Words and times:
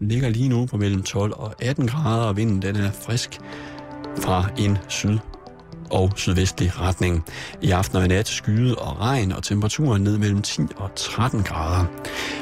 ligger 0.00 0.28
lige 0.28 0.48
nu 0.48 0.66
på 0.66 0.76
mellem 0.76 1.02
12 1.02 1.32
og 1.36 1.54
18 1.62 1.86
grader, 1.86 2.24
og 2.24 2.36
vinden 2.36 2.62
den 2.62 2.76
er 2.76 2.90
frisk 2.90 3.38
fra 4.22 4.44
en 4.58 4.78
syd 4.88 5.18
og 5.90 6.12
sydvestlig 6.16 6.80
retning. 6.80 7.24
I 7.62 7.70
aften 7.70 7.98
og 7.98 8.04
i 8.04 8.08
nat 8.08 8.28
skyde 8.28 8.74
og 8.74 9.00
regn, 9.00 9.32
og 9.32 9.42
temperaturen 9.42 10.02
ned 10.02 10.18
mellem 10.18 10.42
10 10.42 10.62
og 10.76 10.90
13 10.96 11.42
grader. 11.42 11.84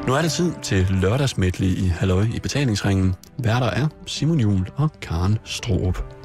Nu 0.07 0.15
er 0.15 0.23
det 0.23 0.33
tid 0.33 0.53
til 0.63 0.87
lørdagsmætlig 0.91 1.79
i 1.79 1.87
Halløj 1.87 2.27
i 2.35 2.41
betalingsringen. 2.41 3.15
Værter 3.38 3.71
er 3.71 3.88
Simon 4.07 4.41
Jul 4.41 4.67
og 4.77 4.91
Karen 5.01 5.38
Stroop. 5.45 6.15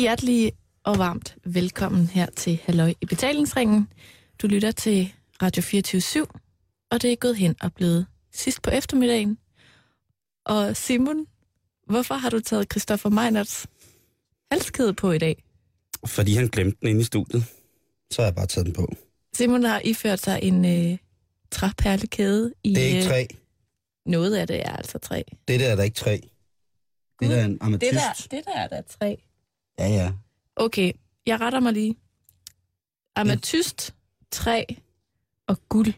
Rigtig 0.00 0.08
hjertelig 0.08 0.52
og 0.84 0.98
varmt 0.98 1.36
velkommen 1.44 2.06
her 2.06 2.26
til 2.36 2.60
Halløj 2.64 2.94
i 3.00 3.06
betalingsringen. 3.06 3.88
Du 4.42 4.46
lytter 4.46 4.70
til 4.70 5.12
Radio 5.42 5.62
24 5.62 6.26
og 6.90 7.02
det 7.02 7.12
er 7.12 7.16
gået 7.16 7.36
hen 7.36 7.54
og 7.60 7.74
blevet 7.74 8.06
sidst 8.32 8.62
på 8.62 8.70
eftermiddagen. 8.70 9.38
Og 10.44 10.76
Simon, 10.76 11.26
hvorfor 11.86 12.14
har 12.14 12.30
du 12.30 12.40
taget 12.40 12.72
Christoffer 12.72 13.08
Meinerts 13.08 13.66
halskæde 14.50 14.94
på 14.94 15.12
i 15.12 15.18
dag? 15.18 15.44
Fordi 16.06 16.34
han 16.34 16.48
glemte 16.48 16.78
den 16.80 16.88
inde 16.88 17.00
i 17.00 17.04
studiet. 17.04 17.44
Så 18.10 18.22
har 18.22 18.26
jeg 18.26 18.34
bare 18.34 18.46
taget 18.46 18.66
den 18.66 18.74
på. 18.74 18.92
Simon 19.34 19.64
har 19.64 19.80
iført 19.84 20.20
sig 20.20 20.40
en 20.42 20.64
øh, 20.64 20.98
træperlekæde 21.50 22.52
i... 22.64 22.74
Det 22.74 22.82
er 22.82 22.88
ikke 22.88 23.08
træ. 23.08 23.22
Øh, 23.22 23.38
noget 24.06 24.36
af 24.36 24.46
det 24.46 24.60
er 24.66 24.76
altså 24.76 24.98
træ. 24.98 25.22
Det 25.48 25.60
der 25.60 25.68
er 25.68 25.76
der 25.76 25.82
ikke 25.82 25.94
træ. 25.94 26.18
Det 27.20 27.30
der 27.30 27.36
er 27.36 27.44
en 27.44 27.58
ametyst. 27.60 27.90
Det 27.90 28.00
der, 28.00 28.36
det 28.36 28.44
der 28.44 28.60
er 28.60 28.68
der 28.68 28.82
træ. 28.82 29.16
Ja, 29.80 29.88
ja. 29.88 30.12
Okay, 30.56 30.92
jeg 31.26 31.40
retter 31.40 31.60
mig 31.60 31.72
lige. 31.72 31.96
Ametyst, 33.16 33.94
træ 34.30 34.64
og 35.46 35.68
guld 35.68 35.92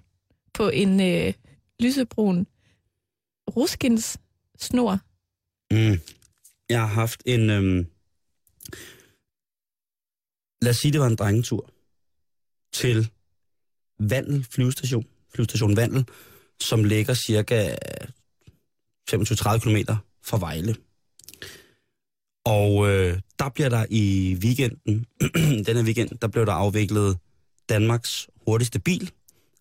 på 0.55 0.69
en 0.69 1.01
øh, 1.01 1.35
lysebrun 1.81 2.47
ruskins 3.57 4.19
snor. 4.59 4.99
Mm. 5.71 6.01
Jeg 6.69 6.81
har 6.81 6.87
haft 6.87 7.23
en... 7.27 7.51
Øhm... 7.51 7.87
Lad 10.63 10.71
os 10.71 10.77
sige, 10.77 10.93
det 10.93 11.01
var 11.01 11.07
en 11.07 11.17
drengetur 11.17 11.71
til 12.73 13.11
Vandel 13.99 14.45
flyvestation. 14.45 15.07
Flyvestation 15.35 15.77
Vandel, 15.77 16.09
som 16.61 16.85
ligger 16.85 17.15
cirka 17.15 17.77
25-30 19.11 19.59
km 19.59 19.77
fra 20.23 20.39
Vejle. 20.39 20.77
Og 22.45 22.91
øh, 22.91 23.19
der 23.39 23.49
bliver 23.49 23.69
der 23.69 23.87
i 23.91 24.37
weekenden, 24.45 25.07
den 25.67 25.77
her 25.77 25.85
weekend, 25.85 26.19
der 26.23 26.29
blev 26.29 26.47
der 26.47 26.53
afviklet 26.53 27.19
Danmarks 27.69 28.29
hurtigste 28.47 28.79
bil, 28.81 29.11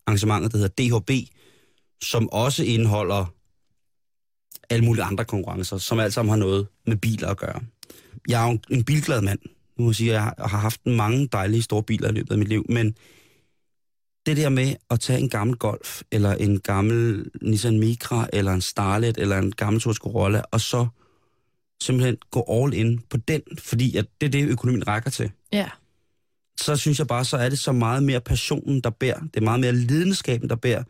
arrangementet, 0.06 0.52
der 0.52 0.58
hedder 0.58 0.98
DHB, 0.98 1.10
som 2.02 2.28
også 2.32 2.64
indeholder 2.64 3.34
alle 4.70 4.84
mulige 4.84 5.04
andre 5.04 5.24
konkurrencer, 5.24 5.78
som 5.78 6.00
alt 6.00 6.12
sammen 6.12 6.30
har 6.30 6.36
noget 6.36 6.66
med 6.86 6.96
biler 6.96 7.28
at 7.28 7.36
gøre. 7.36 7.60
Jeg 8.28 8.44
er 8.44 8.50
jo 8.52 8.58
en 8.70 8.84
bilglad 8.84 9.20
mand. 9.20 9.38
Nu 9.78 9.84
må 9.84 9.90
jeg 9.90 9.96
sige, 9.96 10.10
at 10.10 10.14
jeg 10.14 10.22
har 10.38 10.58
haft 10.58 10.86
mange 10.86 11.28
dejlige 11.32 11.62
store 11.62 11.82
biler 11.82 12.08
i 12.08 12.12
løbet 12.12 12.32
af 12.32 12.38
mit 12.38 12.48
liv, 12.48 12.66
men 12.68 12.94
det 14.26 14.36
der 14.36 14.48
med 14.48 14.74
at 14.90 15.00
tage 15.00 15.18
en 15.18 15.28
gammel 15.28 15.56
Golf, 15.56 16.02
eller 16.10 16.34
en 16.34 16.60
gammel 16.60 17.30
Nissan 17.42 17.78
Micra, 17.78 18.28
eller 18.32 18.52
en 18.52 18.60
Starlet, 18.60 19.18
eller 19.18 19.38
en 19.38 19.52
gammel 19.52 19.82
Toyota 19.82 19.98
Corolla, 19.98 20.42
og 20.50 20.60
så 20.60 20.86
simpelthen 21.80 22.16
gå 22.30 22.44
all 22.48 22.74
in 22.74 23.00
på 23.10 23.16
den, 23.16 23.42
fordi 23.58 23.96
at 23.96 24.06
det 24.20 24.26
er 24.26 24.30
det, 24.30 24.48
økonomien 24.48 24.88
rækker 24.88 25.10
til. 25.10 25.30
Ja. 25.52 25.68
Så 26.60 26.76
synes 26.76 26.98
jeg 26.98 27.06
bare, 27.06 27.24
så 27.24 27.36
er 27.36 27.48
det 27.48 27.58
så 27.58 27.72
meget 27.72 28.02
mere 28.02 28.20
passionen, 28.20 28.80
der 28.80 28.90
bærer. 28.90 29.20
Det 29.20 29.36
er 29.36 29.44
meget 29.44 29.60
mere 29.60 29.72
lidenskaben, 29.72 30.48
der 30.48 30.56
bærer. 30.56 30.82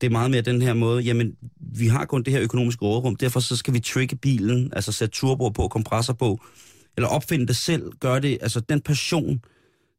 Det 0.00 0.06
er 0.06 0.10
meget 0.10 0.30
mere 0.30 0.40
den 0.40 0.62
her 0.62 0.74
måde, 0.74 1.02
jamen, 1.02 1.36
vi 1.60 1.86
har 1.86 2.04
kun 2.04 2.22
det 2.22 2.32
her 2.32 2.42
økonomiske 2.42 2.84
rådrum, 2.84 3.16
derfor 3.16 3.40
så 3.40 3.56
skal 3.56 3.74
vi 3.74 3.80
trigge 3.80 4.16
bilen, 4.16 4.72
altså 4.72 4.92
sætte 4.92 5.12
turbo 5.12 5.48
på, 5.48 5.68
kompressor 5.68 6.12
på, 6.12 6.40
eller 6.96 7.08
opfinde 7.08 7.46
det 7.46 7.56
selv, 7.56 7.92
gøre 8.00 8.20
det, 8.20 8.38
altså 8.40 8.60
den 8.60 8.80
passion, 8.80 9.40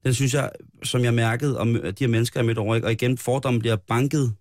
den 0.03 0.13
synes 0.13 0.33
jeg, 0.33 0.49
som 0.83 1.03
jeg 1.03 1.13
mærkede, 1.13 1.59
om 1.59 1.73
de 1.73 1.93
her 1.99 2.07
mennesker, 2.07 2.39
jeg 2.39 2.45
mødte 2.45 2.59
over, 2.59 2.81
og 2.83 2.91
igen, 2.91 3.17
fordommen 3.17 3.59
bliver 3.59 3.75
banket, 3.75 4.33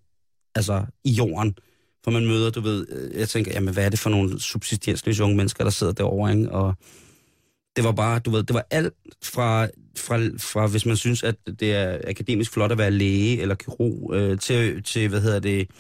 altså 0.55 0.85
i 1.05 1.11
jorden, 1.11 1.55
for 2.05 2.11
man 2.11 2.27
møder, 2.27 2.51
du 2.51 2.61
ved, 2.61 2.87
øh, 2.89 3.21
jeg 3.21 3.29
tænker, 3.29 3.53
jamen 3.55 3.75
hvad 3.75 3.85
er 3.85 3.89
det 3.89 3.99
for 3.99 4.11
nogle 4.11 4.41
subsistiersløse 4.41 5.25
unge 5.25 5.37
mennesker, 5.37 5.65
der 5.65 5.71
sidder 5.71 5.93
derovre, 5.93 6.33
ikke? 6.33 6.51
Og 6.51 6.75
det 7.77 7.85
var 7.85 7.93
bare, 7.93 8.19
du 8.19 8.31
ved, 8.31 8.43
det 8.43 8.55
var 8.55 8.67
alt 8.71 8.95
fra, 9.23 9.67
fra, 9.97 10.19
fra 10.39 10.67
hvis 10.67 10.87
man 10.87 10.97
synes, 10.97 11.23
at 11.23 11.37
det 11.61 11.75
er 11.75 11.99
akademisk 12.07 12.53
flot 12.53 12.73
at 12.73 12.79
være 12.79 12.91
læge 12.91 13.41
eller 13.41 13.55
kirurg, 13.55 14.15
øh, 14.15 14.39
til, 14.39 14.83
til, 14.83 15.09
hvad 15.09 15.21
hedder 15.21 15.41
det, 15.41 15.71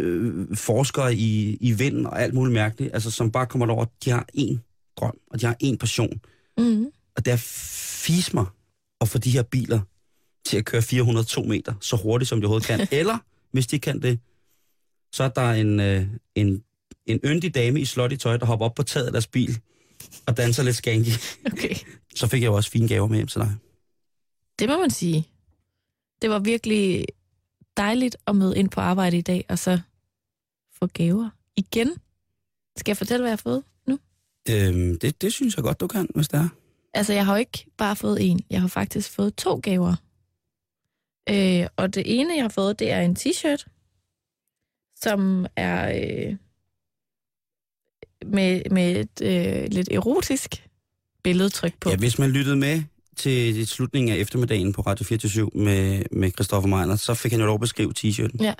øh, 0.00 0.56
forskere 0.56 1.14
i, 1.14 1.56
i 1.60 1.72
vind 1.72 2.06
og 2.06 2.22
alt 2.22 2.34
muligt 2.34 2.54
mærkeligt, 2.54 2.94
altså 2.94 3.10
som 3.10 3.30
bare 3.30 3.46
kommer 3.46 3.74
over, 3.74 3.84
de 4.04 4.10
har 4.10 4.26
én 4.36 4.58
drøm, 4.96 5.18
og 5.30 5.40
de 5.40 5.46
har 5.46 5.56
én 5.64 5.76
passion. 5.76 6.20
Mm-hmm. 6.58 6.86
Og 7.16 7.24
det 7.24 7.32
er 7.32 7.42
fismer 8.04 8.54
at 9.00 9.08
få 9.08 9.18
de 9.18 9.30
her 9.30 9.42
biler 9.42 9.80
til 10.44 10.56
at 10.56 10.64
køre 10.64 10.82
402 10.82 11.42
meter 11.42 11.74
så 11.80 11.96
hurtigt, 11.96 12.28
som 12.28 12.40
de 12.40 12.44
overhovedet 12.44 12.66
kan. 12.66 12.88
Eller, 13.00 13.18
hvis 13.52 13.66
de 13.66 13.78
kan 13.78 14.02
det, 14.02 14.18
så 15.12 15.24
er 15.24 15.28
der 15.28 15.50
en, 15.50 15.80
øh, 15.80 16.06
en, 16.34 16.64
en 17.06 17.20
yndig 17.24 17.54
dame 17.54 17.80
i 17.80 17.84
slot 17.84 18.12
i 18.12 18.16
tøj, 18.16 18.36
der 18.36 18.46
hopper 18.46 18.66
op 18.66 18.74
på 18.74 18.82
taget 18.82 19.06
af 19.06 19.12
deres 19.12 19.26
bil 19.26 19.60
og 20.26 20.36
danser 20.36 20.62
lidt 20.62 20.76
skanky. 20.76 21.10
Okay. 21.52 21.74
Så 22.14 22.26
fik 22.26 22.42
jeg 22.42 22.48
jo 22.48 22.54
også 22.54 22.70
fine 22.70 22.88
gaver 22.88 23.06
med 23.06 23.16
hjem 23.16 23.26
til 23.26 23.40
dig. 23.40 23.56
Det 24.58 24.68
må 24.68 24.78
man 24.78 24.90
sige. 24.90 25.28
Det 26.22 26.30
var 26.30 26.38
virkelig 26.38 27.06
dejligt 27.76 28.16
at 28.26 28.36
møde 28.36 28.58
ind 28.58 28.70
på 28.70 28.80
arbejde 28.80 29.18
i 29.18 29.20
dag, 29.20 29.44
og 29.48 29.58
så 29.58 29.80
få 30.78 30.86
gaver 30.86 31.30
igen. 31.56 31.88
Skal 32.76 32.90
jeg 32.90 32.96
fortælle, 32.96 33.22
hvad 33.22 33.30
jeg 33.30 33.32
har 33.32 33.42
fået 33.42 33.62
nu? 33.86 33.98
Øhm, 34.50 34.98
det, 34.98 35.22
det 35.22 35.32
synes 35.32 35.56
jeg 35.56 35.64
godt, 35.64 35.80
du 35.80 35.86
kan, 35.86 36.08
hvis 36.14 36.28
det 36.28 36.38
er. 36.38 36.48
Altså, 36.94 37.12
jeg 37.12 37.26
har 37.26 37.32
jo 37.32 37.38
ikke 37.38 37.66
bare 37.76 37.96
fået 37.96 38.30
en. 38.30 38.40
Jeg 38.50 38.60
har 38.60 38.68
faktisk 38.68 39.10
fået 39.10 39.34
to 39.36 39.56
gaver. 39.56 39.94
Øh, 41.30 41.66
og 41.76 41.94
det 41.94 42.02
ene, 42.20 42.34
jeg 42.34 42.44
har 42.44 42.48
fået, 42.48 42.78
det 42.78 42.90
er 42.90 43.00
en 43.00 43.16
t-shirt, 43.20 43.64
som 45.02 45.46
er 45.56 45.88
øh, 45.88 46.36
med, 48.26 48.70
med 48.70 48.96
et 48.96 49.22
øh, 49.22 49.68
lidt 49.70 49.88
erotisk 49.92 50.68
billedtryk 51.22 51.74
på. 51.80 51.90
Ja, 51.90 51.96
hvis 51.96 52.18
man 52.18 52.30
lyttede 52.30 52.56
med 52.56 52.82
til 53.16 53.66
slutningen 53.66 54.12
af 54.12 54.16
eftermiddagen 54.16 54.72
på 54.72 54.80
Radio 54.82 55.04
24 55.04 55.50
med, 55.54 56.02
med 56.12 56.30
Christoffer 56.30 56.68
Meiner, 56.68 56.96
så 56.96 57.14
fik 57.14 57.32
han 57.32 57.40
jo 57.40 57.46
lov 57.46 57.54
at 57.54 57.60
beskrive 57.60 57.92
t-shirten. 57.98 58.42
Ja, 58.42 58.54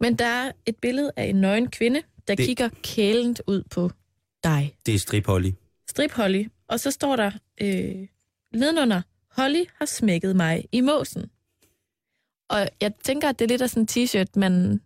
men 0.00 0.16
der 0.16 0.26
er 0.26 0.52
et 0.66 0.76
billede 0.76 1.12
af 1.16 1.24
en 1.24 1.36
nøgen 1.36 1.70
kvinde, 1.70 2.02
der 2.28 2.34
det... 2.34 2.46
kigger 2.46 2.68
kælent 2.82 3.40
ud 3.46 3.62
på 3.70 3.90
dig. 4.44 4.76
Det 4.86 4.94
er 4.94 4.98
Strip 4.98 5.26
Holly. 5.26 5.50
Strip 5.90 6.12
Holly. 6.12 6.44
Og 6.68 6.80
så 6.80 6.90
står 6.90 7.16
der 7.16 7.30
øh, 7.60 8.08
nedenunder, 8.54 9.02
Holly 9.30 9.64
har 9.78 9.86
smækket 9.86 10.36
mig 10.36 10.64
i 10.72 10.80
måsen. 10.80 11.30
Og 12.50 12.68
jeg 12.80 12.92
tænker, 13.04 13.28
at 13.28 13.38
det 13.38 13.44
er 13.44 13.48
lidt 13.48 13.62
af 13.62 13.70
sådan 13.70 13.82
en 13.82 13.88
t-shirt, 13.90 14.30
man, 14.36 14.80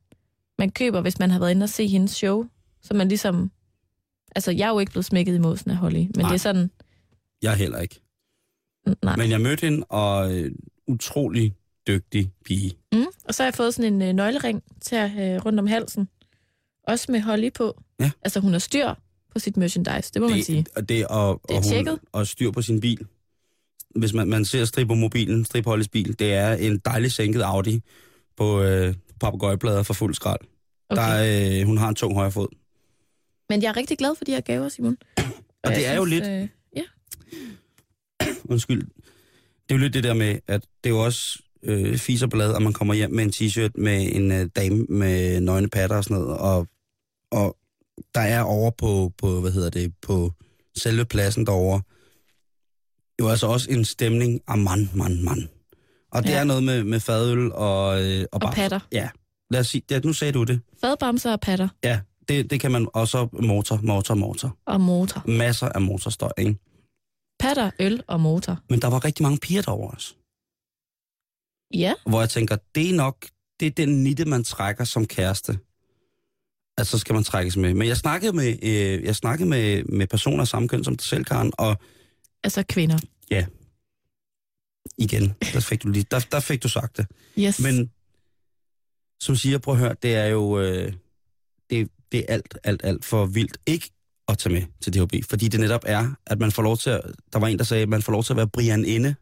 man 0.59 0.71
køber, 0.71 1.01
hvis 1.01 1.19
man 1.19 1.31
har 1.31 1.39
været 1.39 1.51
inde 1.51 1.65
og 1.65 1.69
se 1.69 1.87
hendes 1.87 2.11
show. 2.11 2.45
Så 2.83 2.95
man 2.95 3.09
ligesom... 3.09 3.51
Altså, 4.37 4.51
jeg 4.51 4.67
er 4.67 4.73
jo 4.73 4.79
ikke 4.79 4.93
blevet 4.93 5.05
smækket 5.05 5.35
i 5.35 5.39
måsen 5.39 5.71
af 5.71 5.77
Holly, 5.77 5.99
men 5.99 6.11
Nej. 6.19 6.29
det 6.29 6.35
er 6.35 6.39
sådan... 6.39 6.71
Jeg 7.43 7.57
heller 7.57 7.79
ikke. 7.79 8.01
Nej. 9.03 9.17
Men 9.17 9.31
jeg 9.31 9.41
mødte 9.41 9.61
hende, 9.67 9.85
og 9.89 10.37
øh, 10.37 10.53
utrolig 10.87 11.55
dygtig 11.89 12.33
pige. 12.45 12.77
Mm. 12.93 13.07
Og 13.25 13.35
så 13.35 13.43
har 13.43 13.47
jeg 13.47 13.55
fået 13.55 13.75
sådan 13.75 13.93
en 13.93 14.03
øh, 14.03 14.13
nøglering 14.13 14.63
til 14.81 14.97
at 14.97 15.11
øh, 15.11 15.45
rundt 15.45 15.61
om 15.61 15.67
halsen. 15.67 16.09
Også 16.83 17.13
med 17.13 17.21
Holly 17.21 17.51
på. 17.55 17.83
Ja. 18.01 18.11
Altså, 18.23 18.41
hun 18.41 18.53
har 18.53 18.59
styr 18.59 18.95
på 19.33 19.39
sit 19.39 19.57
merchandise, 19.57 20.11
det 20.15 20.23
må 20.23 20.29
man 20.29 20.43
sige. 20.43 20.67
Og 20.77 20.89
det, 20.89 21.07
og, 21.07 21.41
Det 21.49 21.55
er 21.55 21.59
og, 21.59 21.65
tjekket. 21.65 21.99
og 22.13 22.27
styr 22.27 22.51
på 22.51 22.63
sin 22.63 22.81
bil. 22.81 23.07
Hvis 23.97 24.13
man, 24.13 24.29
man 24.29 24.45
ser 24.45 24.65
Strip 24.65 24.89
på 24.89 24.95
mobilen, 24.95 25.45
Strip 25.45 25.65
Hollys 25.65 25.89
bil, 25.89 26.19
det 26.19 26.35
er 26.35 26.53
en 26.53 26.79
dejlig 26.79 27.13
sænket 27.13 27.43
Audi 27.43 27.81
på 28.37 28.63
øh, 28.63 28.95
papagøjplader 29.19 29.83
for 29.83 29.95
fuld 29.95 30.15
skrald. 30.15 30.41
Okay. 30.91 31.03
Der 31.03 31.09
er, 31.09 31.61
øh, 31.61 31.67
hun 31.67 31.79
har 31.79 31.89
en 31.89 31.95
tung 31.95 32.15
højre 32.15 32.33
fod. 32.33 32.49
Men 33.49 33.63
jeg 33.63 33.69
er 33.69 33.77
rigtig 33.77 33.99
glad 33.99 34.15
for 34.15 34.25
de 34.25 34.33
her 34.33 34.41
gaver, 34.41 34.69
Simon. 34.69 34.97
Og 35.65 35.71
det 35.71 35.83
jeg 35.83 35.93
er 35.93 35.97
jo 35.97 36.07
synes, 36.07 36.27
lidt- 36.27 36.43
Øh, 36.43 36.49
ja. 36.77 36.83
Undskyld. 38.45 38.81
Det 39.69 39.75
er 39.75 39.75
jo 39.75 39.79
lidt 39.79 39.95
det 39.95 40.05
der 40.05 40.15
med, 40.15 40.39
at 40.47 40.63
det 40.85 40.91
er 40.91 40.95
jo 40.95 41.05
også 41.05 41.39
øh, 41.63 41.99
fiserblad, 41.99 42.55
at 42.55 42.63
man 42.63 42.73
kommer 42.73 42.95
hjem 42.95 43.11
med 43.11 43.25
en 43.25 43.31
t-shirt 43.35 43.71
med 43.75 44.09
en 44.17 44.33
øh, 44.33 44.49
dame 44.57 44.87
med 44.89 45.41
nøgne 45.41 45.69
patter 45.69 45.97
og 45.97 46.05
sådan 46.05 46.17
noget, 46.23 46.39
og, 46.39 46.67
og 47.31 47.57
der 48.15 48.21
er 48.21 48.41
over 48.43 48.71
på, 48.71 49.13
på, 49.19 49.41
hvad 49.41 49.51
hedder 49.53 49.71
det, 49.71 49.95
på 50.03 50.33
selve 50.77 51.05
pladsen 51.05 51.47
derovre, 51.47 51.83
jo 53.21 53.29
altså 53.29 53.47
også 53.47 53.71
en 53.71 53.85
stemning 53.85 54.41
af 54.49 54.59
mand, 54.59 54.89
mand, 54.95 55.21
mand. 55.21 55.49
Og 56.13 56.23
det 56.23 56.31
Ja. 56.31 56.39
er 56.39 56.45
noget 56.45 56.63
med, 56.63 56.85
med 56.85 57.01
fadøl 57.01 57.53
og, 57.53 58.03
øh, 58.05 58.25
og, 58.33 58.41
Og 58.43 58.53
patter. 58.55 58.81
Ja, 58.93 59.09
lad 59.51 59.61
os 59.61 59.67
sige, 59.67 59.83
ja, 59.91 60.01
nu 60.01 60.13
sagde 60.13 60.33
du 60.33 60.45
det. 60.45 60.61
Fadbamser 60.81 61.33
og 61.33 61.41
patter 61.41 61.69
Ja, 61.85 62.01
det, 62.29 62.51
det 62.51 62.61
kan 62.61 62.73
man 62.73 62.89
også 62.95 63.29
motor, 63.33 63.81
motor, 63.83 64.15
motor. 64.15 64.57
og 64.67 64.81
motor. 64.81 65.23
Masser 65.31 65.69
af 65.69 65.81
motorstøj, 65.81 66.31
ikke? 66.39 66.57
Patter, 67.41 67.71
øl 67.79 68.03
og 68.07 68.21
motor. 68.21 68.59
Men 68.71 68.81
der 68.83 68.89
var 68.89 69.05
rigtig 69.05 69.23
mange 69.23 69.39
piger 69.39 69.63
derovre 69.63 69.91
også. 69.95 70.15
Ja, 71.75 71.93
Hvor 72.07 72.21
jeg 72.21 72.31
tænker, 72.31 72.57
det 72.75 72.91
er 72.91 72.95
nok, 72.95 73.27
det 73.61 73.67
er 73.67 73.71
den 73.71 74.03
nitte, 74.05 74.25
man 74.25 74.45
trækker 74.45 74.85
som 74.85 75.07
kæreste. 75.07 75.59
Altså, 76.79 76.91
så 76.91 76.99
skal 76.99 77.15
man 77.15 77.25
trækkes 77.25 77.57
med. 77.57 77.75
Men 77.75 77.89
jeg 77.89 77.97
snakkede 77.97 78.33
med, 78.33 78.57
øh, 78.63 79.05
jeg 79.05 79.17
snakkede 79.17 79.49
med, 79.49 79.85
med 79.85 80.07
personer 80.07 80.41
af 80.41 80.49
samme 80.49 80.69
køn 80.69 80.85
som 80.85 80.97
dig 80.97 81.07
selv, 81.07 81.25
Karen, 81.25 81.53
og 81.59 81.77
altså 82.45 82.63
kvinder. 82.69 82.99
Igen, 84.99 85.35
der 85.53 85.61
fik 85.61 85.83
du, 85.83 85.89
lige, 85.89 86.07
der, 86.11 86.21
der 86.33 86.41
fik 86.41 86.63
du 86.63 86.69
sagt 86.69 86.97
det. 86.97 87.07
Yes. 87.39 87.61
Men 87.61 87.91
som 89.21 89.37
siger, 89.37 89.59
prøv 89.59 89.75
at 89.75 89.81
høre, 89.81 89.95
det 90.03 90.15
er 90.17 90.27
jo 90.27 90.61
øh, 90.61 90.93
det, 91.71 91.89
det 92.13 92.21
er 92.21 92.25
alt, 92.35 92.59
alt, 92.65 92.81
alt 92.85 93.05
for 93.05 93.27
vildt 93.27 93.59
ikke 93.67 93.91
at 94.29 94.39
tage 94.39 94.53
med 94.53 94.63
til 94.81 94.95
DHB. 94.95 95.15
Fordi 95.31 95.49
det 95.49 95.61
netop 95.61 95.83
er, 95.87 96.11
at 96.27 96.39
man 96.39 96.53
får 96.53 96.63
lov 96.63 96.77
til 96.79 96.91
at, 96.91 97.01
der 97.33 97.39
var 97.39 97.47
en, 97.47 97.59
der 97.59 97.65
sagde, 97.65 97.83
at 97.83 97.89
man 97.89 98.03
får 98.03 98.13
lov 98.13 98.25
til 98.25 98.33
at 98.33 98.37
være 98.37 98.49
Brian 98.49 98.85
inde. 98.85 99.15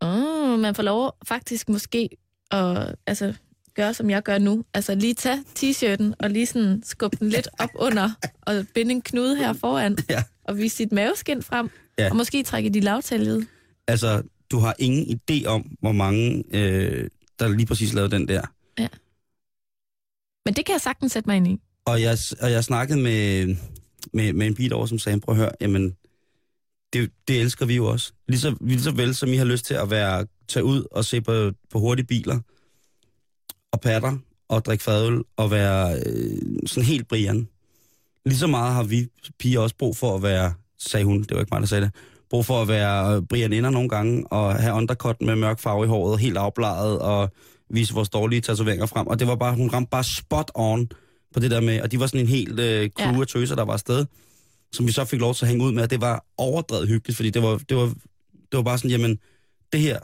Oh, 0.00 0.58
man 0.58 0.74
får 0.74 0.82
lov 0.82 1.16
faktisk 1.28 1.68
måske 1.68 2.08
at 2.50 2.94
altså, 3.06 3.34
gøre, 3.74 3.94
som 3.94 4.10
jeg 4.10 4.22
gør 4.22 4.38
nu. 4.38 4.64
Altså 4.74 4.94
lige 4.94 5.14
tage 5.14 5.44
t-shirten 5.58 6.12
og 6.18 6.30
lige 6.30 6.46
sådan 6.46 6.82
skubbe 6.84 7.16
den 7.20 7.28
lidt 7.28 7.48
op 7.58 7.70
under 7.74 8.10
og 8.42 8.64
binde 8.74 8.90
en 8.92 9.02
knude 9.02 9.36
her 9.36 9.52
foran 9.52 9.96
Ja. 10.10 10.22
og 10.44 10.56
vise 10.58 10.76
sit 10.76 10.92
maveskin 10.92 11.42
frem. 11.42 11.70
Ja. 11.98 12.10
Og 12.10 12.16
måske 12.16 12.42
trække 12.42 12.70
de 12.70 12.80
lavtaljet. 12.80 13.46
Altså, 13.88 14.22
du 14.50 14.58
har 14.58 14.74
ingen 14.78 15.20
idé 15.20 15.46
om, 15.46 15.76
hvor 15.80 15.92
mange, 15.92 16.44
øh, 16.50 17.10
der 17.38 17.48
lige 17.48 17.66
præcis 17.66 17.92
lavede 17.92 18.10
den 18.10 18.28
der. 18.28 18.42
Men 20.46 20.54
det 20.54 20.66
kan 20.66 20.72
jeg 20.72 20.80
sagtens 20.80 21.12
sætte 21.12 21.28
mig 21.28 21.36
ind 21.36 21.48
i. 21.48 21.60
Og 21.84 22.02
jeg, 22.02 22.18
og 22.40 22.50
jeg 22.50 22.64
snakkede 22.64 23.00
med, 23.00 23.46
med, 24.12 24.32
med 24.32 24.46
en 24.46 24.54
pige 24.54 24.68
derovre, 24.68 24.88
som 24.88 24.98
sagde, 24.98 25.20
prøv 25.20 25.34
at 25.34 25.40
høre, 25.40 25.50
jamen, 25.60 25.96
det, 26.92 27.10
det 27.28 27.40
elsker 27.40 27.66
vi 27.66 27.76
jo 27.76 27.86
også. 27.86 28.12
Lige 28.28 28.40
så, 28.40 28.56
lige 28.60 28.80
så 28.80 28.90
vel, 28.90 29.14
som 29.14 29.32
I 29.32 29.36
har 29.36 29.44
lyst 29.44 29.64
til 29.64 29.74
at 29.74 29.90
være, 29.90 30.26
tage 30.48 30.64
ud 30.64 30.84
og 30.90 31.04
se 31.04 31.20
på, 31.20 31.52
på 31.70 31.78
hurtige 31.78 32.06
biler, 32.06 32.40
og 33.72 33.80
patter, 33.80 34.18
og 34.48 34.64
drikke 34.64 34.84
fadøl, 34.84 35.22
og 35.36 35.50
være 35.50 36.00
øh, 36.06 36.58
sådan 36.66 36.86
helt 36.86 37.08
Brian. 37.08 37.48
Lige 38.24 38.38
så 38.38 38.46
meget 38.46 38.74
har 38.74 38.82
vi 38.82 39.08
piger 39.38 39.60
også 39.60 39.76
brug 39.76 39.96
for 39.96 40.16
at 40.16 40.22
være, 40.22 40.54
sagde 40.78 41.04
hun, 41.04 41.22
det 41.22 41.34
var 41.34 41.40
ikke 41.40 41.54
mig, 41.54 41.60
der 41.60 41.66
sagde 41.66 41.84
det, 41.84 41.94
brug 42.30 42.46
for 42.46 42.62
at 42.62 42.68
være 42.68 43.22
Brian 43.22 43.52
Inder 43.52 43.70
nogle 43.70 43.88
gange, 43.88 44.26
og 44.32 44.54
have 44.54 44.74
undercut 44.74 45.16
med 45.22 45.36
mørk 45.36 45.60
farve 45.60 45.84
i 45.84 45.88
håret, 45.88 46.20
helt 46.20 46.36
afbladet, 46.36 46.98
og 46.98 47.30
vise 47.70 47.94
vores 47.94 48.08
dårlige 48.08 48.40
tatoveringer 48.40 48.86
frem. 48.86 49.06
Og 49.06 49.18
det 49.18 49.26
var 49.28 49.34
bare, 49.36 49.54
hun 49.54 49.70
ramte 49.72 49.88
bare 49.90 50.04
spot 50.04 50.50
on 50.54 50.88
på 51.34 51.40
det 51.40 51.50
der 51.50 51.60
med, 51.60 51.80
og 51.80 51.92
de 51.92 52.00
var 52.00 52.06
sådan 52.06 52.20
en 52.20 52.26
helt 52.26 52.60
øh, 52.60 52.90
crew 52.90 53.14
Ja. 53.14 53.20
af 53.20 53.26
tøser, 53.26 53.54
der 53.54 53.64
var 53.64 53.72
afsted, 53.72 54.06
som 54.72 54.86
vi 54.86 54.92
så 54.92 55.04
fik 55.04 55.20
lov 55.20 55.34
til 55.34 55.44
at 55.44 55.48
hænge 55.48 55.64
ud 55.64 55.72
med, 55.72 55.82
og 55.82 55.90
det 55.90 56.00
var 56.00 56.24
overdrevet 56.38 56.88
hyggeligt, 56.88 57.16
fordi 57.16 57.30
det 57.30 57.42
var, 57.42 57.60
det 57.68 57.76
var, 57.76 57.86
det 58.32 58.52
var 58.56 58.62
bare 58.62 58.78
sådan, 58.78 58.90
jamen, 58.90 59.18
det 59.72 59.80
her, 59.80 59.98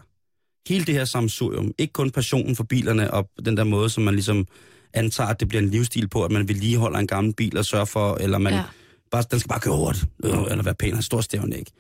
hele 0.69 0.85
det 0.85 0.95
her 0.95 1.05
samsurium, 1.05 1.73
ikke 1.79 1.93
kun 1.93 2.11
passionen 2.11 2.57
for 2.57 2.65
bilerne 2.65 3.15
og 3.15 3.29
den 3.45 3.57
der 3.57 3.65
måde, 3.65 3.91
som 3.91 4.03
man 4.05 4.15
ligesom 4.15 4.47
antager, 4.95 5.29
at 5.29 5.41
det 5.41 5.49
bliver 5.49 5.63
en 5.63 5.69
livsstil 5.71 6.09
på, 6.09 6.25
at 6.25 6.31
man 6.33 6.49
vedligeholder 6.49 6.99
en 6.99 7.07
gammel 7.07 7.35
bil 7.35 7.57
og 7.59 7.65
sørger 7.65 7.85
for, 7.85 8.15
eller 8.21 8.39
man, 8.39 8.53
Ja. 8.53 8.63
bare, 9.11 9.25
den 9.31 9.39
skal 9.41 9.49
bare 9.49 9.61
køre 9.61 9.77
hurtigt, 9.77 10.07
øh, 10.25 10.31
eller 10.51 10.63
være 10.63 10.75
pæn 10.75 10.95
og 10.95 11.05
stor 11.05 11.21
stævne, 11.21 11.59
ikke? 11.59 11.71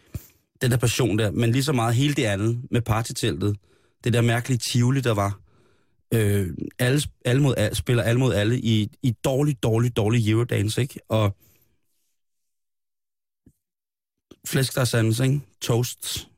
Den 0.62 0.70
der 0.70 0.76
passion 0.76 1.18
der, 1.18 1.30
men 1.30 1.52
lige 1.52 1.64
så 1.64 1.72
meget 1.72 1.94
hele 1.94 2.14
det 2.14 2.24
andet 2.24 2.62
med 2.70 2.82
partyteltet, 2.82 3.56
det 4.04 4.12
der 4.12 4.20
mærkelige 4.20 4.58
tivoli, 4.58 5.00
der 5.00 5.14
var, 5.14 5.40
øh, 6.14 6.50
alle, 6.78 7.02
alle 7.24 7.42
mod, 7.42 7.54
alle, 7.56 7.74
spiller 7.74 8.02
alle 8.02 8.18
mod 8.18 8.34
alle 8.34 8.60
i, 8.60 8.88
i 9.02 9.10
dårlig, 9.24 9.62
dårlig, 9.62 9.96
dårlig 9.96 10.28
Eurodance, 10.28 10.80
ikke? 10.82 11.00
Og 11.08 11.36
flæskestegsandens, 14.46 15.20
ikke? 15.20 15.40
Toast. 15.60 16.28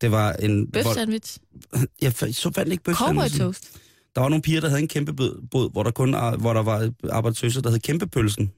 Det 0.00 0.10
var 0.10 0.32
en... 0.32 0.70
Bøf 0.70 0.86
sandwich. 0.94 1.38
Jeg 2.02 2.12
så 2.12 2.52
fandt 2.54 2.72
ikke 2.72 2.84
bøf 2.84 2.96
Cowboy 2.96 3.14
sandwichen. 3.14 3.40
toast. 3.40 3.80
Der 4.14 4.20
var 4.20 4.28
nogle 4.28 4.42
piger, 4.42 4.60
der 4.60 4.68
havde 4.68 4.82
en 4.82 4.88
kæmpe 4.88 5.12
båd, 5.50 5.72
hvor 5.72 5.82
der 5.82 5.90
kun 5.90 6.14
ar- 6.14 6.36
hvor 6.36 6.52
der 6.52 6.62
var 6.62 6.92
arbejdsløse, 7.10 7.62
der 7.62 7.70
hed 7.70 7.78
Kæmpepølsen. 7.78 8.52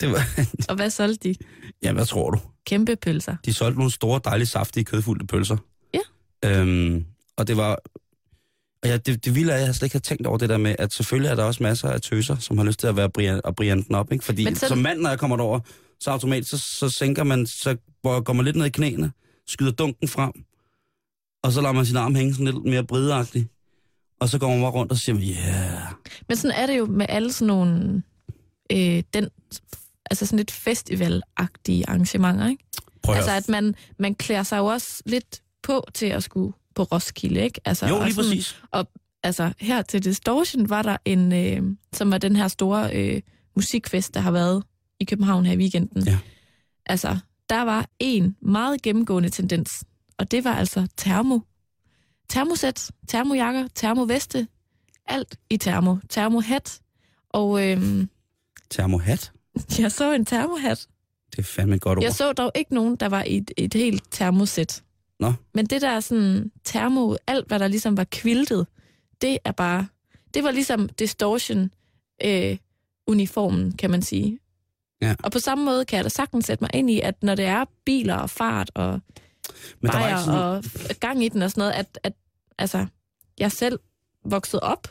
Det 0.00 0.10
var... 0.10 0.22
Og 0.68 0.76
hvad 0.76 0.90
solgte 0.90 1.28
de? 1.28 1.34
Jamen, 1.82 1.96
hvad 1.96 2.06
tror 2.06 2.30
du? 2.30 2.38
Kæmpe 2.66 2.96
pølser. 2.96 3.36
De 3.44 3.52
solgte 3.52 3.78
nogle 3.78 3.92
store, 3.92 4.20
dejlige, 4.24 4.46
saftige, 4.46 4.84
kødfulde 4.84 5.26
pølser. 5.26 5.56
Ja. 5.94 6.00
Øhm, 6.44 7.04
og 7.36 7.46
det 7.48 7.56
var... 7.56 7.78
Og 8.82 8.88
ja, 8.88 8.96
det, 8.96 9.24
det 9.24 9.34
vilde 9.34 9.52
er, 9.52 9.56
at 9.56 9.62
jeg 9.66 9.74
slet 9.74 9.86
ikke 9.86 9.94
har 9.94 10.00
tænkt 10.00 10.26
over 10.26 10.38
det 10.38 10.48
der 10.48 10.56
med, 10.56 10.76
at 10.78 10.92
selvfølgelig 10.92 11.30
er 11.30 11.34
der 11.34 11.44
også 11.44 11.62
masser 11.62 11.88
af 11.90 12.00
tøser, 12.00 12.36
som 12.36 12.58
har 12.58 12.64
lyst 12.64 12.78
til 12.80 12.86
at 12.86 12.96
være 12.96 13.10
Brian, 13.10 13.40
og 13.44 13.56
Brian 13.56 13.84
op, 13.94 14.12
ikke? 14.12 14.24
Fordi 14.24 14.54
så- 14.54 14.68
som 14.68 14.78
mand, 14.78 15.00
når 15.00 15.08
jeg 15.10 15.18
kommer 15.18 15.36
derover, 15.36 15.60
så 16.00 16.10
automatisk, 16.10 16.50
så, 16.50 16.58
så 16.58 16.88
sænker 16.88 17.24
man, 17.24 17.46
så 17.46 17.76
går 18.02 18.32
man 18.32 18.44
lidt 18.44 18.56
ned 18.56 18.66
i 18.66 18.70
knæene, 18.70 19.12
skyder 19.48 19.72
dunken 19.72 20.08
frem, 20.08 20.32
og 21.42 21.52
så 21.52 21.60
lader 21.60 21.72
man 21.72 21.86
sin 21.86 21.96
arm 21.96 22.14
hænge 22.14 22.32
sådan 22.34 22.46
lidt 22.46 22.64
mere 22.64 22.84
brideagtigt. 22.84 23.48
Og 24.20 24.28
så 24.28 24.38
går 24.38 24.48
man 24.48 24.60
bare 24.60 24.70
rundt 24.70 24.92
og 24.92 24.98
siger, 24.98 25.18
ja, 25.18 25.34
yeah. 25.34 25.82
Men 26.28 26.36
sådan 26.36 26.56
er 26.56 26.66
det 26.66 26.78
jo 26.78 26.86
med 26.86 27.06
alle 27.08 27.32
sådan 27.32 27.46
nogle, 27.46 28.02
øh, 28.72 29.02
den, 29.14 29.28
altså 30.10 30.26
sådan 30.26 30.36
lidt 30.36 30.50
festivalagtige 30.50 31.88
arrangementer, 31.88 32.48
ikke? 32.48 32.64
prøv 33.02 33.14
Altså 33.14 33.30
at 33.30 33.48
man, 33.48 33.74
man 33.98 34.14
klæder 34.14 34.42
sig 34.42 34.58
jo 34.58 34.66
også 34.66 35.02
lidt 35.06 35.42
på 35.62 35.84
til 35.94 36.06
at 36.06 36.22
skulle 36.22 36.52
på 36.74 36.82
Roskilde, 36.82 37.40
ikke? 37.40 37.60
Altså, 37.64 37.86
Jo, 37.86 37.96
og 37.96 38.04
lige 38.04 38.14
sådan- 38.14 38.30
præcis. 38.30 38.56
altså 39.22 39.52
her 39.60 39.82
til 39.82 40.04
Distortion 40.04 40.68
var 40.70 40.82
der 40.82 40.96
en, 41.04 41.32
øh, 41.32 41.76
som 41.92 42.10
var 42.10 42.18
den 42.18 42.36
her 42.36 42.48
store 42.48 42.94
øh, 42.96 43.22
musikfest, 43.56 44.14
der 44.14 44.20
har 44.20 44.30
været 44.30 44.62
i 45.00 45.04
København 45.04 45.46
her 45.46 45.52
i 45.52 45.56
weekenden. 45.56 46.02
Ja. 46.08 46.18
Altså, 46.86 47.18
der 47.50 47.62
var 47.62 47.86
en 47.98 48.36
meget 48.42 48.82
gennemgående 48.82 49.28
tendens, 49.28 49.84
og 50.18 50.30
det 50.30 50.44
var 50.44 50.54
altså 50.54 50.86
termo. 50.96 51.38
Termosæt, 52.28 52.90
termojakker, 53.08 53.68
termoveste, 53.74 54.46
alt 55.06 55.36
i 55.50 55.56
termo. 55.56 55.96
Termohat, 56.08 56.80
og 57.30 57.66
øh, 57.70 58.06
Termohat. 58.70 59.32
jeg 59.82 59.92
så 59.92 60.12
en 60.12 60.24
termohat. 60.24 60.86
Det 61.30 61.38
er 61.38 61.42
fandme 61.42 61.74
et 61.74 61.80
godt 61.80 61.98
ord. 61.98 62.02
Jeg 62.02 62.14
så 62.14 62.32
dog 62.32 62.52
ikke 62.54 62.74
nogen, 62.74 62.96
der 62.96 63.08
var 63.08 63.22
i 63.22 63.36
et, 63.36 63.50
et 63.56 63.74
helt 63.74 64.04
termosæt. 64.10 64.82
Nå. 65.20 65.32
Men 65.54 65.66
det 65.66 65.82
der 65.82 66.00
sådan 66.00 66.52
termo, 66.64 67.14
alt 67.26 67.48
hvad 67.48 67.58
der 67.58 67.68
ligesom 67.68 67.96
var 67.96 68.04
kviltet, 68.04 68.66
det 69.20 69.38
er 69.44 69.52
bare, 69.52 69.86
det 70.34 70.44
var 70.44 70.50
ligesom 70.50 70.88
distortion 70.88 71.70
øh, 72.24 72.56
uniformen, 73.06 73.72
kan 73.72 73.90
man 73.90 74.02
sige. 74.02 74.38
Ja. 75.02 75.14
Og 75.24 75.32
på 75.32 75.38
samme 75.38 75.64
måde 75.64 75.84
kan 75.84 75.96
jeg 75.96 76.04
da 76.04 76.08
sagtens 76.08 76.46
sætte 76.46 76.64
mig 76.64 76.70
ind 76.74 76.90
i, 76.90 77.00
at 77.00 77.22
når 77.22 77.34
det 77.34 77.44
er 77.44 77.64
biler 77.84 78.14
og 78.14 78.30
fart 78.30 78.70
og 78.74 79.00
Men 79.80 79.90
der 79.90 79.98
var 79.98 80.24
sådan, 80.24 80.40
og 80.90 80.96
gang 81.00 81.24
i 81.24 81.28
den 81.28 81.42
og 81.42 81.50
sådan 81.50 81.60
noget, 81.60 81.72
at, 81.72 81.98
at 82.02 82.12
altså, 82.58 82.86
jeg 83.38 83.52
selv 83.52 83.78
voksede 84.24 84.62
op 84.62 84.88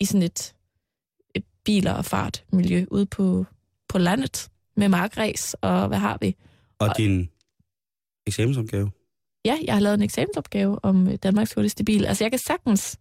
i 0.00 0.04
sådan 0.04 0.22
et, 0.22 0.54
et 1.34 1.44
biler 1.64 1.92
og 1.92 2.04
fart 2.04 2.44
miljø 2.52 2.86
ude 2.90 3.06
på, 3.06 3.46
på 3.88 3.98
landet 3.98 4.48
med 4.76 4.88
markræs 4.88 5.54
og 5.60 5.88
hvad 5.88 5.98
har 5.98 6.18
vi? 6.20 6.36
og 6.78 6.96
din 6.96 7.28
eksamensopgave. 8.26 8.90
Ja, 9.44 9.58
jeg 9.64 9.74
har 9.74 9.80
lavet 9.80 9.94
en 9.94 10.02
eksamensopgave 10.02 10.84
om 10.84 11.08
øh, 11.08 11.14
Danmarks 11.22 11.52
hurtigste 11.52 11.84
bil. 11.84 12.04
Altså, 12.06 12.24
jeg 12.24 12.32
kan 12.32 12.38
sagtens... 12.38 12.98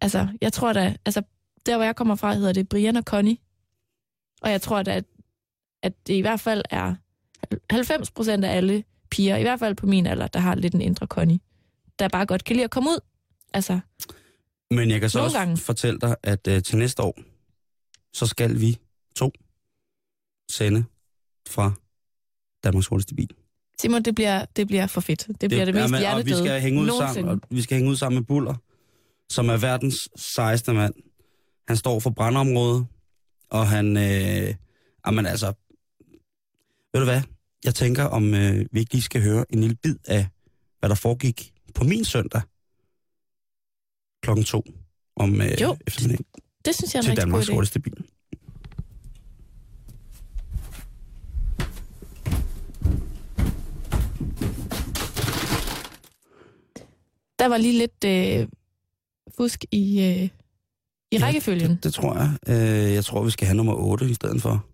Altså, 0.00 0.28
jeg 0.40 0.52
tror 0.52 0.72
da... 0.72 0.96
Altså, 1.04 1.22
der, 1.66 1.76
hvor 1.76 1.84
jeg 1.84 1.96
kommer 1.96 2.14
fra, 2.14 2.34
hedder 2.34 2.52
det 2.52 2.68
Brian 2.68 2.96
og 2.96 3.02
Connie. 3.02 3.36
Og 4.42 4.50
jeg 4.50 4.62
tror 4.62 4.82
da, 4.82 4.94
at, 4.96 5.04
at 5.82 5.92
det 6.06 6.14
i 6.14 6.20
hvert 6.20 6.40
fald 6.40 6.62
er 6.70 6.94
90 7.70 8.10
procent 8.10 8.44
af 8.44 8.56
alle 8.56 8.84
piger, 9.10 9.36
i 9.36 9.42
hvert 9.42 9.58
fald 9.58 9.74
på 9.74 9.86
min 9.86 10.06
alder, 10.06 10.26
der 10.26 10.40
har 10.40 10.54
lidt 10.54 10.74
en 10.74 10.80
indre 10.80 11.06
Connie, 11.06 11.38
der 11.98 12.08
bare 12.08 12.26
godt 12.26 12.44
kan 12.44 12.56
lide 12.56 12.64
at 12.64 12.70
komme 12.70 12.90
ud. 12.90 13.00
Altså, 13.54 13.80
Men 14.70 14.90
jeg 14.90 15.00
kan 15.00 15.10
så 15.10 15.20
også 15.20 15.38
gange. 15.38 15.56
fortælle 15.56 16.00
dig, 16.00 16.16
at 16.22 16.48
uh, 16.48 16.58
til 16.62 16.78
næste 16.78 17.02
år, 17.02 17.18
så 18.12 18.26
skal 18.26 18.60
vi 18.60 18.78
to 19.16 19.32
sende 20.50 20.84
fra 21.48 21.72
Danmarks 22.64 22.86
hurtigste 22.86 23.14
bil. 23.14 23.30
Simon, 23.80 24.02
det 24.02 24.14
bliver, 24.14 24.44
det 24.56 24.66
bliver 24.66 24.86
for 24.86 25.00
fedt. 25.00 25.26
Det 25.40 25.50
bliver 25.50 25.64
det, 25.64 25.74
det 25.74 25.82
mest 25.82 25.92
Jamen, 25.92 25.94
og 25.94 25.98
vi 25.98 26.30
hjertedøde 26.30 26.44
skal 26.44 26.60
hænge 26.60 26.80
ud 26.80 26.86
nogensinde. 26.86 27.14
sammen, 27.14 27.40
og 27.42 27.56
vi 27.56 27.62
skal 27.62 27.76
hænge 27.76 27.90
ud 27.90 27.96
sammen 27.96 28.18
med 28.18 28.26
Buller, 28.26 28.54
som 29.30 29.48
er 29.48 29.56
verdens 29.56 30.08
sejeste 30.16 30.72
mand. 30.72 30.94
Han 31.68 31.76
står 31.76 32.00
for 32.00 32.10
brandområdet, 32.10 32.86
og 33.50 33.68
han... 33.68 33.96
Øh, 33.96 34.54
jamen 35.06 35.26
altså... 35.26 35.52
Ved 36.92 37.00
du 37.00 37.04
hvad? 37.04 37.22
Jeg 37.64 37.74
tænker, 37.74 38.04
om 38.04 38.34
øh, 38.34 38.66
vi 38.72 38.80
ikke 38.80 38.92
lige 38.92 39.02
skal 39.02 39.22
høre 39.22 39.44
en 39.50 39.60
lille 39.60 39.76
bid 39.82 39.96
af, 40.04 40.26
hvad 40.78 40.88
der 40.88 40.94
foregik 40.94 41.52
på 41.74 41.84
min 41.84 42.04
søndag 42.04 42.42
klokken 44.22 44.44
to 44.44 44.64
om 45.16 45.40
øh, 45.40 45.60
Jo, 45.62 45.76
eftermiddagen 45.86 46.24
Det 46.64 46.74
synes 46.74 46.94
jeg 46.94 46.98
er 46.98 47.02
en 47.02 47.04
til 47.04 47.10
rigtig 47.10 47.22
Danmarks 47.22 47.48
hurtigste 47.48 47.80
bil. 47.80 48.04
Der 57.38 57.48
var 57.48 57.56
lige 57.56 57.78
lidt 57.78 58.04
øh, 58.04 58.48
fusk 59.36 59.64
i, 59.72 60.00
øh, 60.00 60.22
i 60.24 60.30
Ja, 61.12 61.18
rækkefølgen. 61.26 61.70
Det, 61.70 61.84
det 61.84 61.94
tror 61.94 62.14
jeg. 62.16 62.30
Øh, 62.48 62.92
jeg 62.94 63.04
tror, 63.04 63.22
vi 63.22 63.30
skal 63.30 63.46
have 63.46 63.56
nummer 63.56 63.74
8 63.74 64.10
i 64.10 64.14
stedet 64.14 64.42
for. 64.42 64.64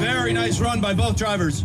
Very 0.00 0.32
nice 0.32 0.60
run 0.60 0.80
by 0.80 0.94
both 0.94 1.14
drivers. 1.16 1.64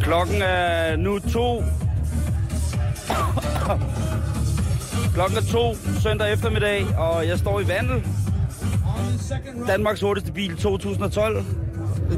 Klokken 0.00 0.42
er 0.42 0.96
nu 0.96 1.18
to. 1.18 1.62
Klokken 5.18 5.38
er 5.38 5.42
to 5.42 5.76
søndag 6.02 6.32
eftermiddag, 6.32 6.86
og 6.96 7.26
jeg 7.26 7.38
står 7.38 7.60
i 7.60 7.68
Vandel. 7.68 8.02
Danmarks 9.66 10.00
hurtigste 10.00 10.32
bil 10.32 10.56
2012. 10.56 11.44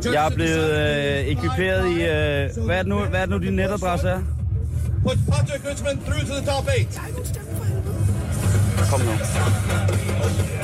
Jeg 0.04 0.26
er 0.26 0.30
blevet 0.30 0.70
øh, 0.70 1.26
ekviperet 1.26 1.88
i... 1.90 1.94
Øh, 1.94 2.64
hvad, 2.64 2.76
er 2.76 2.82
det 2.82 2.86
nu, 2.86 2.98
hvad 2.98 3.20
er 3.20 3.26
det 3.26 3.30
nu, 3.30 3.38
din 3.38 3.52
netadresse 3.52 4.08
er? 4.08 4.20
Put 5.02 5.18
Patrick 5.30 5.64
Richmond 5.70 5.98
through 5.98 6.26
to 6.26 6.34
the 6.34 6.46
top 6.46 6.68
eight. 6.78 7.00
Kom 8.90 9.00
nu. 9.00 9.12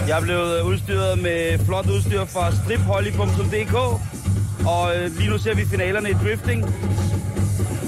Jeg 0.09 0.19
er 0.19 0.23
blevet 0.23 0.61
udstyret 0.61 1.23
med 1.23 1.59
flot 1.59 1.87
udstyr 1.87 2.25
fra 2.25 2.53
stripholly.dk, 2.53 3.75
og 4.67 4.97
øh, 4.97 5.19
lige 5.19 5.31
nu 5.31 5.39
ser 5.39 5.55
vi 5.55 5.65
finalerne 5.65 6.11
i 6.11 6.15
drifting. 6.15 6.65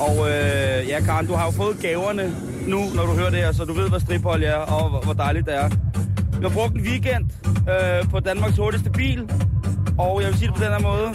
Og 0.00 0.30
øh, 0.30 0.88
ja, 0.88 1.00
Karen, 1.00 1.26
du 1.26 1.34
har 1.34 1.44
jo 1.44 1.50
fået 1.50 1.76
gaverne 1.82 2.47
nu, 2.68 2.80
når 2.94 3.02
du 3.06 3.12
hører 3.12 3.30
det 3.30 3.38
her, 3.38 3.52
så 3.52 3.64
du 3.64 3.72
ved, 3.72 3.88
hvad 3.88 4.00
striphold 4.00 4.42
er, 4.44 4.54
og 4.54 4.90
hvor- 4.90 5.00
hvor 5.00 5.12
dejligt 5.12 5.46
det 5.46 5.54
er. 5.56 5.68
Vi 6.38 6.42
har 6.42 6.48
brugt 6.48 6.74
en 6.74 6.80
weekend 6.80 7.24
øh, 7.70 8.10
på 8.10 8.20
Danmarks 8.20 8.56
hurtigste 8.56 8.90
bil, 8.90 9.30
og 9.98 10.20
jeg 10.22 10.28
vil 10.30 10.38
sige 10.38 10.48
det 10.48 10.56
på 10.56 10.62
den 10.64 10.72
her 10.72 10.80
måde. 10.80 11.08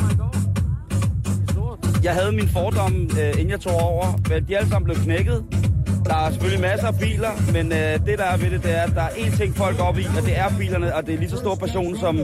Jeg 2.04 2.14
havde 2.14 2.32
min 2.32 2.48
fordom, 2.48 2.94
øh, 3.22 3.30
inden 3.30 3.50
jeg 3.50 3.60
tog 3.60 3.74
over, 3.82 4.06
men 4.30 4.46
de 4.48 4.54
er 4.54 4.58
alle 4.58 4.70
sammen 4.70 4.84
blevet 4.86 5.02
knækket. 5.04 5.44
Der 6.06 6.16
er 6.16 6.30
selvfølgelig 6.30 6.62
masser 6.62 6.88
af 6.88 7.00
biler, 7.00 7.30
men 7.54 7.72
øh, 7.72 8.06
det 8.06 8.18
der 8.20 8.24
er 8.24 8.38
ved 8.38 8.50
det, 8.52 8.64
det 8.64 8.78
er, 8.78 8.82
at 8.82 8.92
der 8.96 9.02
er 9.02 9.08
én 9.10 9.38
ting 9.38 9.56
folk 9.56 9.80
op 9.80 9.98
i, 9.98 10.04
og 10.18 10.26
det 10.26 10.38
er 10.40 10.44
bilerne, 10.60 10.96
og 10.96 11.06
det 11.06 11.14
er 11.14 11.18
lige 11.20 11.30
så 11.30 11.38
stor 11.38 11.56
passion 11.56 11.98
som, 11.98 12.20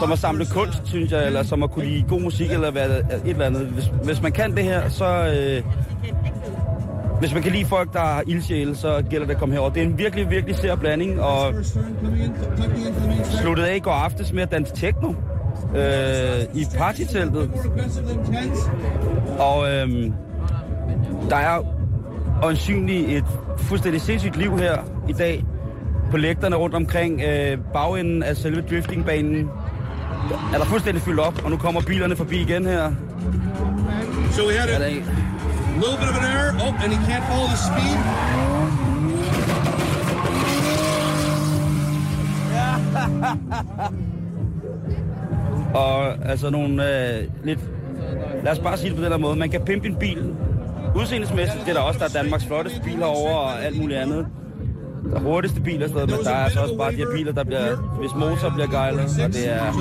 som 0.00 0.12
at 0.12 0.18
samle 0.18 0.46
kunst, 0.46 0.80
synes 0.84 1.10
jeg, 1.12 1.26
eller 1.26 1.42
som 1.42 1.62
at 1.62 1.70
kunne 1.70 1.84
lide 1.86 2.04
god 2.08 2.20
musik, 2.20 2.50
eller 2.50 2.70
hvad, 2.70 2.90
et 2.90 3.04
eller 3.24 3.46
andet. 3.46 3.66
Hvis, 3.66 3.84
hvis 4.04 4.22
man 4.22 4.32
kan 4.32 4.56
det 4.56 4.64
her, 4.64 4.88
så... 4.88 5.04
Øh, 5.26 5.62
hvis 7.22 7.34
man 7.34 7.42
kan 7.42 7.52
lide 7.52 7.64
folk, 7.64 7.92
der 7.92 7.98
har 7.98 8.22
ildsjæle, 8.26 8.76
så 8.76 9.02
gælder 9.10 9.26
det 9.26 9.34
at 9.34 9.40
komme 9.40 9.54
herover. 9.54 9.70
Det 9.70 9.82
er 9.82 9.86
en 9.86 9.98
virkelig, 9.98 10.30
virkelig 10.30 10.56
sær 10.56 10.74
blanding, 10.74 11.20
og 11.20 11.54
sluttede 13.40 13.68
af 13.68 13.76
i 13.76 13.78
går 13.78 13.92
aftes 13.92 14.32
med 14.32 14.42
at 14.42 14.52
danse 14.52 14.74
techno 14.74 15.14
øh, 15.76 16.42
i 16.54 16.66
partyteltet. 16.78 17.50
Og 19.38 19.72
øhm, 19.72 20.12
der 21.30 21.36
er 21.36 21.58
øjensynligt 22.42 23.08
et 23.08 23.24
fuldstændig 23.58 24.00
sindssygt 24.00 24.36
liv 24.36 24.58
her 24.58 24.78
i 25.08 25.12
dag 25.12 25.44
på 26.10 26.16
lægterne 26.16 26.56
rundt 26.56 26.74
omkring 26.74 27.22
øh, 27.22 27.58
bagenden 27.72 28.22
af 28.22 28.36
selve 28.36 28.62
driftingbanen. 28.70 29.50
Er 30.54 30.58
der 30.58 30.64
fuldstændig 30.64 31.02
fyldt 31.02 31.20
op, 31.20 31.44
og 31.44 31.50
nu 31.50 31.56
kommer 31.56 31.80
bilerne 31.80 32.16
forbi 32.16 32.40
igen 32.40 32.66
her. 32.66 32.92
So 34.32 34.46
we 34.46 34.54
had 34.54 34.82
a? 34.82 35.21
Little 35.82 35.98
bit 35.98 36.08
of 36.08 36.16
an 36.16 36.24
error. 36.24 36.52
Oh, 36.62 36.72
and 36.82 36.92
he 36.92 36.98
can't 37.08 37.24
follow 37.30 37.48
the 37.54 37.60
speed. 37.68 37.98
Og 45.84 46.28
altså 46.28 46.50
nogle 46.50 46.72
øh, 47.18 47.28
lidt... 47.44 47.58
Lad 48.44 48.52
os 48.52 48.58
bare 48.58 48.76
sige 48.76 48.88
det 48.88 48.96
på 48.98 49.04
den 49.04 49.12
her 49.12 49.18
måde. 49.18 49.36
Man 49.36 49.50
kan 49.50 49.60
pimpe 49.64 49.86
en 49.86 49.96
bil 49.96 50.34
udseendesmæssigt. 50.96 51.60
Det 51.64 51.70
er 51.70 51.74
der 51.74 51.80
også, 51.80 51.98
der 51.98 52.04
er 52.04 52.22
Danmarks 52.22 52.46
flotteste 52.46 52.80
bil 52.80 52.96
herovre 52.96 53.40
og 53.40 53.64
alt 53.64 53.80
muligt 53.80 53.98
andet. 53.98 54.26
Der 55.10 55.16
er 55.16 55.20
hurtigste 55.20 55.60
biler 55.60 55.88
noget, 55.88 56.10
men 56.10 56.18
der 56.24 56.30
er 56.30 56.44
altså 56.44 56.60
også 56.60 56.76
bare 56.76 56.92
de 56.92 56.96
her 56.96 57.06
biler, 57.14 57.32
der 57.32 57.44
bliver... 57.44 57.76
Hvis 57.76 58.10
motor 58.14 58.50
bliver 58.54 58.70
gejlet, 58.70 59.00
og 59.00 59.32
det 59.32 59.48
er... 59.48 59.72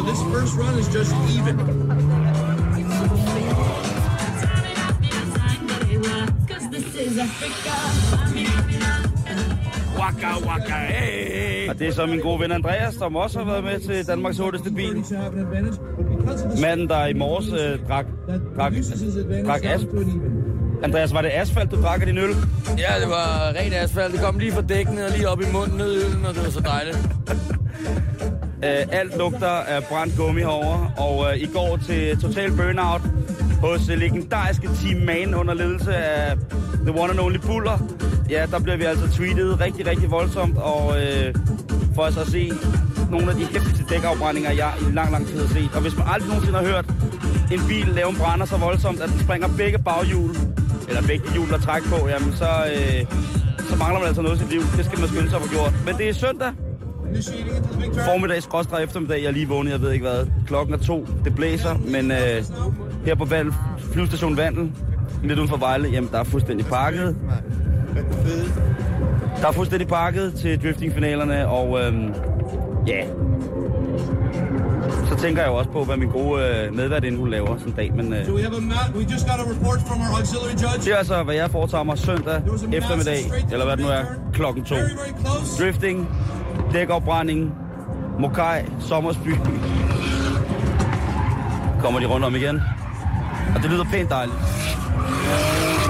Waka, 10.00 10.28
waka, 10.46 10.74
hey. 10.74 11.70
Og 11.70 11.80
det 11.80 11.88
er 11.88 11.92
så 11.92 12.06
min 12.06 12.20
gode 12.20 12.40
ven 12.40 12.52
Andreas, 12.52 12.94
som 12.94 13.16
også 13.16 13.40
har 13.40 13.46
været 13.46 13.64
med 13.64 13.80
til 13.80 14.08
Danmarks 14.08 14.38
hurtigste 14.38 14.72
bil. 14.72 15.06
Manden, 16.62 16.88
der 16.88 17.06
i 17.06 17.14
morges 17.14 17.48
øh, 17.48 17.88
drak, 17.88 18.06
drak, 18.56 18.72
drak 19.46 19.66
asp. 19.66 19.88
Andreas, 20.84 21.14
var 21.14 21.22
det 21.22 21.30
asfalt, 21.34 21.72
du 21.72 21.82
drak 21.82 22.02
af 22.02 22.08
din 22.08 22.18
øl? 22.18 22.30
Ja, 22.78 23.00
det 23.02 23.10
var 23.10 23.54
ren 23.60 23.74
asfalt. 23.74 24.14
Det 24.14 24.22
kom 24.22 24.40
lige 24.40 24.52
fra 24.52 24.62
dækkene 24.62 25.06
og 25.06 25.12
lige 25.12 25.30
op 25.30 25.42
i 25.42 25.46
munden 25.54 25.78
ned 25.78 25.94
i 25.94 26.06
øllen, 26.06 26.26
og 26.26 26.34
det 26.34 26.44
var 26.44 26.50
så 26.50 26.60
dejligt. 26.60 27.00
Øh, 28.64 28.88
alt 28.92 29.18
lugter 29.18 29.48
af 29.48 29.84
brændt 29.84 30.18
gummi 30.18 30.42
herovre, 30.42 30.92
og 30.98 31.26
øh, 31.32 31.42
i 31.42 31.46
går 31.46 31.80
til 31.88 32.18
Total 32.22 32.52
Burnout 32.52 33.02
hos 33.62 33.90
øh, 33.90 33.98
legendariske 33.98 34.70
Team 34.84 35.02
Man 35.02 35.36
under 35.36 35.54
ledelse 35.54 35.96
af 35.96 36.38
The 36.86 37.02
One 37.02 37.10
and 37.14 37.20
Only 37.20 37.38
Buller. 37.38 37.78
Ja, 38.30 38.46
der 38.52 38.60
blev 38.60 38.80
vi 38.80 38.84
altså 38.84 39.12
tweetet 39.12 39.60
rigtig, 39.60 39.88
rigtig 39.88 40.12
voldsomt, 40.12 40.58
og 40.58 41.02
øh, 41.02 41.36
for 41.96 42.02
os 42.02 42.18
at 42.18 42.28
se 42.28 42.52
nogle 43.12 43.32
af 43.32 43.36
de 43.36 43.46
hæftigste 43.46 43.86
dækafbrændinger, 43.90 44.52
jeg 44.52 44.74
i 44.82 44.92
lang, 44.94 45.12
lang 45.12 45.28
tid 45.28 45.40
har 45.40 45.48
set. 45.48 45.70
Og 45.76 45.82
hvis 45.82 45.98
man 45.98 46.08
aldrig 46.14 46.30
nogensinde 46.30 46.60
har 46.60 46.66
hørt 46.66 46.86
en 47.52 47.60
bil 47.68 47.88
lave 47.88 48.10
en 48.10 48.16
brænder 48.16 48.46
så 48.46 48.58
voldsomt, 48.58 49.02
at 49.02 49.10
den 49.10 49.20
springer 49.20 49.48
begge 49.58 49.78
baghjul, 49.78 50.36
eller 50.88 51.02
begge 51.02 51.32
hjul, 51.34 51.50
der 51.50 51.58
træk 51.58 51.84
på, 51.84 52.08
jamen 52.08 52.34
så, 52.34 52.50
øh, 52.74 53.06
så 53.70 53.76
mangler 53.76 54.00
man 54.00 54.08
altså 54.08 54.22
noget 54.22 54.36
i 54.36 54.40
sit 54.40 54.50
liv. 54.50 54.62
Det 54.78 54.86
skal 54.86 55.00
man 55.00 55.08
skynde 55.10 55.30
sig 55.30 55.38
at 55.38 55.44
få 55.46 55.50
gjort. 55.50 55.74
Men 55.86 55.96
det 55.98 56.10
er 56.10 56.14
søndag, 56.14 56.52
formiddag, 58.06 58.44
skråstrej 58.44 58.84
eftermiddag, 58.84 59.22
jeg 59.22 59.28
er 59.28 59.32
lige 59.32 59.48
vågnet, 59.48 59.72
jeg 59.72 59.82
ved 59.82 59.92
ikke 59.92 60.06
hvad. 60.06 60.26
Klokken 60.48 60.74
er 60.74 60.80
to, 60.80 61.08
det 61.24 61.36
blæser, 61.36 61.78
men 61.78 62.12
øh, 62.12 62.44
her 63.06 63.16
på 63.16 63.26
Vandel, 63.26 63.54
flyvestation 63.94 64.38
Vandel, 64.38 64.72
lidt 65.24 65.40
uden 65.40 65.50
for 65.50 65.58
Vejle, 65.58 65.90
jamen 65.90 66.10
der 66.12 66.20
er 66.20 66.24
fuldstændig 66.24 66.66
pakket. 66.66 67.16
Der 69.42 69.48
er 69.48 69.52
fuldstændig 69.52 69.88
pakket 69.88 70.34
til 70.34 70.62
driftingfinalerne, 70.64 71.48
og 71.48 71.82
øhm, 71.82 72.14
ja, 72.88 73.06
så 75.10 75.18
tænker 75.18 75.42
jeg 75.42 75.50
jo 75.50 75.56
også 75.56 75.70
på, 75.70 75.84
hvad 75.84 75.98
min 75.98 76.10
gode 76.10 76.44
øh, 76.44 76.76
medvært 76.76 77.16
hun 77.18 77.30
laver 77.30 77.58
sådan 77.58 77.68
en 77.68 77.76
dag, 77.76 77.94
men 77.96 78.14
øh, 78.14 78.26
So 78.26 78.34
we 78.34 78.42
have 78.42 78.56
a 78.56 78.98
we 78.98 79.04
just 79.14 79.28
got 79.28 79.40
a 79.40 79.50
report 79.54 79.80
from 79.88 80.00
our 80.02 80.18
auxiliary 80.20 80.52
judge. 80.52 80.86
det 80.86 80.94
er 80.94 80.98
altså, 80.98 81.24
hvad 81.24 81.36
jeg 81.36 81.52
foretager 81.52 81.84
mig 81.84 81.98
søndag 81.98 82.42
eftermiddag, 82.74 83.20
eller 83.52 83.66
hvad 83.66 83.78
det 83.78 83.86
nu 83.86 83.92
er, 83.92 84.04
klokken 84.34 84.64
to. 84.64 84.76
Very, 84.76 84.84
very 84.84 85.22
close. 85.26 85.64
Drifting, 85.64 86.10
dækafbrænding, 86.74 87.54
Mokai, 88.20 88.62
Sommersby. 88.80 89.36
Kommer 91.80 92.00
de 92.00 92.06
rundt 92.06 92.26
om 92.26 92.36
igen. 92.36 92.62
Og 93.56 93.62
det 93.62 93.72
lyder 93.72 93.86
pænt 93.92 94.10
dejligt. 94.10 94.38
Thank 94.94 95.76
you. 95.76 95.81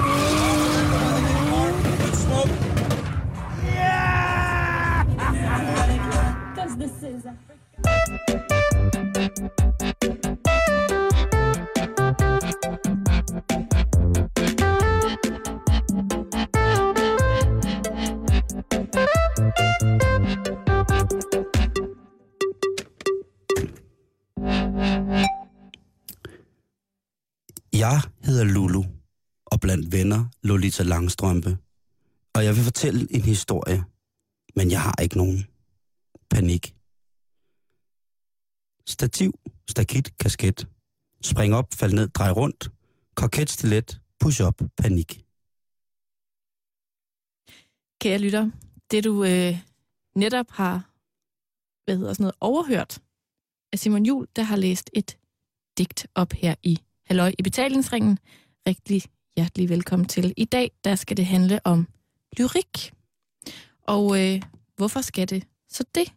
Blandt 29.62 29.92
venner 29.92 30.24
Lolita 30.42 30.82
Langstrømpe. 30.82 31.58
Og 32.34 32.44
jeg 32.44 32.56
vil 32.56 32.64
fortælle 32.64 33.08
en 33.10 33.20
historie, 33.20 33.84
men 34.56 34.70
jeg 34.70 34.82
har 34.82 34.94
ikke 35.02 35.16
nogen 35.16 35.46
panik. 36.30 36.74
Stativ, 38.86 39.32
stakit, 39.70 40.18
kasket. 40.18 40.68
Spring 41.22 41.54
op, 41.54 41.68
fald 41.74 41.92
ned, 41.92 42.08
drej 42.08 42.30
rundt. 42.30 42.70
Koket, 43.14 43.50
stilet, 43.50 44.00
push 44.20 44.42
up, 44.42 44.62
panik. 44.76 45.24
Kære 48.00 48.18
lytter, 48.18 48.50
det 48.90 49.04
du 49.04 49.24
øh, 49.24 49.58
netop 50.16 50.50
har 50.50 50.92
hvad 51.84 51.96
hedder 51.96 52.12
sådan 52.12 52.24
noget, 52.24 52.36
overhørt 52.40 53.02
af 53.72 53.78
Simon 53.78 54.06
Jul, 54.06 54.26
der 54.36 54.42
har 54.42 54.56
læst 54.56 54.90
et 54.92 55.18
digt 55.78 56.06
op 56.14 56.32
her 56.32 56.54
i 56.62 56.78
Halløj 57.06 57.32
i 57.38 57.42
betalingsringen. 57.42 58.18
Rigtig 58.66 59.02
hjertelig 59.36 59.68
velkommen 59.68 60.08
til. 60.08 60.34
I 60.36 60.44
dag 60.44 60.70
der 60.84 60.94
skal 60.94 61.16
det 61.16 61.26
handle 61.26 61.60
om 61.64 61.88
lyrik. 62.38 62.92
Og 63.82 64.20
øh, 64.34 64.42
hvorfor 64.76 65.00
skal 65.00 65.28
det 65.28 65.44
Så 65.68 65.84
det, 65.94 66.12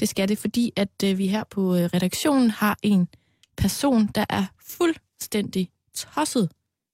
det 0.00 0.08
skal 0.08 0.28
det, 0.28 0.38
fordi 0.38 0.72
at 0.76 0.88
øh, 1.04 1.18
vi 1.18 1.26
her 1.26 1.44
på 1.44 1.76
øh, 1.76 1.84
redaktionen 1.84 2.50
har 2.50 2.78
en 2.82 3.08
person, 3.56 4.06
der 4.06 4.24
er 4.30 4.44
fuldstændig 4.60 5.70
tosset 5.94 6.50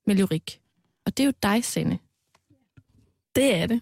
med 0.07 0.15
lyrik. 0.15 0.61
Og 1.07 1.17
det 1.17 1.23
er 1.23 1.27
jo 1.27 1.33
dig, 1.43 1.65
Sende. 1.65 1.99
Det 3.37 3.55
er 3.55 3.67
det. 3.67 3.81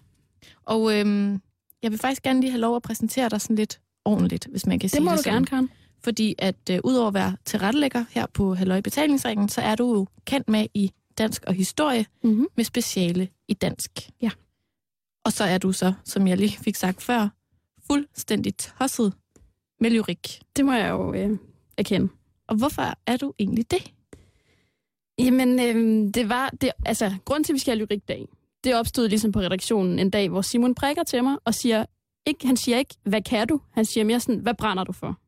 Og 0.65 0.99
øhm, 0.99 1.41
jeg 1.83 1.91
vil 1.91 1.99
faktisk 1.99 2.23
gerne 2.23 2.41
lige 2.41 2.51
have 2.51 2.61
lov 2.61 2.75
at 2.75 2.81
præsentere 2.81 3.29
dig 3.29 3.41
sådan 3.41 3.55
lidt 3.55 3.79
ordentligt, 4.05 4.47
hvis 4.51 4.65
man 4.65 4.79
kan 4.79 4.87
Det 4.87 4.91
sige 4.91 5.03
må 5.03 5.11
det 5.11 5.17
du 5.17 5.23
sådan. 5.23 5.33
gerne, 5.35 5.45
Karen. 5.45 5.69
Fordi 6.03 6.35
at 6.37 6.55
øh, 6.71 6.79
udover 6.83 7.07
at 7.07 7.13
være 7.13 7.37
tilrettelægger 7.45 8.05
her 8.09 8.25
på 8.33 8.53
Halløj 8.55 8.81
Betalingsringen, 8.81 9.49
så 9.49 9.61
er 9.61 9.75
du 9.75 9.93
jo 9.95 10.07
kendt 10.25 10.49
med 10.49 10.67
i 10.73 10.91
dansk 11.17 11.43
og 11.47 11.53
historie 11.53 12.05
Mm-hmm. 12.23 12.47
med 12.55 12.65
speciale 12.65 13.29
i 13.47 13.53
dansk. 13.53 13.91
Ja. 14.21 14.29
Og 15.25 15.31
så 15.31 15.43
er 15.43 15.57
du 15.57 15.71
så, 15.71 15.93
som 16.03 16.27
jeg 16.27 16.37
lige 16.37 16.57
fik 16.57 16.75
sagt 16.75 17.01
før, 17.03 17.29
fuldstændig 17.87 18.57
tosset 18.57 19.13
med 19.79 19.89
lyrik. 19.91 20.41
Det 20.55 20.65
må 20.65 20.73
jeg 20.73 20.89
jo 20.89 21.13
øh, 21.13 21.37
erkende. 21.77 22.09
Og 22.47 22.55
hvorfor 22.55 22.93
er 23.07 23.17
du 23.17 23.33
egentlig 23.39 23.71
det? 23.71 23.93
Jamen, 25.19 25.59
øh, 25.59 26.13
det 26.13 26.29
var... 26.29 26.49
Det, 26.49 26.71
altså, 26.85 27.15
grund 27.25 27.43
til, 27.43 27.53
at 27.53 27.53
vi 27.53 27.59
skal 27.59 27.77
have 27.77 27.85
lyrikdag, 27.85 28.27
det 28.63 28.75
opstod 28.75 29.09
ligesom 29.09 29.31
på 29.31 29.39
redaktionen 29.39 29.99
en 29.99 30.09
dag, 30.09 30.29
hvor 30.29 30.41
Simon 30.41 30.75
prikker 30.75 31.03
til 31.03 31.23
mig 31.23 31.37
og 31.45 31.53
siger... 31.53 31.85
Ikke, 32.25 32.47
han 32.47 32.57
siger 32.57 32.77
ikke, 32.77 32.95
hvad 33.03 33.21
kan 33.21 33.47
du? 33.47 33.61
Han 33.71 33.85
siger 33.85 34.03
mere 34.03 34.19
sådan, 34.19 34.41
hvad 34.41 34.53
brænder 34.53 34.83
du 34.83 34.91
for? 34.91 35.19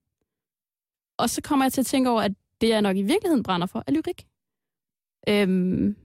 Og 1.18 1.30
så 1.30 1.42
kommer 1.42 1.66
jeg 1.66 1.74
til 1.74 1.82
at 1.82 1.86
tænke 1.86 2.10
over, 2.10 2.22
at 2.22 2.32
det, 2.62 2.70
jeg 2.70 2.82
nok 2.82 2.98
i 2.98 3.02
virkeligheden 3.02 3.44
brænder 3.44 3.68
for, 3.68 3.84
er 3.88 3.92
lyrik. 3.92 4.26
Øhm, 5.30 5.96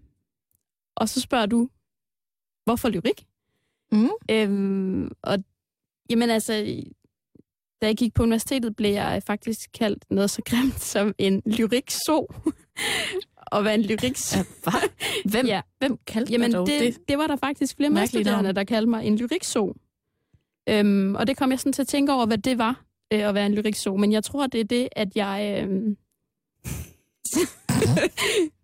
og 0.96 1.08
så 1.08 1.20
spørger 1.20 1.46
du, 1.46 1.68
hvorfor 2.64 2.88
lyrik? 2.88 3.26
Mm. 3.92 4.08
Øhm, 4.30 5.10
og 5.22 5.38
jamen 6.10 6.30
altså, 6.30 6.52
da 7.82 7.86
jeg 7.86 7.96
gik 7.96 8.14
på 8.14 8.22
universitetet, 8.22 8.76
blev 8.76 8.90
jeg 8.92 9.22
faktisk 9.26 9.70
kaldt 9.74 10.04
noget 10.10 10.30
så 10.30 10.42
grimt 10.46 10.80
som 10.92 11.14
en 11.18 11.42
lyrikso. 11.46 12.28
og 13.36 13.62
hvad 13.62 13.74
en 13.74 13.82
lyrik 13.82 14.16
Ja, 14.34 14.44
hvad? 14.62 14.88
Hvem, 15.24 15.46
Ja. 15.54 15.60
hvem 15.78 15.98
kaldte 16.06 16.32
Jamen, 16.32 16.50
dig 16.50 16.58
dog 16.58 16.66
det, 16.66 16.80
det? 16.80 17.08
det? 17.08 17.18
var 17.18 17.26
der 17.26 17.36
faktisk 17.36 17.76
flere 17.76 17.90
medstuderende, 17.90 18.52
der 18.52 18.64
kaldte 18.64 18.90
mig 18.90 19.06
en 19.06 19.16
lyrikso. 19.18 19.74
Øhm, 20.68 21.14
og 21.14 21.26
det 21.26 21.36
kom 21.36 21.50
jeg 21.50 21.60
sådan 21.60 21.72
til 21.72 21.82
at 21.82 21.88
tænke 21.88 22.12
over, 22.12 22.26
hvad 22.26 22.38
det 22.38 22.58
var 22.58 22.84
øh, 23.12 23.28
at 23.28 23.34
være 23.34 23.46
en 23.46 23.54
lyrikso. 23.54 23.96
Men 23.96 24.12
jeg 24.12 24.24
tror, 24.24 24.46
det 24.46 24.60
er 24.60 24.64
det, 24.64 24.88
at 24.92 25.16
jeg... 25.16 25.62
Øhm... 25.62 25.96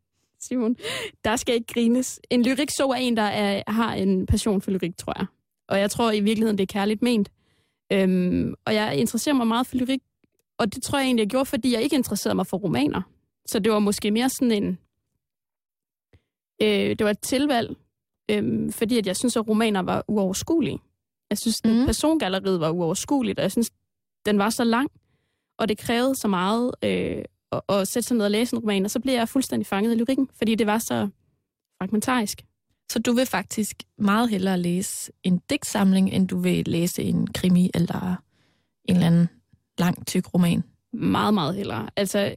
Simon, 0.50 0.76
der 1.24 1.36
skal 1.36 1.54
ikke 1.54 1.72
grines. 1.74 2.20
En 2.30 2.42
lyrikso 2.42 2.90
er 2.90 2.94
en, 2.94 3.16
der 3.16 3.22
er, 3.22 3.62
har 3.66 3.94
en 3.94 4.26
passion 4.26 4.62
for 4.62 4.70
lyrik, 4.70 4.96
tror 4.96 5.14
jeg. 5.18 5.26
Og 5.68 5.78
jeg 5.78 5.90
tror 5.90 6.12
i 6.12 6.20
virkeligheden, 6.20 6.58
det 6.58 6.62
er 6.62 6.72
kærligt 6.72 7.02
ment. 7.02 7.30
Øhm, 7.92 8.54
og 8.64 8.74
jeg 8.74 8.96
interesserer 8.96 9.34
mig 9.34 9.46
meget 9.46 9.66
for 9.66 9.76
lyrik, 9.76 10.00
og 10.58 10.74
det 10.74 10.82
tror 10.82 10.98
jeg 10.98 11.06
egentlig, 11.06 11.22
jeg 11.22 11.30
gjorde, 11.30 11.46
fordi 11.46 11.72
jeg 11.72 11.82
ikke 11.82 11.96
interesserede 11.96 12.34
mig 12.34 12.46
for 12.46 12.56
romaner. 12.56 13.02
Så 13.46 13.58
det 13.58 13.72
var 13.72 13.78
måske 13.78 14.10
mere 14.10 14.28
sådan 14.28 14.52
en... 14.52 14.78
Øh, 16.62 16.96
det 16.98 17.04
var 17.04 17.10
et 17.10 17.20
tilvalg, 17.20 17.76
øh, 18.30 18.72
fordi 18.72 18.98
at 18.98 19.06
jeg 19.06 19.16
synes, 19.16 19.36
at 19.36 19.48
romaner 19.48 19.82
var 19.82 20.04
uoverskuelige. 20.08 20.78
Jeg 21.30 21.38
synes, 21.38 21.64
mm. 21.64 21.86
persongalleriet 21.86 22.60
var 22.60 22.70
uoverskueligt, 22.70 23.38
og 23.38 23.42
jeg 23.42 23.52
synes, 23.52 23.70
den 24.26 24.38
var 24.38 24.50
så 24.50 24.64
lang, 24.64 24.90
og 25.58 25.68
det 25.68 25.78
krævede 25.78 26.14
så 26.14 26.28
meget 26.28 26.74
øh, 26.84 27.24
at, 27.52 27.60
at 27.68 27.88
sætte 27.88 28.08
sig 28.08 28.16
ned 28.16 28.24
og 28.24 28.30
læse 28.30 28.56
en 28.56 28.62
roman, 28.62 28.84
og 28.84 28.90
så 28.90 29.00
blev 29.00 29.14
jeg 29.14 29.28
fuldstændig 29.28 29.66
fanget 29.66 29.94
i 29.94 29.98
lyrikken, 29.98 30.28
fordi 30.34 30.54
det 30.54 30.66
var 30.66 30.78
så 30.78 31.08
fragmentarisk. 31.78 32.44
Så 32.92 32.98
du 32.98 33.12
vil 33.12 33.26
faktisk 33.26 33.82
meget 33.98 34.30
hellere 34.30 34.58
læse 34.58 35.12
en 35.22 35.40
digtsamling, 35.50 36.12
end 36.12 36.28
du 36.28 36.38
vil 36.38 36.68
læse 36.68 37.02
en 37.02 37.26
krimi 37.26 37.70
eller 37.74 38.22
en 38.84 38.94
eller 38.94 39.06
anden 39.06 39.28
lang, 39.78 40.06
tyk 40.06 40.34
roman. 40.34 40.62
Meget, 40.92 41.34
meget 41.34 41.54
hellere. 41.54 41.88
Altså, 41.96 42.34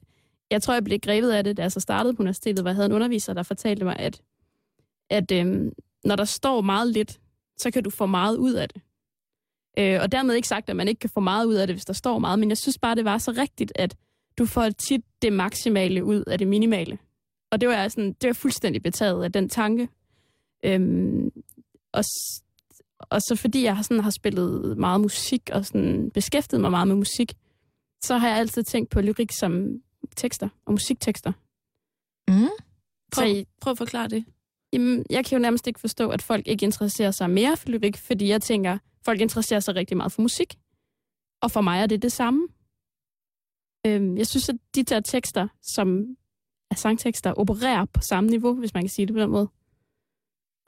jeg 0.51 0.61
tror, 0.61 0.73
jeg 0.73 0.83
blev 0.83 0.99
grebet 0.99 1.31
af 1.31 1.43
det, 1.43 1.57
da 1.57 1.61
jeg 1.61 1.71
så 1.71 1.79
startede 1.79 2.13
på 2.13 2.21
universitetet, 2.21 2.63
hvor 2.63 2.69
jeg 2.69 2.75
havde 2.75 2.85
en 2.85 2.91
underviser, 2.91 3.33
der 3.33 3.43
fortalte 3.43 3.85
mig, 3.85 3.95
at, 3.99 4.21
at 5.09 5.31
øhm, 5.31 5.71
når 6.05 6.15
der 6.15 6.25
står 6.25 6.61
meget 6.61 6.87
lidt, 6.87 7.19
så 7.57 7.71
kan 7.71 7.83
du 7.83 7.89
få 7.89 8.05
meget 8.05 8.37
ud 8.37 8.53
af 8.53 8.69
det. 8.69 8.81
Øh, 9.79 10.01
og 10.01 10.11
dermed 10.11 10.35
ikke 10.35 10.47
sagt, 10.47 10.69
at 10.69 10.75
man 10.75 10.87
ikke 10.87 10.99
kan 10.99 11.09
få 11.09 11.19
meget 11.19 11.45
ud 11.45 11.53
af 11.53 11.67
det, 11.67 11.75
hvis 11.75 11.85
der 11.85 11.93
står 11.93 12.19
meget, 12.19 12.39
men 12.39 12.49
jeg 12.49 12.57
synes 12.57 12.77
bare, 12.77 12.95
det 12.95 13.05
var 13.05 13.17
så 13.17 13.31
rigtigt, 13.31 13.71
at 13.75 13.95
du 14.37 14.45
får 14.45 14.69
tit 14.69 15.01
det 15.21 15.33
maksimale 15.33 16.03
ud 16.03 16.23
af 16.27 16.37
det 16.37 16.47
minimale. 16.47 16.97
Og 17.51 17.61
det 17.61 17.69
var 17.69 17.75
jeg, 17.75 17.91
sådan, 17.91 18.13
det 18.13 18.27
var 18.27 18.33
fuldstændig 18.33 18.83
betaget 18.83 19.23
af 19.23 19.31
den 19.31 19.49
tanke. 19.49 19.89
Øhm, 20.65 21.31
og, 21.93 22.03
og 22.99 23.21
så 23.21 23.35
fordi 23.41 23.63
jeg 23.63 23.75
har, 23.75 23.83
sådan, 23.83 24.03
har 24.03 24.13
spillet 24.19 24.77
meget 24.77 25.01
musik 25.01 25.49
og 25.53 25.65
sådan, 25.65 26.11
beskæftiget 26.13 26.61
mig 26.61 26.71
meget 26.71 26.87
med 26.87 26.95
musik, 26.95 27.33
så 28.03 28.17
har 28.17 28.27
jeg 28.27 28.37
altid 28.37 28.63
tænkt 28.63 28.89
på 28.89 29.01
lyrik 29.01 29.31
som 29.39 29.81
tekster 30.15 30.49
og 30.65 30.73
musiktekster. 30.73 31.31
Mm. 32.27 32.49
Så 33.13 33.21
Prøv, 33.21 33.43
prøv 33.61 33.71
at 33.71 33.77
forklare 33.77 34.07
det. 34.07 34.25
Jamen, 34.73 35.05
jeg 35.09 35.25
kan 35.25 35.37
jo 35.37 35.41
nærmest 35.41 35.67
ikke 35.67 35.79
forstå, 35.79 36.09
at 36.09 36.21
folk 36.21 36.47
ikke 36.47 36.63
interesserer 36.63 37.11
sig 37.11 37.29
mere 37.29 37.57
for 37.57 37.69
lyrik, 37.69 37.97
fordi 37.97 38.27
jeg 38.27 38.41
tænker, 38.41 38.77
folk 39.05 39.21
interesserer 39.21 39.59
sig 39.59 39.75
rigtig 39.75 39.97
meget 39.97 40.11
for 40.11 40.21
musik. 40.21 40.55
Og 41.41 41.51
for 41.51 41.61
mig 41.61 41.81
er 41.81 41.85
det 41.85 42.01
det 42.01 42.11
samme. 42.11 42.47
Øhm, 43.85 44.17
jeg 44.17 44.27
synes, 44.27 44.49
at 44.49 44.55
de 44.75 44.83
der 44.83 44.99
tekster, 44.99 45.47
som 45.61 46.17
er 46.71 46.75
sangtekster, 46.75 47.33
opererer 47.33 47.85
på 47.85 48.01
samme 48.01 48.29
niveau, 48.29 48.53
hvis 48.53 48.73
man 48.73 48.83
kan 48.83 48.89
sige 48.89 49.05
det 49.05 49.13
på 49.13 49.19
den 49.19 49.29
måde. 49.29 49.47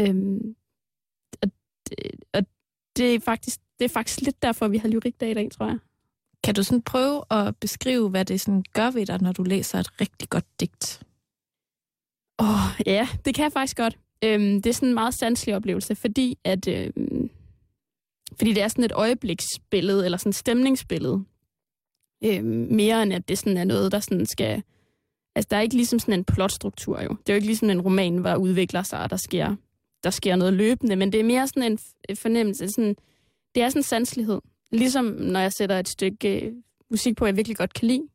Øhm, 0.01 0.55
og, 1.41 1.51
det, 1.89 1.97
og 2.33 2.45
det, 2.97 3.15
er 3.15 3.19
faktisk, 3.19 3.59
det 3.79 3.85
er 3.85 3.89
faktisk 3.89 4.21
lidt 4.21 4.41
derfor, 4.41 4.67
vi 4.67 4.77
har 4.77 4.89
lyrikdag 4.89 5.31
i 5.31 5.33
dag, 5.33 5.51
tror 5.51 5.65
jeg. 5.65 5.79
Kan 6.43 6.55
du 6.55 6.63
sådan 6.63 6.81
prøve 6.81 7.23
at 7.31 7.57
beskrive, 7.57 8.09
hvad 8.09 8.25
det 8.25 8.41
sådan 8.41 8.63
gør 8.73 8.91
ved 8.91 9.05
dig, 9.05 9.21
når 9.21 9.31
du 9.31 9.43
læser 9.43 9.79
et 9.79 10.01
rigtig 10.01 10.29
godt 10.29 10.59
digt? 10.59 11.03
Åh, 12.39 12.47
oh, 12.47 12.81
ja, 12.85 13.07
det 13.25 13.35
kan 13.35 13.43
jeg 13.43 13.51
faktisk 13.51 13.77
godt. 13.77 13.99
Øhm, 14.23 14.61
det 14.61 14.65
er 14.65 14.73
sådan 14.73 14.89
en 14.89 14.93
meget 14.93 15.13
sanselig 15.13 15.55
oplevelse, 15.55 15.95
fordi 15.95 16.37
at 16.43 16.67
øhm, 16.67 17.29
fordi 18.37 18.53
det 18.53 18.63
er 18.63 18.67
sådan 18.67 18.83
et 18.83 18.91
øjebliksbillede, 18.91 20.05
eller 20.05 20.17
sådan 20.17 20.29
et 20.29 20.35
stemningsbillede. 20.35 21.25
Øhm, 22.25 22.67
mere 22.71 23.03
end 23.03 23.13
at 23.13 23.27
det 23.29 23.37
sådan 23.37 23.57
er 23.57 23.63
noget, 23.63 23.91
der 23.91 23.99
sådan 23.99 24.25
skal... 24.25 24.63
Altså, 25.35 25.47
der 25.51 25.57
er 25.57 25.61
ikke 25.61 25.75
ligesom 25.75 25.99
sådan 25.99 26.13
en 26.13 26.25
plotstruktur 26.25 27.01
jo. 27.01 27.09
Det 27.09 27.29
er 27.29 27.33
jo 27.33 27.35
ikke 27.35 27.47
ligesom 27.47 27.69
en 27.69 27.81
roman, 27.81 28.17
hvor 28.17 28.29
der 28.29 28.37
udvikler 28.37 28.83
sig, 28.83 29.03
og 29.03 29.09
der 29.09 29.17
sker, 29.17 29.55
der 30.03 30.09
sker 30.09 30.35
noget 30.35 30.53
løbende, 30.53 30.95
men 30.95 31.11
det 31.11 31.19
er 31.19 31.23
mere 31.23 31.47
sådan 31.47 31.79
en 32.09 32.15
fornemmelse. 32.15 32.69
Sådan, 32.69 32.95
det 33.55 33.63
er 33.63 33.69
sådan 33.69 33.79
en 33.79 33.83
sanslighed. 33.83 34.41
Ligesom 34.71 35.05
når 35.05 35.39
jeg 35.39 35.53
sætter 35.53 35.79
et 35.79 35.87
stykke 35.87 36.41
øh, 36.41 36.53
musik 36.91 37.17
på, 37.17 37.25
jeg 37.25 37.35
virkelig 37.35 37.57
godt 37.57 37.73
kan 37.73 37.87
lide, 37.87 38.07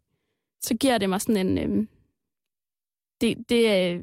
så 0.63 0.75
giver 0.75 0.99
det 0.99 1.09
mig 1.09 1.21
sådan 1.21 1.47
en... 1.47 1.59
Øhm, 1.59 1.89
det, 3.21 3.49
det, 3.49 3.95
øh, 3.95 4.01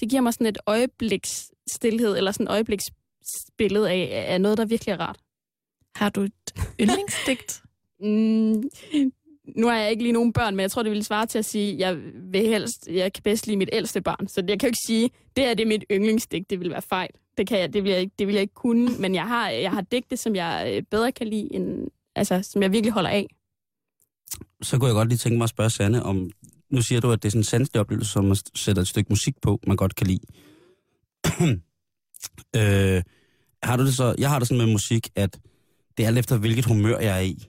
det 0.00 0.10
giver 0.10 0.22
mig 0.22 0.34
sådan 0.34 0.46
et 0.46 0.58
øjebliks 0.66 1.52
stillhed, 1.66 2.16
eller 2.16 2.32
sådan 2.32 2.46
et 2.46 2.50
øjebliksbillede 2.50 3.90
af, 3.90 4.24
af 4.32 4.40
noget, 4.40 4.58
der 4.58 4.64
virkelig 4.64 4.92
er 4.92 5.00
rart. 5.00 5.20
Har 5.94 6.10
du 6.10 6.20
et 6.20 6.54
yndlingsdigt? 6.80 7.62
Mm, 8.00 8.62
nu 9.56 9.66
har 9.66 9.76
jeg 9.76 9.90
ikke 9.90 10.02
lige 10.02 10.12
nogen 10.12 10.32
børn, 10.32 10.56
men 10.56 10.60
jeg 10.60 10.70
tror, 10.70 10.82
det 10.82 10.90
ville 10.90 11.04
svare 11.04 11.26
til 11.26 11.38
at 11.38 11.44
sige, 11.44 11.72
at 11.72 11.78
jeg 11.78 11.96
vil 12.32 12.40
helst, 12.40 12.88
jeg 12.90 13.12
kan 13.12 13.22
bedst 13.22 13.46
lide 13.46 13.56
mit 13.56 13.68
ældste 13.72 14.00
barn. 14.00 14.28
Så 14.28 14.44
jeg 14.48 14.60
kan 14.60 14.66
jo 14.66 14.70
ikke 14.70 14.78
sige, 14.86 15.10
det 15.36 15.44
er 15.44 15.54
det 15.54 15.62
er 15.62 15.68
mit 15.68 15.84
yndlingsdigt, 15.90 16.50
det 16.50 16.60
vil 16.60 16.70
være 16.70 16.82
fejl. 16.82 17.10
Det, 17.38 17.46
kan 17.46 17.58
jeg, 17.58 17.72
det, 17.72 17.84
vil 17.84 17.90
jeg 17.90 18.00
ikke, 18.00 18.12
det 18.18 18.26
vil 18.26 18.32
jeg 18.32 18.42
ikke 18.42 18.54
kunne, 18.54 18.90
men 18.98 19.14
jeg 19.14 19.26
har, 19.26 19.48
jeg 19.48 19.70
har 19.70 19.80
digte, 19.80 20.16
som 20.16 20.36
jeg 20.36 20.72
øh, 20.74 20.82
bedre 20.90 21.12
kan 21.12 21.26
lide, 21.26 21.54
end, 21.54 21.88
altså, 22.16 22.42
som 22.42 22.62
jeg 22.62 22.72
virkelig 22.72 22.92
holder 22.92 23.10
af. 23.10 23.26
Så 24.62 24.78
kunne 24.78 24.86
jeg 24.86 24.94
godt 24.94 25.08
lige 25.08 25.18
tænke 25.18 25.38
mig 25.38 25.44
at 25.44 25.50
spørge 25.50 25.70
Sanne 25.70 26.02
om, 26.02 26.30
nu 26.70 26.82
siger 26.82 27.00
du, 27.00 27.12
at 27.12 27.22
det 27.22 27.28
er 27.28 27.30
sådan 27.30 27.40
en 27.40 27.44
sanselig 27.44 27.80
oplevelse, 27.80 28.12
som 28.12 28.30
at 28.30 28.42
sætte 28.54 28.80
et 28.80 28.88
stykke 28.88 29.08
musik 29.10 29.34
på, 29.42 29.60
man 29.66 29.76
godt 29.76 29.94
kan 29.94 30.06
lide. 30.06 30.20
øh, 32.56 33.02
har 33.62 33.76
du 33.76 33.86
det 33.86 33.94
så, 33.94 34.14
jeg 34.18 34.30
har 34.30 34.38
det 34.38 34.48
sådan 34.48 34.64
med 34.64 34.72
musik, 34.72 35.08
at 35.16 35.38
det 35.96 36.02
er 36.02 36.06
alt 36.06 36.18
efter, 36.18 36.38
hvilket 36.38 36.64
humør 36.64 36.98
jeg 36.98 37.16
er 37.16 37.20
i. 37.20 37.48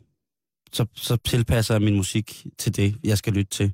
Så, 0.72 0.86
så 0.96 1.16
tilpasser 1.16 1.74
jeg 1.74 1.82
min 1.82 1.96
musik 1.96 2.46
til 2.58 2.76
det, 2.76 2.96
jeg 3.04 3.18
skal 3.18 3.34
lytte 3.34 3.52
til. 3.52 3.74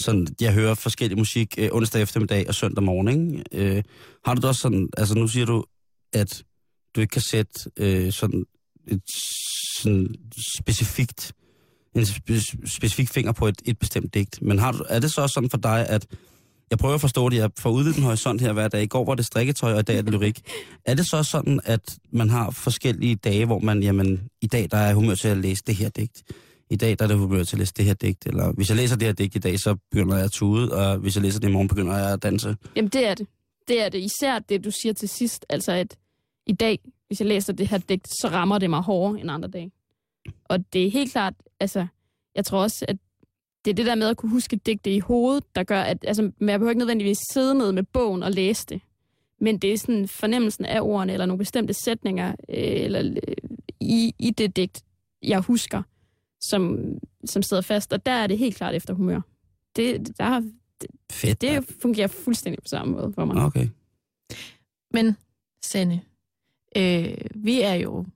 Sådan, 0.00 0.26
jeg 0.40 0.52
hører 0.52 0.74
forskellig 0.74 1.18
musik 1.18 1.54
øh, 1.58 1.68
onsdag 1.72 2.02
eftermiddag 2.02 2.48
og 2.48 2.54
søndag 2.54 2.84
morgen. 2.84 3.08
Ikke? 3.08 3.76
Øh, 3.76 3.82
har 4.24 4.34
du 4.34 4.40
det 4.40 4.48
også 4.48 4.60
sådan, 4.60 4.88
altså 4.96 5.14
nu 5.14 5.28
siger 5.28 5.46
du, 5.46 5.64
at 6.12 6.44
du 6.96 7.00
ikke 7.00 7.10
kan 7.10 7.22
sætte 7.22 7.70
øh, 7.76 8.12
sådan 8.12 8.44
et 8.88 9.02
sådan 9.80 10.14
specifikt 10.60 11.32
en 11.94 12.02
spe- 12.02 12.76
specifik 12.76 13.08
finger 13.08 13.32
på 13.32 13.46
et, 13.46 13.62
et 13.64 13.78
bestemt 13.78 14.14
digt. 14.14 14.42
Men 14.42 14.58
har 14.58 14.72
du, 14.72 14.84
er 14.88 14.98
det 14.98 15.12
så 15.12 15.22
også 15.22 15.34
sådan 15.34 15.50
for 15.50 15.58
dig, 15.58 15.88
at 15.88 16.06
jeg 16.74 16.78
prøver 16.78 16.94
at 16.94 17.00
forstå 17.00 17.28
det, 17.28 17.36
jeg 17.36 17.50
får 17.58 17.70
udvidet 17.70 17.96
den 17.96 18.04
horisont 18.04 18.40
her 18.40 18.52
hver 18.52 18.68
dag. 18.68 18.82
I 18.82 18.86
går 18.86 19.04
var 19.04 19.14
det 19.14 19.26
strikketøj, 19.26 19.72
og 19.72 19.80
i 19.80 19.82
dag 19.82 19.98
er 19.98 20.02
det 20.02 20.12
lyrik. 20.12 20.40
Er 20.84 20.94
det 20.94 21.06
så 21.06 21.22
sådan, 21.22 21.60
at 21.64 21.98
man 22.12 22.30
har 22.30 22.50
forskellige 22.50 23.16
dage, 23.16 23.46
hvor 23.46 23.58
man, 23.58 23.82
jamen, 23.82 24.28
i 24.40 24.46
dag 24.46 24.68
der 24.70 24.76
er 24.76 24.94
humør 24.94 25.14
til 25.14 25.28
at 25.28 25.36
læse 25.36 25.62
det 25.66 25.74
her 25.74 25.88
digt. 25.88 26.22
I 26.70 26.76
dag 26.76 26.98
der 26.98 27.04
er 27.04 27.08
det 27.08 27.16
humør 27.16 27.44
til 27.44 27.56
at 27.56 27.58
læse 27.58 27.72
det 27.76 27.84
her 27.84 27.94
digt. 27.94 28.26
Eller 28.26 28.52
hvis 28.52 28.68
jeg 28.68 28.76
læser 28.76 28.96
det 28.96 29.08
her 29.08 29.12
digt 29.12 29.36
i 29.36 29.38
dag, 29.38 29.60
så 29.60 29.76
begynder 29.90 30.16
jeg 30.16 30.24
at 30.24 30.30
tude, 30.30 30.72
og 30.72 30.96
hvis 30.98 31.16
jeg 31.16 31.22
læser 31.22 31.40
det 31.40 31.48
i 31.48 31.52
morgen, 31.52 31.68
begynder 31.68 31.96
jeg 31.96 32.12
at 32.12 32.22
danse. 32.22 32.56
Jamen, 32.76 32.88
det 32.88 33.06
er 33.06 33.14
det. 33.14 33.26
Det 33.68 33.82
er 33.82 33.88
det. 33.88 33.98
Især 33.98 34.38
det, 34.38 34.64
du 34.64 34.70
siger 34.70 34.92
til 34.92 35.08
sidst. 35.08 35.46
Altså, 35.48 35.72
at 35.72 35.96
i 36.46 36.52
dag, 36.52 36.78
hvis 37.06 37.20
jeg 37.20 37.28
læser 37.28 37.52
det 37.52 37.68
her 37.68 37.78
digt, 37.78 38.08
så 38.08 38.28
rammer 38.28 38.58
det 38.58 38.70
mig 38.70 38.80
hårdere 38.80 39.20
end 39.20 39.30
andre 39.30 39.48
dage. 39.48 39.70
Og 40.44 40.72
det 40.72 40.86
er 40.86 40.90
helt 40.90 41.12
klart, 41.12 41.34
altså, 41.60 41.86
jeg 42.34 42.44
tror 42.44 42.62
også, 42.62 42.84
at 42.88 42.96
det 43.64 43.70
er 43.70 43.74
det 43.74 43.86
der 43.86 43.94
med 43.94 44.08
at 44.08 44.16
kunne 44.16 44.30
huske 44.30 44.56
digte 44.56 44.94
i 44.94 44.98
hovedet, 44.98 45.44
der 45.56 45.62
gør, 45.62 45.80
at 45.80 46.04
altså, 46.06 46.22
man 46.22 46.60
behøver 46.60 46.70
ikke 46.70 46.78
nødvendigvis 46.78 47.18
sidde 47.32 47.54
ned 47.54 47.72
med 47.72 47.82
bogen 47.82 48.22
og 48.22 48.32
læse 48.32 48.66
det. 48.66 48.80
Men 49.40 49.58
det 49.58 49.72
er 49.72 49.78
sådan 49.78 50.08
fornemmelsen 50.08 50.64
af 50.64 50.80
ordene, 50.80 51.12
eller 51.12 51.26
nogle 51.26 51.38
bestemte 51.38 51.74
sætninger, 51.74 52.28
øh, 52.28 52.34
eller 52.56 53.20
øh, 53.28 53.34
i, 53.80 54.14
i 54.18 54.30
det 54.30 54.56
digt, 54.56 54.84
jeg 55.22 55.40
husker, 55.40 55.82
som, 56.40 56.78
som 57.24 57.42
sidder 57.42 57.62
fast. 57.62 57.92
Og 57.92 58.06
der 58.06 58.12
er 58.12 58.26
det 58.26 58.38
helt 58.38 58.56
klart 58.56 58.74
efter 58.74 58.94
humør. 58.94 59.20
Det, 59.76 60.18
der, 60.18 60.40
det, 60.80 60.90
Fedt. 61.12 61.40
det 61.40 61.76
fungerer 61.82 62.08
fuldstændig 62.08 62.62
på 62.62 62.68
samme 62.68 62.94
måde 62.94 63.12
for 63.12 63.24
mig. 63.24 63.44
Okay. 63.44 63.68
Men, 64.90 65.16
Sande, 65.62 66.00
øh, 66.76 67.16
vi 67.34 67.60
er 67.60 67.74
jo... 67.74 68.06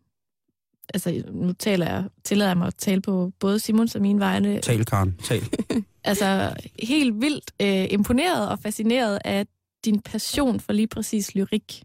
Altså, 0.95 1.23
nu 1.33 1.53
taler 1.53 1.87
jeg, 1.87 2.05
tillader 2.25 2.51
jeg 2.51 2.59
mig 2.59 2.67
at 2.67 2.75
tale 2.75 3.01
på 3.01 3.33
både 3.41 3.59
Simons 3.59 3.95
og 3.95 4.03
mine 4.03 4.21
vegne. 4.21 4.61
Tal, 4.61 4.85
Karen. 4.85 5.15
Tal. 5.25 5.43
Altså, 6.05 6.55
helt 6.83 7.21
vildt 7.21 7.51
øh, 7.63 7.87
imponeret 7.91 8.49
og 8.49 8.59
fascineret 8.59 9.19
af 9.25 9.47
din 9.85 10.01
passion 10.01 10.61
for 10.61 10.73
lige 10.73 10.87
præcis 10.87 11.35
lyrik. 11.35 11.83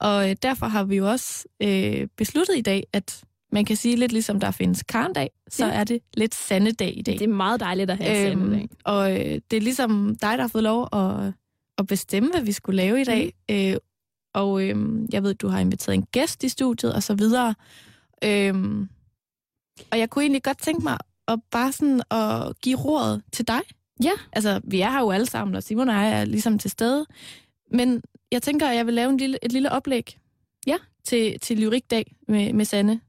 Og 0.00 0.30
øh, 0.30 0.36
derfor 0.42 0.66
har 0.66 0.84
vi 0.84 0.96
jo 0.96 1.10
også 1.10 1.44
øh, 1.62 2.06
besluttet 2.16 2.56
i 2.56 2.60
dag, 2.60 2.84
at 2.92 3.20
man 3.52 3.64
kan 3.64 3.76
sige 3.76 3.96
lidt 3.96 4.12
ligesom 4.12 4.40
der 4.40 4.50
findes 4.50 4.82
karndag, 4.82 5.30
så 5.48 5.66
Ja. 5.66 5.72
er 5.72 5.84
det 5.84 5.98
lidt 6.16 6.34
sandedag 6.34 6.98
i 6.98 7.02
dag. 7.02 7.14
Det 7.14 7.22
er 7.22 7.28
meget 7.28 7.60
dejligt 7.60 7.90
at 7.90 7.96
have 7.98 8.30
øhm, 8.30 8.52
Øhm, 8.52 8.68
og 8.84 9.12
øh, 9.12 9.40
det 9.50 9.56
er 9.56 9.60
ligesom 9.60 10.08
dig, 10.22 10.38
der 10.38 10.40
har 10.40 10.48
fået 10.48 10.64
lov 10.64 10.88
at, 10.92 11.32
at 11.78 11.86
bestemme, 11.86 12.30
hvad 12.30 12.42
vi 12.42 12.52
skulle 12.52 12.76
lave 12.76 13.00
i 13.00 13.04
dag. 13.04 13.32
Mm. 13.48 13.54
Øh, 13.54 13.76
og 14.34 14.62
øh, 14.62 14.76
jeg 15.12 15.22
ved, 15.22 15.34
du 15.34 15.48
har 15.48 15.58
inviteret 15.58 15.94
en 15.94 16.06
gæst 16.12 16.44
i 16.44 16.48
studiet 16.48 16.94
og 16.94 17.02
så 17.02 17.14
videre. 17.14 17.54
Øh, 18.24 18.86
og 19.90 19.98
jeg 19.98 20.10
kunne 20.10 20.22
egentlig 20.24 20.42
godt 20.42 20.62
tænke 20.62 20.82
mig 20.82 20.98
at 21.28 21.38
bare 21.50 21.72
sådan 21.72 22.02
at 22.10 22.60
give 22.60 22.76
råd 22.78 23.20
til 23.32 23.48
dig. 23.48 23.60
Ja. 24.02 24.10
Altså, 24.32 24.60
vi 24.64 24.80
er 24.80 24.90
her 24.90 25.00
jo 25.00 25.10
alle 25.10 25.26
sammen, 25.26 25.54
og 25.54 25.62
Simon 25.62 25.88
og 25.88 25.94
jeg 25.94 26.20
er 26.20 26.24
ligesom 26.24 26.58
til 26.58 26.70
stede. 26.70 27.06
Men 27.72 28.02
jeg 28.32 28.42
tænker, 28.42 28.68
at 28.68 28.76
jeg 28.76 28.86
vil 28.86 28.94
lave 28.94 29.10
en 29.10 29.16
lille, 29.16 29.38
et 29.42 29.52
lille 29.52 29.72
oplæg 29.72 30.18
Ja. 30.66 30.76
til, 31.04 31.40
til 31.40 31.58
Lyrikdag 31.58 32.16
med, 32.28 32.52
med 32.52 32.64
Sanne, 32.64 33.00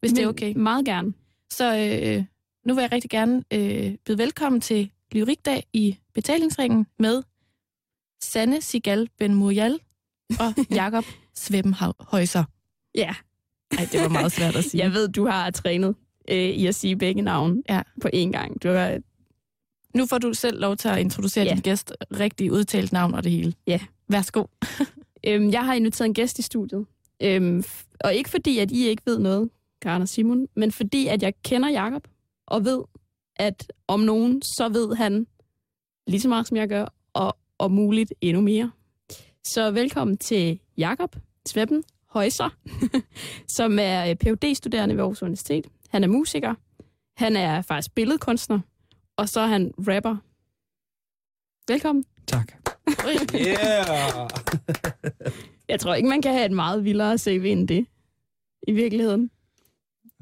hvis 0.00 0.12
det 0.12 0.24
er 0.24 0.28
okay. 0.28 0.52
Meget 0.56 0.84
gerne. 0.84 1.12
Så 1.52 1.76
øh, 1.76 2.24
nu 2.66 2.74
vil 2.74 2.82
jeg 2.82 2.92
rigtig 2.92 3.10
gerne 3.10 3.44
øh, 3.52 3.94
byde 4.06 4.18
velkommen 4.18 4.60
til 4.60 4.90
Lyrikdag 5.12 5.64
i 5.72 5.98
betalingsringen 6.14 6.86
med 6.98 7.22
Sanne 8.22 8.60
Sigal 8.60 9.08
Ben 9.18 9.34
Murial 9.34 9.80
og 10.40 10.54
Jakob 10.80 11.04
Svebbenhøjser. 11.34 12.44
Ja. 12.94 13.14
Ej, 13.78 13.88
det 13.92 14.00
var 14.00 14.08
meget 14.08 14.32
svært 14.32 14.56
at 14.56 14.64
sige. 14.64 14.82
Jeg 14.82 14.92
ved, 14.92 15.08
du 15.08 15.26
har 15.26 15.50
trænet 15.50 15.94
øh, 16.30 16.36
i 16.36 16.66
at 16.66 16.74
sige 16.74 16.96
begge 16.96 17.22
navne 17.22 17.62
Ja. 17.68 17.82
på 18.02 18.08
én 18.14 18.30
gang. 18.30 18.62
Du 18.62 18.68
har, 18.68 18.98
Nu 19.94 20.06
får 20.06 20.18
du 20.18 20.34
selv 20.34 20.60
lov 20.60 20.76
til 20.76 20.88
at 20.88 20.98
introducere 20.98 21.44
Ja. 21.44 21.50
din 21.52 21.60
gæst 21.60 21.92
rigtig 22.20 22.52
udtalt 22.52 22.92
navn 22.92 23.14
og 23.14 23.24
det 23.24 23.32
hele. 23.32 23.54
Ja. 23.66 23.80
Værsgo. 24.08 24.44
øhm, 25.26 25.50
jeg 25.50 25.64
har 25.64 25.74
inviteret 25.74 26.06
en 26.08 26.14
gæst 26.14 26.38
i 26.38 26.42
studiet. 26.42 26.86
Øhm, 27.22 27.64
og 28.04 28.14
ikke 28.14 28.30
fordi, 28.30 28.58
at 28.58 28.70
I 28.70 28.86
ikke 28.88 29.02
ved 29.06 29.18
noget, 29.18 29.50
Karen 29.82 30.02
og 30.02 30.08
Simon, 30.08 30.46
men 30.56 30.72
fordi, 30.72 31.06
at 31.06 31.22
jeg 31.22 31.32
kender 31.44 31.68
Jakob 31.68 32.08
og 32.46 32.64
ved, 32.64 32.82
at 33.36 33.72
om 33.88 34.00
nogen, 34.00 34.42
så 34.42 34.68
ved 34.68 34.96
han 34.96 35.26
lige 36.06 36.20
så 36.20 36.28
meget, 36.28 36.46
som 36.48 36.56
jeg 36.56 36.68
gør, 36.68 36.86
og 37.12 37.36
om 37.58 37.70
muligt 37.70 38.12
endnu 38.20 38.42
mere. 38.42 38.70
Så 39.46 39.70
velkommen 39.70 40.16
til 40.16 40.60
Jakob 40.78 41.16
Sveppen 41.46 41.82
Højser, 42.14 42.48
som 43.56 43.78
er 43.80 44.10
øh, 44.10 44.16
Ph.D.-studerende 44.16 44.94
ved 44.94 45.00
Aarhus 45.00 45.22
Universitet. 45.22 45.66
Han 45.88 46.04
er 46.04 46.08
musiker. 46.08 46.54
Han 47.16 47.36
er 47.36 47.62
faktisk 47.62 47.94
billedkunstner. 47.94 48.60
Og 49.16 49.28
så 49.28 49.40
er 49.40 49.46
han 49.46 49.72
rapper. 49.78 50.16
Velkommen. 51.72 52.04
Tak. 52.26 52.52
Yeah! 53.34 54.30
Jeg 55.68 55.80
tror 55.80 55.94
ikke, 55.94 56.08
man 56.08 56.22
kan 56.22 56.32
have 56.32 56.46
et 56.46 56.52
meget 56.52 56.84
vildere 56.84 57.18
CV 57.18 57.44
end 57.46 57.68
det. 57.68 57.86
I 58.68 58.72
virkeligheden. 58.72 59.30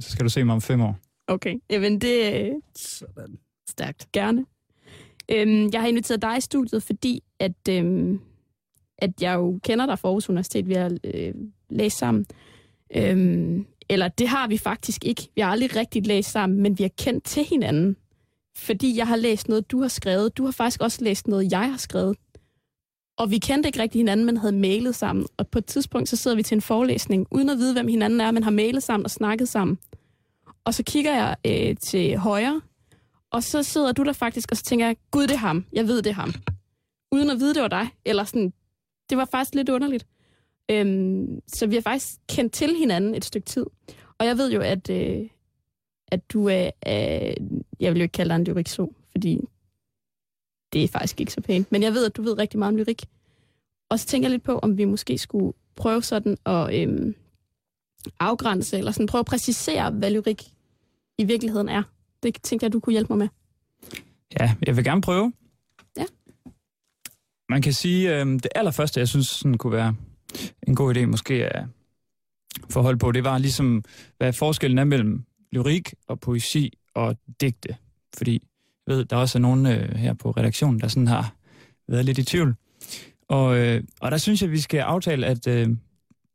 Så 0.00 0.11
skal 0.11 0.24
du 0.24 0.31
se 0.31 0.44
mig 0.44 0.55
om 0.55 0.61
fem 0.61 0.81
år. 0.81 0.96
Okay. 1.26 1.55
Jamen, 1.70 2.00
det 2.00 2.26
er 2.37 2.52
Sådan. 2.76 3.38
Stærkt. 3.70 4.12
gerne. 4.12 4.46
Øhm, 5.28 5.70
jeg 5.72 5.81
har 5.81 5.88
inviteret 5.88 6.22
dig 6.22 6.38
i 6.38 6.40
studiet, 6.40 6.83
fordi 6.83 7.22
at, 7.38 7.68
øhm, 7.68 8.20
at 8.98 9.11
jeg 9.22 9.35
jo 9.35 9.61
kender 9.64 9.87
dig 9.87 9.98
fra 9.98 10.09
Aarhus 10.09 10.28
Universitet. 10.28 10.68
Vi 10.68 10.74
har 10.74 10.98
øh, 11.05 11.35
læst 11.72 11.98
sammen. 11.98 12.26
Øhm, 12.96 13.66
eller 13.88 14.08
det 14.08 14.28
har 14.28 14.48
vi 14.48 14.58
faktisk 14.58 15.04
ikke. 15.04 15.28
Vi 15.35 15.40
har 15.40 15.50
aldrig 15.50 15.76
rigtig 15.76 16.06
læst 16.06 16.30
sammen, 16.30 16.62
men 16.62 16.78
vi 16.78 16.82
har 16.82 16.90
kendt 16.98 17.24
til 17.24 17.44
hinanden. 17.44 17.96
Fordi 18.56 18.96
jeg 18.96 19.06
har 19.06 19.16
læst 19.16 19.48
noget, 19.48 19.70
du 19.70 19.80
har 19.80 19.88
skrevet. 19.88 20.37
Du 20.37 20.44
har 20.44 20.52
faktisk 20.52 20.82
også 20.82 21.04
læst 21.04 21.28
noget, 21.28 21.52
jeg 21.52 21.70
har 21.70 21.76
skrevet. 21.76 22.16
Og 23.16 23.30
vi 23.30 23.38
kendte 23.38 23.68
ikke 23.68 23.78
rigtig 23.78 23.98
hinanden, 23.98 24.26
men 24.26 24.37
havde 24.37 24.56
mailet 24.56 24.94
sammen. 24.94 25.26
Og 25.37 25.48
på 25.48 25.58
et 25.58 25.66
tidspunkt, 25.66 26.08
så 26.08 26.16
sidder 26.16 26.37
vi 26.37 26.42
til 26.42 26.54
en 26.54 26.62
forelæsning, 26.62 27.26
uden 27.30 27.48
at 27.48 27.58
vide, 27.58 27.72
hvem 27.72 27.88
hinanden 27.88 28.20
er, 28.20 28.30
men 28.30 28.42
har 28.42 28.50
mailet 28.50 28.82
sammen 28.82 29.04
og 29.04 29.11
snakket 29.11 29.48
sammen. 29.48 29.78
Og 30.64 30.74
så 30.74 30.82
kigger 30.82 31.14
jeg 31.14 31.37
øh, 31.46 31.76
til 31.76 32.16
højre, 32.16 32.61
og 33.32 33.42
så 33.42 33.62
sidder 33.62 33.92
du 33.92 34.02
der 34.02 34.12
faktisk, 34.12 34.50
og 34.50 34.56
så 34.56 34.62
tænker 34.62 34.87
jeg, 34.87 34.96
gud, 35.11 35.22
det 35.22 35.35
er 35.35 35.38
ham. 35.38 35.64
Jeg 35.72 35.88
ved, 35.88 36.02
det 36.02 36.11
er 36.11 36.14
ham. 36.14 36.35
Uden 37.12 37.30
at 37.30 37.40
vide, 37.40 37.54
det 37.54 37.62
var 37.62 37.68
dig. 37.68 37.88
Eller 38.04 38.24
sådan, 38.24 38.52
det 39.11 39.18
var 39.18 39.24
faktisk 39.24 39.54
lidt 39.54 39.68
underligt. 39.68 40.06
Øhm, 40.70 41.40
så 41.48 41.66
vi 41.66 41.75
har 41.75 41.83
faktisk 41.83 42.20
kendt 42.29 42.53
til 42.53 42.77
hinanden 42.77 43.14
et 43.14 43.25
stykke 43.25 43.46
tid. 43.46 43.66
Og 44.18 44.27
jeg 44.27 44.37
ved 44.37 44.53
jo, 44.53 44.61
at, 44.61 44.90
øh, 44.90 45.29
at 46.09 46.31
du 46.33 46.48
er, 46.48 46.70
øh, 46.87 47.48
jeg 47.81 47.92
vil 47.92 47.98
jo 47.98 48.03
ikke 48.03 48.12
kalde 48.12 48.29
dig 48.29 48.37
en 48.37 48.44
lyrikso, 48.44 48.94
fordi 49.11 49.40
det 50.72 50.85
er 50.85 50.88
faktisk 50.88 51.20
ikke 51.20 51.33
så 51.33 51.40
pænt. 51.40 51.72
Men 51.72 51.83
jeg 51.83 51.92
ved, 51.92 52.07
at 52.07 52.16
du 52.16 52.22
ved 52.22 52.38
rigtig 52.38 52.59
meget 52.59 52.72
om 52.72 52.77
lyrik. 52.77 53.03
Og 53.88 54.01
så 54.01 54.07
tænker 54.07 54.29
jeg 54.29 54.31
lidt 54.31 54.42
på, 54.42 54.59
om 54.59 54.79
vi 54.79 54.85
måske 54.85 55.18
skulle 55.18 55.53
prøve 55.77 56.03
sådan 56.03 56.37
at 56.46 56.83
øhm, 56.83 57.14
afgrænse, 58.20 58.79
eller 58.79 58.92
sådan 58.92 59.07
prøve 59.07 59.20
at 59.20 59.27
præcisere, 59.27 59.90
hvad 59.90 60.11
lyrik 60.11 60.42
i 61.18 61.25
virkeligheden 61.25 61.68
er. 61.68 61.83
Det 62.22 62.42
tænkte 62.42 62.64
jeg, 62.64 62.72
du 62.72 62.81
kunne 62.81 62.92
hjælpe 62.92 63.12
mig 63.12 63.18
med. 63.18 63.29
Ja, 64.40 64.55
jeg 64.66 64.77
vil 64.77 64.85
gerne 64.85 65.01
prøve. 65.01 65.33
Ja. 65.96 66.05
Man 67.48 67.62
kan 67.62 67.72
sige, 67.72 68.20
øh, 68.20 68.27
det 68.27 68.48
allerførste, 68.55 69.01
jeg 69.01 69.09
synes 69.09 69.27
sådan 69.27 69.59
kunne 69.59 69.72
være 69.72 69.96
en 70.66 70.75
god 70.75 70.97
idé 70.97 71.07
måske 71.07 71.35
at 71.47 71.64
forhold 72.71 72.97
på, 72.97 73.12
det 73.12 73.25
var 73.25 73.38
ligesom, 73.38 73.85
hvad 74.18 74.33
forskellen 74.33 74.79
er 74.79 74.85
mellem 74.85 75.25
lyrik 75.53 75.95
og 76.07 76.21
poesi 76.21 76.79
og 76.95 77.16
digte. 77.40 77.77
Fordi 78.16 78.42
jeg 78.87 78.97
ved, 78.97 79.05
der 79.05 79.16
også 79.16 79.38
er 79.38 79.40
nogen 79.40 79.66
øh, 79.66 79.95
her 79.95 80.12
på 80.14 80.31
redaktionen, 80.31 80.81
der 80.81 80.88
sådan 80.88 81.07
har 81.07 81.35
været 81.88 82.05
lidt 82.05 82.18
i 82.18 82.25
tvivl. 82.25 82.55
Og, 83.29 83.59
øh, 83.59 83.83
og 84.01 84.11
der 84.11 84.16
synes 84.16 84.42
jeg, 84.42 84.51
vi 84.51 84.61
skal 84.61 84.81
aftale, 84.81 85.27
at 85.27 85.47
øh, 85.47 85.68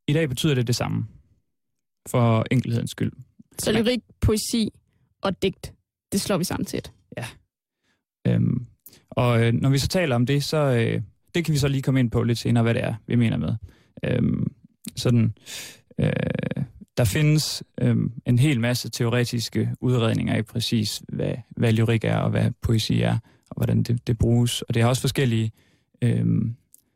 i 0.08 0.14
dag 0.14 0.30
betyder 0.30 0.56
det 0.56 0.68
det 0.68 0.76
samme. 0.76 1.06
For 2.10 2.46
enkelhedens 2.52 2.92
skyld. 2.92 3.12
Så 3.60 3.72
lyrik, 3.72 4.00
poesi 4.22 4.70
og 5.22 5.42
digt, 5.42 5.74
det 6.12 6.22
slår 6.22 6.38
vi 6.38 6.44
sammen 6.44 6.66
til 6.66 6.78
et. 6.78 6.92
Øhm, 8.28 8.66
og 9.10 9.44
øh, 9.44 9.54
når 9.54 9.70
vi 9.70 9.78
så 9.78 9.88
taler 9.88 10.16
om 10.16 10.26
det, 10.26 10.44
så 10.44 10.58
øh, 10.58 11.02
det 11.36 11.46
kan 11.46 11.54
vi 11.54 11.58
så 11.58 11.68
lige 11.68 11.82
komme 11.82 12.00
ind 12.00 12.12
på 12.12 12.24
lidt 12.24 12.38
senere, 12.38 12.64
hvad 12.64 12.74
det 12.74 12.84
er, 12.84 12.96
vi 13.08 13.16
mener 13.16 13.38
med. 13.38 13.56
Øhm, 14.04 14.52
sådan, 14.96 15.34
øh, 16.00 16.12
der 16.98 17.06
findes 17.06 17.64
øh, 17.82 17.98
en 18.26 18.40
hel 18.40 18.60
masse 18.60 18.90
teoretiske 18.90 19.76
udredninger 19.82 20.34
af 20.34 20.46
præcis, 20.46 21.02
hvad, 21.10 21.34
hvad 21.50 21.74
lyrik 21.74 22.04
er 22.04 22.18
og 22.18 22.30
hvad 22.30 22.52
poesi 22.62 23.02
er, 23.02 23.18
og 23.50 23.56
hvordan 23.56 23.84
det, 23.84 24.08
det 24.08 24.18
bruges. 24.18 24.62
Og 24.62 24.74
det 24.74 24.82
har 24.82 24.90
også 24.90 25.02
forskellige 25.02 25.52
øh, 26.02 26.26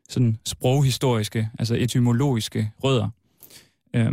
sådan 0.08 0.36
sproghistoriske, 0.46 1.50
altså 1.58 1.76
etymologiske 1.78 2.70
rødder, 2.84 3.08
øh, 3.94 4.12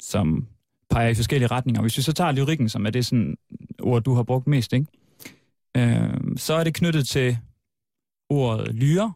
som 0.00 0.46
peger 0.90 1.08
i 1.08 1.14
forskellige 1.14 1.48
retninger. 1.48 1.82
Hvis 1.82 1.96
vi 1.96 2.02
så 2.02 2.12
tager 2.12 2.32
lyrikken, 2.32 2.68
som 2.68 2.86
er 2.86 2.90
det 2.90 3.06
sådan, 3.06 3.36
ord, 3.82 4.02
du 4.02 4.14
har 4.14 4.22
brugt 4.22 4.46
mest, 4.46 4.72
ikke? 4.72 4.86
Øh, 5.76 6.36
så 6.36 6.54
er 6.54 6.64
det 6.64 6.74
knyttet 6.74 7.08
til 7.08 7.38
ordet 8.28 8.74
lyre. 8.74 9.12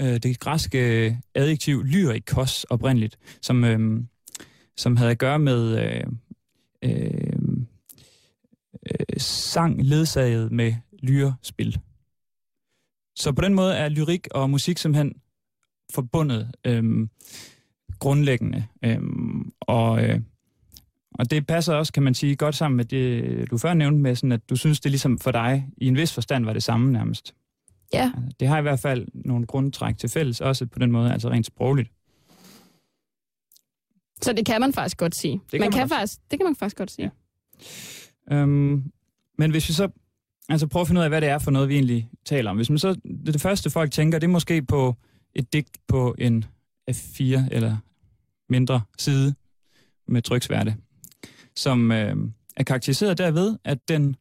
Øh, 0.00 0.16
det 0.16 0.40
græske 0.40 1.06
øh, 1.06 1.14
adjektiv 1.34 1.84
lyrikos 1.84 2.64
oprindeligt, 2.64 3.18
som, 3.42 3.64
øh, 3.64 4.02
som 4.76 4.96
havde 4.96 5.10
at 5.10 5.18
gøre 5.18 5.38
med 5.38 5.78
øh, 5.78 6.04
øh, 6.82 7.38
øh, 8.90 9.06
sang 9.18 9.82
ledsaget 9.82 10.52
med 10.52 10.74
lyrespil. 11.02 11.80
Så 13.16 13.32
på 13.32 13.40
den 13.40 13.54
måde 13.54 13.74
er 13.74 13.88
lyrik 13.88 14.28
og 14.30 14.50
musik 14.50 14.78
simpelthen 14.78 15.14
forbundet 15.94 16.50
øh, 16.64 17.08
grundlæggende. 17.98 18.66
Øh, 18.84 19.00
og 19.60 20.04
øh, 20.04 20.20
og 21.18 21.30
det 21.30 21.46
passer 21.46 21.74
også, 21.74 21.92
kan 21.92 22.02
man 22.02 22.14
sige, 22.14 22.36
godt 22.36 22.54
sammen 22.54 22.76
med 22.76 22.84
det, 22.84 23.50
du 23.50 23.58
før 23.58 23.74
nævnte 23.74 24.00
med, 24.00 24.14
sådan 24.14 24.32
at 24.32 24.50
du 24.50 24.56
synes, 24.56 24.80
det 24.80 24.90
ligesom 24.90 25.18
for 25.18 25.30
dig 25.30 25.68
i 25.76 25.86
en 25.86 25.96
vis 25.96 26.14
forstand 26.14 26.44
var 26.44 26.52
det 26.52 26.62
samme 26.62 26.92
nærmest. 26.92 27.34
Ja. 27.92 28.12
Det 28.40 28.48
har 28.48 28.58
i 28.58 28.62
hvert 28.62 28.80
fald 28.80 29.06
nogle 29.14 29.46
grundtræk 29.46 29.98
til 29.98 30.08
fælles, 30.08 30.40
også 30.40 30.66
på 30.66 30.78
den 30.78 30.90
måde, 30.90 31.12
altså 31.12 31.30
rent 31.30 31.46
sprogligt. 31.46 31.90
Så 34.22 34.32
det 34.32 34.46
kan 34.46 34.60
man 34.60 34.72
faktisk 34.72 34.96
godt 34.96 35.16
sige. 35.16 35.32
kan 35.32 35.42
man 35.52 35.60
man 35.60 35.72
kan 35.72 35.82
også. 35.82 35.94
faktisk, 35.94 36.20
det 36.30 36.38
kan 36.38 36.46
man 36.46 36.56
faktisk 36.56 36.76
godt 36.76 36.90
sige. 36.90 37.10
Ja. 38.30 38.36
Øhm, 38.36 38.92
men 39.38 39.50
hvis 39.50 39.68
vi 39.68 39.72
så 39.72 39.88
altså 40.48 40.66
prøver 40.66 40.82
at 40.82 40.88
finde 40.88 40.98
ud 40.98 41.04
af, 41.04 41.10
hvad 41.10 41.20
det 41.20 41.28
er 41.28 41.38
for 41.38 41.50
noget, 41.50 41.68
vi 41.68 41.74
egentlig 41.74 42.10
taler 42.24 42.50
om. 42.50 42.56
Hvis 42.56 42.70
man 42.70 42.78
så, 42.78 42.94
det, 42.94 43.26
det 43.26 43.40
første 43.40 43.70
folk 43.70 43.90
tænker, 43.90 44.18
det 44.18 44.26
er 44.26 44.30
måske 44.30 44.62
på 44.62 44.94
et 45.34 45.52
digt 45.52 45.78
på 45.88 46.14
en 46.18 46.44
F4 46.90 47.22
eller 47.50 47.76
mindre 48.48 48.82
side 48.98 49.34
med 50.08 50.22
tryksværte, 50.22 50.76
som 51.56 51.92
øh, 51.92 52.16
er 52.56 52.62
karakteriseret 52.62 53.18
derved, 53.18 53.56
at 53.64 53.88
den 53.88 54.16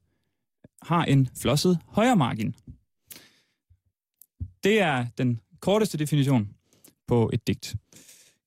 har 0.82 1.06
en 1.06 1.30
flosset 1.41 1.80
højre 1.88 2.15
margin. 2.15 2.56
Det 4.65 4.82
er 4.82 5.06
den 5.17 5.39
korteste 5.60 5.97
definition 5.97 6.49
på 7.08 7.30
et 7.34 7.47
digt, 7.47 7.75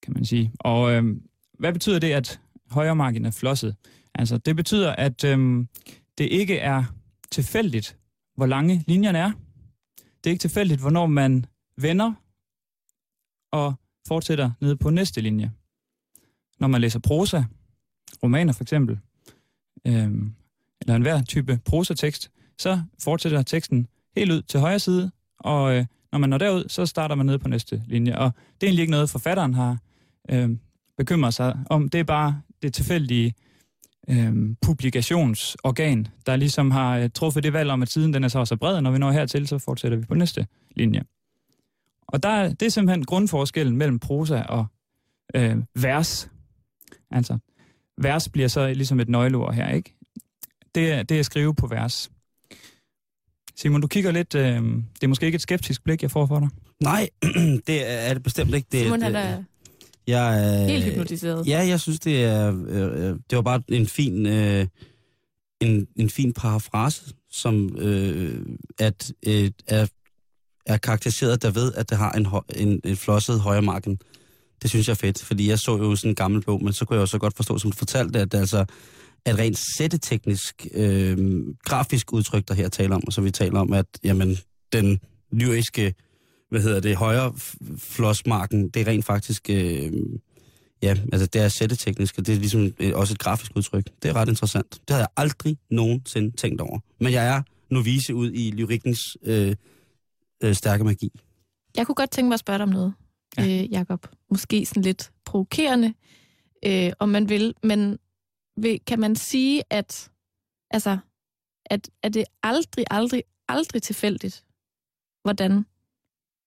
kan 0.03 0.13
man 0.13 0.25
sige. 0.25 0.53
Og 0.59 0.93
øh, 0.93 1.17
hvad 1.59 1.73
betyder 1.73 1.99
det, 1.99 2.13
at 2.13 2.41
højre 2.71 2.97
margin 2.97 3.25
er 3.25 3.31
flosset? 3.31 3.77
Altså, 4.15 4.39
det 4.39 4.57
betyder, 4.57 4.93
at 4.93 5.25
øh, 5.25 5.67
det 6.19 6.25
ikke 6.25 6.59
er 6.59 6.85
tilfældigt, 7.31 7.97
hvor 8.37 8.47
lange 8.47 8.85
linjerne 8.87 9.19
er. 9.19 9.33
Det 9.97 10.27
er 10.27 10.31
ikke 10.31 10.41
tilfældigt, 10.41 10.81
hvornår 10.81 11.07
man 11.07 11.47
vender 11.77 12.13
og 13.53 13.75
fortsætter 14.09 14.51
ned 14.61 14.77
på 14.77 14.91
næste 14.91 15.21
linje. 15.21 15.53
Når 16.61 16.69
man 16.69 16.81
læser 16.81 16.99
prosa, 16.99 17.43
romaner 18.23 18.53
for 18.53 18.65
eksempel, 18.65 18.99
øh, 19.87 20.13
eller 20.81 20.95
enhver 20.95 21.23
type 21.23 21.61
prosatekst, 21.65 22.31
så 22.59 22.83
fortsætter 23.03 23.43
teksten 23.43 23.89
helt 24.17 24.33
ud 24.33 24.43
til 24.43 24.61
højre 24.61 24.79
side, 24.79 25.11
og 25.39 25.77
øh, 25.77 25.87
når 26.12 26.18
man 26.18 26.31
når 26.31 26.38
derud, 26.38 26.64
så 26.68 26.87
starter 26.87 27.14
man 27.14 27.27
ned 27.27 27.38
på 27.38 27.49
næste 27.49 27.83
linje. 27.87 28.18
Og 28.18 28.33
det 28.35 28.66
er 28.66 28.66
egentlig 28.66 28.83
ikke 28.83 28.90
noget, 28.90 29.11
forfatteren 29.11 29.55
har 29.55 29.79
øh, 30.31 30.51
bekymret 30.97 31.35
sig 31.35 31.59
om. 31.71 31.88
Det 31.88 32.01
er 32.01 32.05
bare 32.05 32.40
det 32.62 32.75
tilfældige 32.75 33.35
øh, 34.11 34.57
publikationsorgan, 34.62 36.07
der 36.27 36.37
ligesom 36.37 36.71
har 36.71 36.99
øh, 36.99 37.11
truffet 37.14 37.42
det 37.42 37.53
valg 37.53 37.71
om, 37.71 37.83
at 37.83 37.88
siden 37.88 38.14
den 38.14 38.25
er 38.25 38.29
så 38.29 38.44
så 38.44 38.57
bred, 38.57 38.75
og 38.77 38.83
når 38.83 38.90
vi 38.90 38.99
når 38.99 39.11
hertil, 39.11 39.49
så 39.49 39.59
fortsætter 39.59 39.99
vi 39.99 40.05
på 40.05 40.14
næste 40.14 40.47
linje. 40.77 41.03
Og 42.09 42.23
der, 42.23 42.49
det 42.49 42.66
er 42.66 42.71
simpelthen 42.71 43.05
grundforskellen 43.05 43.77
mellem 43.77 43.99
prosa 43.99 44.42
og 44.42 44.66
øh, 45.35 45.57
vers. 45.75 46.31
Altså, 47.11 47.38
vers 47.99 48.29
bliver 48.29 48.49
så 48.49 48.73
ligesom 48.73 49.01
et 49.01 49.09
nøgleord 49.09 49.55
her, 49.55 49.68
ikke? 49.68 49.94
Det 50.75 50.92
er, 50.92 51.03
det 51.03 51.14
er 51.14 51.18
at 51.18 51.27
skrive 51.27 51.55
på 51.55 51.66
vers. 51.66 52.11
Simon, 53.61 53.81
du 53.81 53.87
kigger 53.87 54.11
lidt, 54.11 54.35
øh, 54.35 54.62
det 54.62 55.03
er 55.03 55.09
måske 55.09 55.27
ikke 55.27 55.37
et 55.37 55.42
skeptisk 55.42 55.85
blik, 55.85 56.03
jeg 56.03 56.11
får 56.11 56.27
for 56.27 56.38
dig. 56.40 56.49
Nej, 56.81 57.09
det 57.66 57.90
er 57.90 58.14
det 58.14 58.23
bestemt 58.23 58.55
ikke. 58.55 58.68
Det, 58.73 58.81
Simon, 58.81 59.01
det, 59.01 59.05
han 59.05 59.14
er 59.16 59.42
jeg, 60.07 60.62
er- 60.62 60.68
helt 60.68 60.85
hypnotiseret. 60.85 61.47
Ja, 61.47 61.59
jeg 61.66 61.81
synes, 61.81 62.01
det 62.01 62.25
er, 62.25 62.55
øh, 62.68 62.83
øh, 62.83 63.16
det 63.31 63.37
var 63.37 63.42
bare 63.42 63.62
en 63.68 63.87
fin, 63.87 64.27
øh, 64.27 64.66
en, 65.61 65.87
en 65.97 66.11
fin 66.11 66.33
parafrase, 66.33 67.03
som 67.31 67.77
øh, 67.79 68.47
at, 68.79 69.12
øh, 69.27 69.51
er, 69.66 69.87
er 70.66 70.77
karakteriseret 70.77 71.42
derved, 71.42 71.73
at 71.75 71.90
det 71.90 71.99
har 71.99 72.12
en, 72.12 72.27
en, 72.68 72.81
en 72.85 72.97
flosset 72.97 73.40
højre 73.40 73.62
marken. 73.62 73.99
Det 74.62 74.71
synes 74.71 74.88
jeg 74.88 74.92
er 74.92 74.97
fedt, 74.97 75.23
fordi 75.23 75.49
jeg 75.49 75.59
så 75.59 75.77
jo 75.77 75.97
sådan 75.97 76.11
en 76.11 76.14
gammel 76.14 76.42
bog, 76.42 76.64
men 76.64 76.73
så 76.73 76.85
kunne 76.85 76.94
jeg 76.94 77.01
jo 77.01 77.07
så 77.07 77.18
godt 77.18 77.37
forstå, 77.37 77.59
som 77.59 77.71
du 77.71 77.77
fortalte, 77.77 78.21
at 78.21 78.33
det 78.33 78.38
altså 78.38 78.64
at 79.29 79.38
rent 79.38 79.59
sætteteknisk, 79.77 80.67
øh, 80.75 81.41
grafisk 81.64 82.12
udtryk, 82.12 82.49
der 82.49 82.55
her 82.55 82.69
taler 82.69 82.97
om, 82.97 83.03
og 83.07 83.12
så 83.12 83.21
vi 83.21 83.31
taler 83.31 83.61
om, 83.61 83.73
at 83.73 83.87
jamen, 84.05 84.37
den 84.73 85.01
lyriske, 85.33 85.95
hvad 86.51 86.61
hedder 86.62 86.81
det, 86.81 86.97
højre 86.97 87.33
flosmarken, 87.79 88.69
det 88.69 88.83
er 88.83 88.87
rent 88.87 89.05
faktisk, 89.05 89.51
øh, 89.51 89.93
ja, 90.83 90.97
altså 91.12 91.27
det 91.27 91.43
er 91.43 91.49
sætteteknisk, 91.49 92.19
og 92.19 92.27
det 92.27 92.35
er 92.35 92.38
ligesom 92.38 92.73
øh, 92.81 92.93
også 92.95 93.14
et 93.14 93.19
grafisk 93.19 93.53
udtryk. 93.57 93.85
Det 94.03 94.09
er 94.09 94.17
ret 94.17 94.29
interessant. 94.29 94.71
Det 94.73 94.91
havde 94.91 95.01
jeg 95.01 95.09
aldrig 95.17 95.57
nogensinde 95.71 96.37
tænkt 96.37 96.61
over. 96.61 96.79
Men 97.01 97.12
jeg 97.12 97.27
er 97.27 97.43
novice 97.71 98.14
ud 98.14 98.33
i 98.33 98.51
lyrikkens 98.51 99.17
øh, 99.23 99.55
øh, 100.43 100.55
stærke 100.55 100.85
magi. 100.85 101.11
Jeg 101.77 101.87
kunne 101.87 101.95
godt 101.95 102.11
tænke 102.11 102.29
mig 102.29 102.35
at 102.35 102.41
spørge 102.41 102.59
dig 102.59 102.62
om 102.62 102.69
noget, 102.73 102.95
Ja. 103.38 103.62
øh, 103.62 103.73
Jacob. 103.73 104.07
Måske 104.31 104.67
sådan 104.67 104.83
lidt 104.83 105.11
provokerende, 105.25 105.95
øh, 106.67 106.93
om 106.99 107.09
man 107.09 107.29
vil, 107.29 107.55
men 107.62 107.99
kan 108.87 109.01
man 109.01 109.16
sige, 109.16 109.62
at 109.71 110.11
altså, 110.71 110.99
at, 111.66 111.90
at 112.03 112.14
det 112.14 112.25
aldrig, 112.42 112.85
aldrig, 112.90 113.23
aldrig 113.49 113.83
tilfældigt, 113.83 114.44
hvordan 115.23 115.66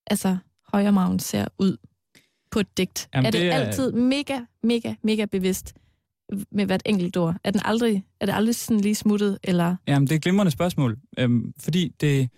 altså, 0.07 0.37
højre 0.73 0.91
maven 0.91 1.19
ser 1.19 1.47
ud 1.59 1.77
på 2.51 2.59
et 2.59 2.77
digt? 2.77 3.09
Jamen, 3.13 3.25
er 3.25 3.31
det, 3.31 3.41
det 3.41 3.51
det 3.51 3.55
er- 3.55 3.59
altid 3.65 3.91
mega, 3.91 4.39
mega, 4.63 4.95
mega 5.03 5.25
bevidst 5.25 5.75
med 6.51 6.65
hvert 6.65 6.81
enkelt 6.85 7.17
ord? 7.17 7.35
Er, 7.43 7.51
den 7.51 7.61
aldrig, 7.65 8.05
er 8.19 8.25
det 8.25 8.33
aldrig 8.33 8.55
sådan 8.55 8.81
lige 8.81 8.95
smuttet, 8.95 9.39
eller... 9.43 9.75
Jamen, 9.87 10.07
det 10.07 10.11
er 10.11 10.15
et 10.15 10.21
glimrende 10.23 10.51
spørgsmål, 10.51 10.99
øhm, 11.17 11.53
fordi 11.59 11.89
det 12.01 12.29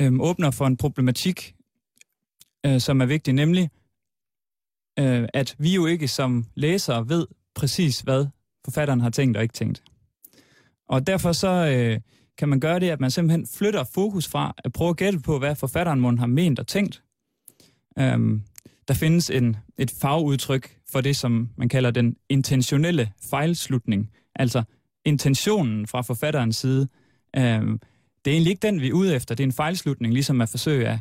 øhm, 0.00 0.20
åbner 0.20 0.50
for 0.50 0.66
en 0.66 0.76
problematik, 0.76 1.54
øh, 2.66 2.80
som 2.80 3.00
er 3.00 3.06
vigtig, 3.06 3.34
nemlig, 3.34 3.70
øh, 4.98 5.28
at 5.34 5.56
vi 5.58 5.74
jo 5.74 5.86
ikke 5.86 6.08
som 6.08 6.46
læsere 6.54 7.08
ved 7.08 7.26
præcis, 7.54 8.00
hvad 8.00 8.26
forfatteren 8.64 9.00
har 9.00 9.10
tænkt 9.10 9.36
og 9.36 9.42
ikke 9.42 9.52
tænkt. 9.52 9.82
Og 10.88 11.06
derfor 11.06 11.32
så 11.32 11.48
øh, 11.48 12.00
kan 12.38 12.48
man 12.48 12.60
gøre 12.60 12.80
det, 12.80 12.90
at 12.90 13.00
man 13.00 13.10
simpelthen 13.10 13.46
flytter 13.46 13.84
fokus 13.84 14.28
fra 14.28 14.54
at 14.64 14.72
prøve 14.72 14.90
at 14.90 14.96
gætte 14.96 15.18
på, 15.18 15.38
hvad 15.38 15.56
forfatteren 15.56 16.00
måden 16.00 16.18
har 16.18 16.26
ment 16.26 16.58
og 16.58 16.66
tænkt. 16.66 17.02
Øhm, 17.98 18.42
der 18.88 18.94
findes 18.94 19.30
en, 19.30 19.56
et 19.78 19.90
fagudtryk 19.90 20.76
for 20.92 21.00
det, 21.00 21.16
som 21.16 21.48
man 21.56 21.68
kalder 21.68 21.90
den 21.90 22.16
intentionelle 22.28 23.12
fejlslutning. 23.30 24.10
Altså 24.34 24.62
intentionen 25.04 25.86
fra 25.86 26.00
forfatterens 26.00 26.56
side. 26.56 26.88
Øhm, 27.36 27.80
det 28.24 28.30
er 28.30 28.34
egentlig 28.34 28.50
ikke 28.50 28.66
den, 28.66 28.80
vi 28.80 28.88
er 28.88 28.92
ude 28.92 29.14
efter. 29.14 29.34
Det 29.34 29.44
er 29.44 29.46
en 29.46 29.52
fejlslutning, 29.52 30.14
ligesom 30.14 30.40
at 30.40 30.48
forsøge 30.48 30.88
at, 30.88 30.98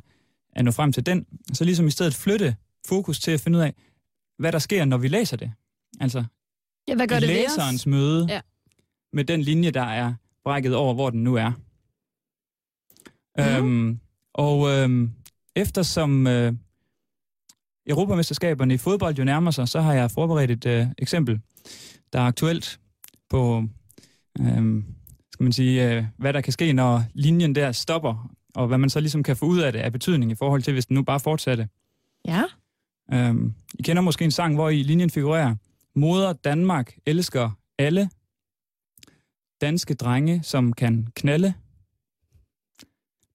at 0.54 0.66
nå 0.66 0.72
frem 0.72 0.94
til 0.94 1.06
den. 1.06 1.26
Så 1.54 1.64
ligesom 1.64 1.88
i 1.88 1.92
stedet 1.92 2.16
flytte 2.16 2.56
fokus 2.88 3.20
til 3.20 3.32
at 3.32 3.42
finde 3.42 3.58
ud 3.58 3.64
af, 3.64 3.74
hvad 4.38 4.52
der 4.52 4.60
sker, 4.60 4.86
når 4.86 4.98
vi 4.98 5.08
læser 5.08 5.38
det. 5.38 5.52
Altså 6.00 6.24
Ja, 6.90 6.96
hvad 6.96 7.08
gør 7.08 7.20
det 7.20 7.30
ved 7.30 7.36
læserens 7.36 7.82
os? 7.82 7.88
møde 7.88 8.26
Ja. 8.30 8.42
med 9.14 9.24
den 9.24 9.42
linje, 9.42 9.72
der 9.72 9.82
er 9.82 10.14
brækket 10.44 10.76
over, 10.76 10.94
hvor 10.94 11.10
den 11.10 11.24
nu 11.24 11.36
er. 11.36 11.52
Mhm. 13.38 13.66
Øhm, 13.66 14.00
og 14.34 14.70
øhm, 14.70 15.12
eftersom 15.56 16.28
øh, 16.28 16.54
Europamesterskaberne 17.88 18.74
i 18.74 18.78
fodbold 18.78 19.16
jo 19.16 19.24
nærmer 19.24 19.52
sig, 19.52 19.68
så 19.68 19.82
har 19.82 19.94
jeg 19.94 20.12
forberedt 20.12 20.52
et 20.52 20.66
øh, 20.66 20.88
eksempel, 20.98 21.40
der 22.14 22.20
er 22.20 22.24
aktuelt 22.24 22.80
på, 23.30 23.64
øhm, 24.40 24.86
skal 25.34 25.44
man 25.44 25.54
sige, 25.54 25.94
øh, 25.98 26.04
hvad 26.18 26.34
der 26.34 26.42
kan 26.42 26.54
ske, 26.54 26.74
når 26.74 27.04
linjen 27.14 27.56
der 27.56 27.72
stopper, 27.72 28.30
og 28.56 28.68
hvad 28.68 28.78
man 28.78 28.90
så 28.90 29.00
ligesom 29.00 29.24
kan 29.24 29.36
få 29.38 29.46
ud 29.46 29.60
af 29.60 29.72
det 29.72 29.80
af 29.80 29.92
betydning 29.92 30.32
i 30.32 30.36
forhold 30.36 30.62
til, 30.62 30.74
hvis 30.74 30.86
den 30.86 30.96
nu 30.96 31.04
bare 31.04 31.20
fortsatte. 31.20 31.68
Ja, 32.26 32.44
Øhm, 33.14 33.54
I 33.80 33.82
kender 33.82 34.02
måske 34.02 34.26
en 34.26 34.32
sang, 34.32 34.56
hvor 34.56 34.70
i 34.70 34.84
linjen 34.84 35.10
figurerer, 35.10 35.56
Moder 35.96 36.34
Danmark 36.34 36.98
elsker 37.06 37.52
alle. 37.78 38.10
Danske 39.62 39.94
drenge, 39.94 40.44
som 40.44 40.74
kan 40.74 41.08
knalde. 41.16 41.54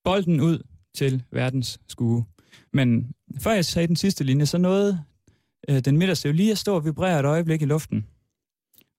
Bolden 0.04 0.40
ud 0.40 0.58
til 0.94 1.22
verdens 1.32 1.80
skue. 1.88 2.24
Men 2.72 3.12
før 3.40 3.52
jeg 3.52 3.64
sagde 3.64 3.88
den 3.88 3.96
sidste 3.96 4.24
linje, 4.24 4.46
så 4.46 4.58
nåede 4.58 5.04
øh, 5.68 5.80
den 5.80 5.98
midterste 5.98 6.28
jo 6.28 6.32
lige 6.34 6.52
at 6.52 6.58
stå 6.58 6.74
og 6.74 6.84
vibrere 6.84 7.20
et 7.20 7.24
øjeblik 7.26 7.62
i 7.62 7.64
luften. 7.64 8.06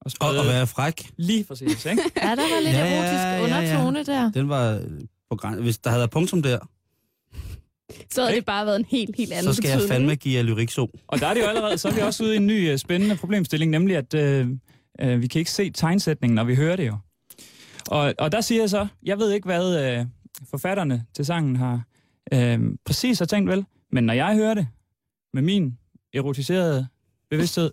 Og 0.02 0.12
Og, 0.20 0.30
og 0.30 0.46
være 0.46 0.68
fræk, 0.68 1.12
lige 1.18 1.44
præcis, 1.44 1.86
ikke? 1.86 2.02
ja 2.24 2.30
der 2.30 2.36
var 2.36 2.62
lidt 2.64 2.76
Ja, 2.76 2.80
ja, 2.80 2.86
ja, 2.86 2.96
erotisk 2.96 3.24
ja, 3.24 3.36
ja. 3.36 3.44
undertone 3.44 4.04
der. 4.06 4.32
den 4.32 4.50
var 4.50 4.82
på 5.30 5.36
græn... 5.36 5.62
Hvis 5.62 5.78
der 5.78 5.90
havde 5.90 6.00
været 6.00 6.12
punktum 6.12 6.42
der, 6.42 6.60
Så 8.12 8.22
havde 8.22 8.36
det 8.36 8.46
bare 8.46 8.66
været 8.66 8.76
en 8.76 8.86
helt, 8.90 9.16
helt 9.16 9.34
anden 9.34 9.46
så 9.46 9.54
skal 9.54 9.68
jeg 9.70 9.78
betydning. 9.78 9.94
fandme 9.94 10.16
give 10.16 10.38
jer 10.38 10.44
lyrik 10.44 10.70
så. 10.70 10.88
Og 11.08 11.20
der 11.20 11.28
er 11.28 11.34
det 11.34 11.42
jo 11.42 11.46
allerede, 11.46 11.78
så 11.78 11.88
er 11.88 11.94
vi 11.94 12.02
også 12.02 12.24
ude 12.24 12.34
i 12.34 12.38
en 12.38 12.48
ny 12.48 12.72
uh, 12.74 12.78
spændende 12.78 13.16
problemstilling, 13.16 13.72
nemlig 13.72 13.98
at 13.98 14.14
uh, 14.14 14.50
uh, 15.08 15.22
vi 15.22 15.28
kan 15.28 15.40
ikke 15.40 15.52
se 15.52 15.72
tegnsætningen, 15.72 16.36
når 16.36 16.44
vi 16.44 16.56
hører 16.56 16.76
det 16.76 16.88
jo. 16.88 16.98
Og, 17.88 18.14
og 18.20 18.32
der 18.32 18.42
siger 18.42 18.62
jeg 18.62 18.70
så, 18.70 18.88
jeg 19.04 19.20
ved 19.20 19.32
ikke, 19.32 19.46
hvad 19.46 20.00
uh, 20.00 20.08
forfatterne 20.50 21.06
til 21.16 21.26
sangen 21.26 21.56
har 21.56 21.84
uh, 22.36 22.60
præcis 22.86 23.20
har 23.20 23.26
tænkt 23.26 23.50
vel, 23.50 23.66
men 23.92 24.04
når 24.04 24.14
jeg 24.14 24.36
hører 24.36 24.54
det 24.54 24.68
med 25.34 25.42
min 25.42 25.78
erotiserede 26.14 26.88
bevidsthed, 27.30 27.72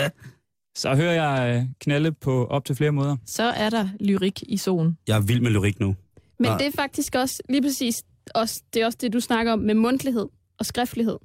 så 0.82 0.94
hører 0.94 1.12
jeg 1.12 1.60
uh, 1.62 1.68
knalde 1.80 2.12
på 2.12 2.46
op 2.46 2.64
til 2.64 2.76
flere 2.76 2.92
måder. 2.92 3.16
Så 3.26 3.42
er 3.42 3.70
der 3.70 3.88
lyrik 4.00 4.42
i 4.42 4.56
zonen. 4.56 4.98
Jeg 5.08 5.16
er 5.16 5.20
vild 5.20 5.40
med 5.40 5.50
lyrik 5.50 5.80
nu. 5.80 5.96
Men 6.38 6.48
Nej. 6.48 6.58
det 6.58 6.66
er 6.66 6.72
faktisk 6.76 7.14
også 7.14 7.42
lige 7.48 7.62
præcis 7.62 8.02
også, 8.34 8.62
det 8.74 8.82
er 8.82 8.86
også 8.86 8.98
det, 9.00 9.12
du 9.12 9.20
snakker 9.20 9.52
om 9.52 9.58
med 9.58 9.74
mundtlighed 9.74 10.28
og 10.58 10.66
skriftlighed. 10.66 11.18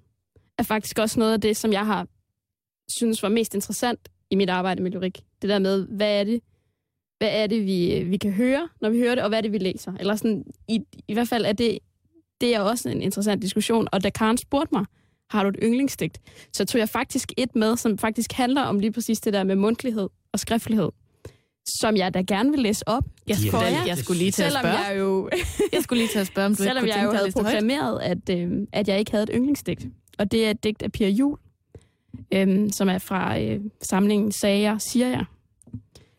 Er 0.58 0.64
faktisk 0.64 1.00
også 1.00 1.20
noget 1.20 1.34
af 1.34 1.42
det, 1.42 1.58
som 1.58 1.74
jeg 1.74 1.86
har 1.86 2.08
synes 2.98 3.24
var 3.24 3.30
mest 3.30 3.56
interessant 3.56 4.10
i 4.30 4.36
mit 4.36 4.50
arbejde 4.50 4.84
med 4.84 4.92
lyrik. 4.92 5.24
Det 5.42 5.50
der 5.50 5.60
med, 5.60 5.88
hvad 5.88 6.20
er 6.20 6.24
det, 6.24 6.42
hvad 7.18 7.30
er 7.44 7.48
det 7.48 7.66
vi, 7.66 8.04
vi 8.04 8.18
kan 8.18 8.32
høre, 8.32 8.70
når 8.82 8.90
vi 8.90 8.98
hører 8.98 9.16
det, 9.16 9.24
og 9.24 9.30
hvad 9.30 9.38
er 9.38 9.42
det, 9.42 9.52
vi 9.52 9.58
læser. 9.58 9.94
Eller 10.00 10.16
sådan, 10.16 10.46
i, 10.68 10.80
i 11.08 11.14
hvert 11.14 11.28
fald 11.28 11.46
er 11.46 11.54
det, 11.54 11.80
det 12.42 12.56
er 12.56 12.60
også 12.60 12.90
en 12.90 13.02
interessant 13.02 13.42
diskussion. 13.42 13.88
Og 13.92 14.04
da 14.04 14.10
Karen 14.10 14.38
spurgte 14.38 14.76
mig, 14.76 14.86
har 15.30 15.44
du 15.44 15.50
et 15.50 15.56
yndlingsdigt? 15.64 16.22
Så 16.54 16.66
tog 16.66 16.80
jeg 16.80 16.90
faktisk 16.90 17.32
et 17.38 17.56
med, 17.56 17.78
som 17.78 17.98
faktisk 17.98 18.32
handler 18.32 18.62
om 18.62 18.80
lige 18.80 18.92
præcis 18.92 19.20
det 19.20 19.34
der 19.34 19.44
med 19.44 19.56
mundtlighed 19.56 20.10
og 20.32 20.40
skriftlighed, 20.40 20.90
som 21.68 21.96
jeg 21.96 22.14
da 22.14 22.22
gerne 22.22 22.52
vil 22.52 22.60
læse 22.60 22.88
op. 22.88 23.04
Jeg 23.28 23.38
Ja, 23.44 23.48
skulle, 23.48 23.66
det- 23.66 23.88
jeg, 23.88 23.98
skulle 23.98 24.18
lige 24.20 24.32
til 24.32 24.44
at 24.44 24.52
Selvom 24.52 24.62
spørge. 24.62 24.88
jeg 24.88 25.00
jo, 25.00 25.30
Jeg 25.74 25.84
skulle 25.84 26.00
lige 26.02 26.10
til 26.12 26.20
at 26.20 26.28
spørge, 26.28 26.46
om 26.46 26.56
du 26.56 26.64
ikke 26.64 26.70
selvom 26.70 26.82
kunne 26.84 26.96
jeg 26.96 27.06
jo 27.06 27.12
havde 27.12 27.32
proklameret, 27.32 28.00
at, 28.02 28.30
øh, 28.30 28.52
at 28.72 28.88
jeg 28.88 29.00
ikke 29.00 29.12
havde 29.12 29.24
et 29.24 29.30
yndlingsdigt. 29.34 29.88
Og 30.20 30.32
det 30.32 30.46
er 30.46 30.50
et 30.52 30.64
digt 30.64 30.84
af 30.84 30.92
Pia 30.92 31.10
Jul, 31.10 31.38
øh, 32.34 32.70
som 32.72 32.90
er 32.90 32.98
fra 32.98 33.40
øh, 33.42 33.60
samlingen 33.90 34.32
Sager, 34.32 34.78
siger 34.78 35.08
jeg. 35.08 35.26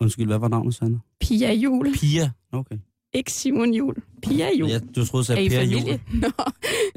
Undskyld, 0.01 0.27
hvad 0.27 0.39
var 0.39 0.49
navnet, 0.49 0.75
Sander? 0.75 0.99
Pia 1.21 1.53
Jul, 1.53 1.95
Pia. 1.95 2.31
Okay. 2.53 2.77
ikke 3.13 3.33
Simon 3.33 3.75
Jul. 3.75 3.95
Pia 4.23 4.49
Jul. 4.59 4.69
Ja, 4.71 4.79
du 4.97 5.07
troede, 5.07 5.33
at 5.33 5.39
familie? 5.53 5.63
Jul. 5.91 6.01
Nå, 6.13 6.29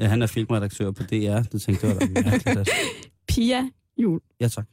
Ja, 0.00 0.06
han 0.06 0.22
er 0.22 0.26
filmredaktør 0.26 0.90
på 0.90 1.02
DR. 1.02 1.42
Det 1.52 1.62
tænkte 1.62 1.86
jeg, 1.86 1.96
var 1.96 2.54
da. 2.54 2.64
Pia 3.28 3.68
Jul. 3.98 4.20
Ja, 4.40 4.48
tak. 4.48 4.66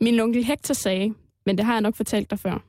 Min 0.00 0.20
onkel 0.20 0.44
Hector 0.44 0.74
sagde, 0.74 1.14
men 1.46 1.58
det 1.58 1.66
har 1.66 1.72
jeg 1.72 1.80
nok 1.80 1.96
fortalt 1.96 2.30
dig 2.30 2.38
før. 2.38 2.62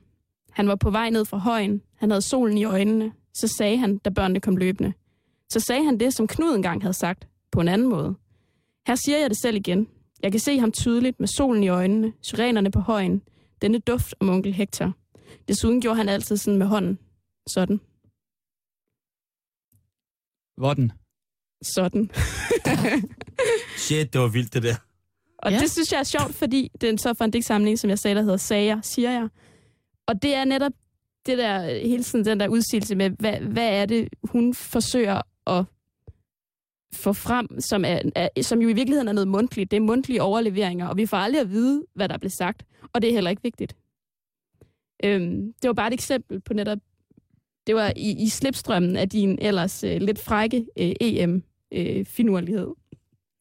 Han 0.54 0.68
var 0.68 0.74
på 0.76 0.90
vej 0.90 1.10
ned 1.10 1.24
fra 1.24 1.36
højen. 1.38 1.82
Han 1.96 2.10
havde 2.10 2.22
solen 2.22 2.58
i 2.58 2.64
øjnene. 2.64 3.12
Så 3.34 3.48
sagde 3.48 3.76
han, 3.76 3.98
da 3.98 4.10
børnene 4.10 4.40
kom 4.40 4.56
løbende. 4.56 4.92
Så 5.52 5.60
sagde 5.60 5.84
han 5.84 6.00
det, 6.00 6.14
som 6.14 6.26
Knud 6.26 6.54
engang 6.54 6.82
havde 6.82 6.94
sagt, 6.94 7.28
på 7.52 7.60
en 7.60 7.68
anden 7.68 7.88
måde. 7.88 8.14
Her 8.86 8.94
siger 8.94 9.18
jeg 9.18 9.30
det 9.30 9.38
selv 9.38 9.56
igen. 9.56 9.88
Jeg 10.22 10.30
kan 10.32 10.40
se 10.40 10.58
ham 10.58 10.72
tydeligt 10.72 11.20
med 11.20 11.28
solen 11.28 11.62
i 11.64 11.68
øjnene, 11.68 12.12
syrenerne 12.20 12.70
på 12.70 12.80
højen, 12.80 13.22
denne 13.62 13.78
duft 13.78 14.14
om 14.20 14.28
onkel 14.28 14.52
Hector. 14.54 14.92
Desuden 15.48 15.80
gjorde 15.80 15.96
han 15.96 16.08
altid 16.08 16.36
sådan 16.36 16.58
med 16.58 16.66
hånden. 16.66 16.98
Sådan. 17.48 17.80
Hvordan? 20.56 20.92
Sådan. 21.62 22.10
Shit, 23.84 24.12
det 24.12 24.20
var 24.20 24.28
vildt, 24.28 24.54
det 24.54 24.62
der. 24.62 24.74
Og 25.38 25.50
Ja. 25.50 25.56
ja. 25.56 25.62
det 25.62 25.70
synes 25.70 25.92
jeg 25.92 25.98
er 25.98 26.04
sjovt, 26.04 26.34
fordi 26.34 26.70
det 26.80 26.88
er 26.90 26.96
så 26.96 27.14
for 27.18 27.24
en 27.24 27.30
digtsamling, 27.30 27.78
som 27.78 27.90
jeg 27.90 27.98
sagde, 27.98 28.14
der 28.14 28.22
hedder 28.22 28.36
Sager, 28.36 28.80
siger 28.80 29.10
jeg. 29.10 29.28
Og 30.06 30.22
det 30.22 30.34
er 30.34 30.44
netop 30.44 30.72
det 31.26 31.38
der, 31.38 31.78
hele 31.78 32.02
tiden 32.02 32.24
den 32.24 32.40
der 32.40 32.48
udsigelse 32.48 32.94
med, 32.94 33.10
hvad, 33.10 33.40
hvad 33.40 33.68
er 33.68 33.86
det, 33.86 34.08
hun 34.22 34.54
forsøger 34.54 35.20
at 35.46 35.64
få 36.94 37.12
frem, 37.12 37.60
som, 37.60 37.84
er, 37.84 38.00
er, 38.14 38.42
som 38.42 38.60
jo 38.60 38.68
i 38.68 38.72
virkeligheden 38.72 39.08
er 39.08 39.12
noget 39.12 39.28
mundtligt. 39.28 39.70
Det 39.70 39.76
er 39.76 39.80
mundtlige 39.80 40.22
overleveringer, 40.22 40.86
og 40.86 40.96
vi 40.96 41.06
får 41.06 41.16
aldrig 41.16 41.40
at 41.40 41.50
vide, 41.50 41.84
hvad 41.94 42.08
der 42.08 42.18
blev 42.18 42.30
sagt. 42.30 42.66
Og 42.92 43.02
det 43.02 43.08
er 43.08 43.14
heller 43.14 43.30
ikke 43.30 43.42
vigtigt. 43.42 43.76
Øhm, 45.04 45.52
det 45.62 45.68
var 45.68 45.74
bare 45.74 45.86
et 45.86 45.94
eksempel 45.94 46.40
på 46.40 46.54
netop, 46.54 46.78
det 47.66 47.74
var 47.74 47.92
i, 47.96 48.22
i 48.22 48.28
slipstrømmen 48.28 48.96
af 48.96 49.08
din 49.08 49.38
ellers 49.40 49.84
øh, 49.84 50.00
lidt 50.00 50.18
frække 50.18 50.66
øh, 50.78 50.92
EM-finurlighed. 51.00 52.68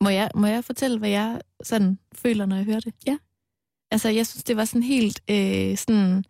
Må 0.01 0.09
jeg, 0.09 0.31
må 0.35 0.47
jeg 0.47 0.63
fortælle, 0.63 0.99
hvad 0.99 1.09
jeg 1.09 1.41
sådan 1.63 1.99
føler, 2.15 2.45
når 2.45 2.55
jeg 2.55 2.65
hører 2.65 2.79
det? 2.79 2.93
Ja. 3.07 3.17
Altså, 3.91 4.09
jeg 4.09 4.27
synes, 4.27 4.43
det 4.43 4.57
var 4.57 4.65
sådan 4.65 4.83
helt, 4.83 5.21
øh, 5.29 5.77
sådan, 5.77 6.23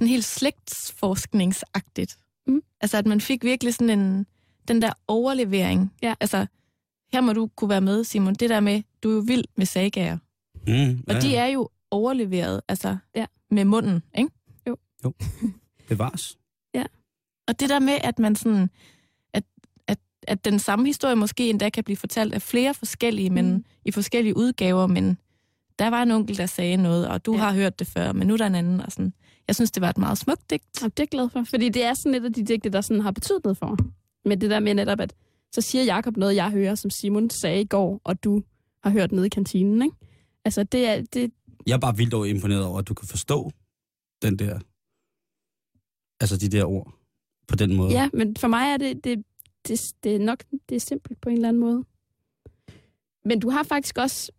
sådan 0.00 0.08
helt 0.08 0.24
slægtsforskningsagtigt. 0.24 2.18
Mm. 2.46 2.62
Altså, 2.80 2.96
at 2.96 3.06
man 3.06 3.20
fik 3.20 3.44
virkelig 3.44 3.74
sådan 3.74 4.00
en, 4.00 4.26
den 4.68 4.82
der 4.82 4.92
overlevering. 5.08 5.92
Ja. 6.02 6.14
Altså, 6.20 6.46
her 7.12 7.20
må 7.20 7.32
du 7.32 7.46
kunne 7.56 7.68
være 7.70 7.80
med, 7.80 8.04
Simon. 8.04 8.34
Det 8.34 8.50
der 8.50 8.60
med, 8.60 8.82
du 9.02 9.10
er 9.10 9.14
jo 9.14 9.20
vild 9.26 9.44
med 9.56 9.66
sagager. 9.66 10.18
Mm, 10.66 11.04
Og 11.08 11.22
de 11.22 11.36
er 11.36 11.46
jo 11.46 11.68
overleveret, 11.90 12.60
altså, 12.68 12.96
Ja. 13.14 13.26
med 13.50 13.64
munden, 13.64 14.02
ikke? 14.18 14.30
Bevares. 15.88 16.36
Og 17.48 17.60
det 17.60 17.68
der 17.68 17.78
med, 17.78 17.98
at 18.04 18.18
man 18.18 18.36
sådan, 18.36 18.70
at, 19.32 19.44
at, 19.86 19.98
at 20.22 20.44
den 20.44 20.58
samme 20.58 20.86
historie 20.86 21.16
måske 21.16 21.50
endda 21.50 21.70
kan 21.70 21.84
blive 21.84 21.96
fortalt 21.96 22.34
af 22.34 22.42
flere 22.42 22.74
forskellige, 22.74 23.30
men 23.30 23.52
Mm. 23.52 23.64
i 23.84 23.90
forskellige 23.90 24.36
udgaver, 24.36 24.86
men 24.86 25.18
der 25.80 25.90
var 25.90 26.02
en 26.02 26.10
onkel, 26.10 26.36
der 26.36 26.46
sagde 26.46 26.76
noget, 26.76 27.08
og 27.08 27.26
du 27.26 27.32
Ja. 27.34 27.38
har 27.38 27.52
hørt 27.54 27.78
det 27.78 27.86
før, 27.86 28.12
men 28.12 28.26
nu 28.26 28.32
er 28.34 28.36
der 28.38 28.46
en 28.46 28.54
anden. 28.54 28.80
Og 28.80 28.92
sådan. 28.92 29.12
Jeg 29.48 29.54
synes, 29.56 29.70
det 29.70 29.80
var 29.80 29.90
et 29.90 29.98
meget 29.98 30.18
smukt 30.18 30.50
digt. 30.50 30.82
Og 30.84 30.90
det 30.96 30.98
er 31.00 31.02
jeg 31.02 31.08
glad 31.08 31.28
for, 31.28 31.44
fordi 31.44 31.68
det 31.68 31.84
er 31.84 31.94
sådan 31.94 32.14
et 32.14 32.24
af 32.24 32.32
de 32.32 32.44
digte, 32.44 32.68
der 32.70 32.80
sådan 32.80 33.00
har 33.02 33.10
betydet 33.10 33.44
noget 33.44 33.58
for 33.58 33.66
mig. 33.66 33.78
Men 34.24 34.40
det 34.40 34.50
der 34.50 34.60
med 34.60 34.74
netop, 34.74 35.00
at 35.00 35.14
så 35.52 35.60
siger 35.60 35.84
Jakob 35.84 36.16
noget, 36.16 36.34
jeg 36.36 36.50
hører, 36.50 36.74
som 36.74 36.90
Simon 36.90 37.30
sagde 37.30 37.60
i 37.60 37.64
går, 37.66 38.00
og 38.04 38.24
du 38.24 38.42
har 38.82 38.90
hørt 38.90 39.12
nede 39.12 39.26
i 39.26 39.28
kantinen, 39.28 39.82
ikke? 39.82 39.96
Altså, 40.44 40.62
det 40.64 40.86
er, 40.88 41.02
det, 41.12 41.30
Jeg 41.66 41.74
er 41.74 41.78
bare 41.78 41.96
vildt 41.96 42.14
over 42.14 42.24
imponeret 42.24 42.64
over, 42.64 42.78
at 42.78 42.88
du 42.88 42.94
kan 42.94 43.08
forstå 43.08 43.50
den 44.22 44.38
der... 44.38 44.58
Altså 46.20 46.36
de 46.36 46.48
der 46.48 46.64
ord 46.64 46.92
på 47.48 47.56
den 47.56 47.76
måde. 47.76 47.90
ja, 47.92 48.08
men 48.12 48.36
for 48.36 48.48
mig 48.48 48.72
er 48.72 48.76
det, 48.76 49.04
det, 49.04 49.24
det, 49.68 49.92
det 50.04 50.14
er 50.14 50.18
nok 50.18 50.44
det 50.68 50.74
er 50.74 50.80
simpelt 50.80 51.20
på 51.20 51.28
en 51.28 51.34
eller 51.34 51.48
anden 51.48 51.60
måde. 51.60 51.84
Men 53.24 53.40
du 53.40 53.50
har 53.50 53.62
faktisk 53.62 53.98
også, 53.98 54.32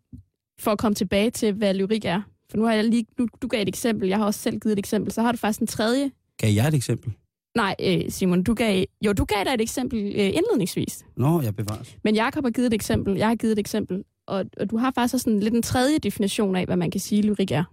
for 0.62 0.72
at 0.72 0.78
komme 0.78 0.96
tilbage 0.96 1.30
til, 1.30 1.54
hvad 1.54 1.74
lyrik 1.74 2.06
er, 2.06 2.22
for 2.52 2.58
nu 2.58 2.64
har 2.64 2.74
jeg 2.74 2.84
lige, 2.84 3.06
du, 3.18 3.28
du 3.42 3.48
gav 3.48 3.62
et 3.62 3.68
eksempel, 3.68 4.08
jeg 4.08 4.18
har 4.18 4.26
også 4.26 4.40
selv 4.40 4.60
givet 4.60 4.74
et 4.74 4.80
eksempel, 4.80 5.12
så 5.12 5.22
har 5.22 5.32
du 5.32 5.38
faktisk 5.38 5.62
en 5.62 5.68
tredje. 5.68 6.12
Gav 6.38 6.54
jeg 6.54 6.68
et 6.68 6.74
eksempel? 6.74 7.14
Nej, 7.56 7.76
øh, 7.80 8.02
Simon, 8.10 8.44
du 8.44 8.54
gav, 8.54 8.86
jo, 9.06 9.14
du 9.14 9.26
gav 9.26 9.44
dig 9.44 9.54
et 9.54 9.62
eksempel 9.62 10.00
øh, 10.00 10.26
indledningsvis. 10.26 11.06
Nå, 11.18 11.42
jeg 11.42 11.56
bevares. 11.56 11.98
Men 12.04 12.16
Jakob 12.16 12.44
har 12.44 12.52
givet 12.52 12.68
et 12.68 12.74
eksempel, 12.74 13.18
jeg 13.18 13.28
har 13.28 13.36
givet 13.36 13.52
et 13.52 13.60
eksempel, 13.60 14.04
og, 14.28 14.46
og 14.58 14.70
du 14.70 14.78
har 14.78 14.92
faktisk 14.96 15.14
også 15.14 15.24
sådan 15.24 15.40
lidt 15.40 15.54
en 15.54 15.62
tredje 15.62 15.98
definition 15.98 16.56
af, 16.56 16.66
hvad 16.66 16.76
man 16.76 16.92
kan 16.92 17.00
sige, 17.00 17.22
lyrik 17.22 17.52
er. 17.52 17.64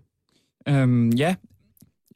Øhm, 0.69 1.11
ja. 1.11 1.35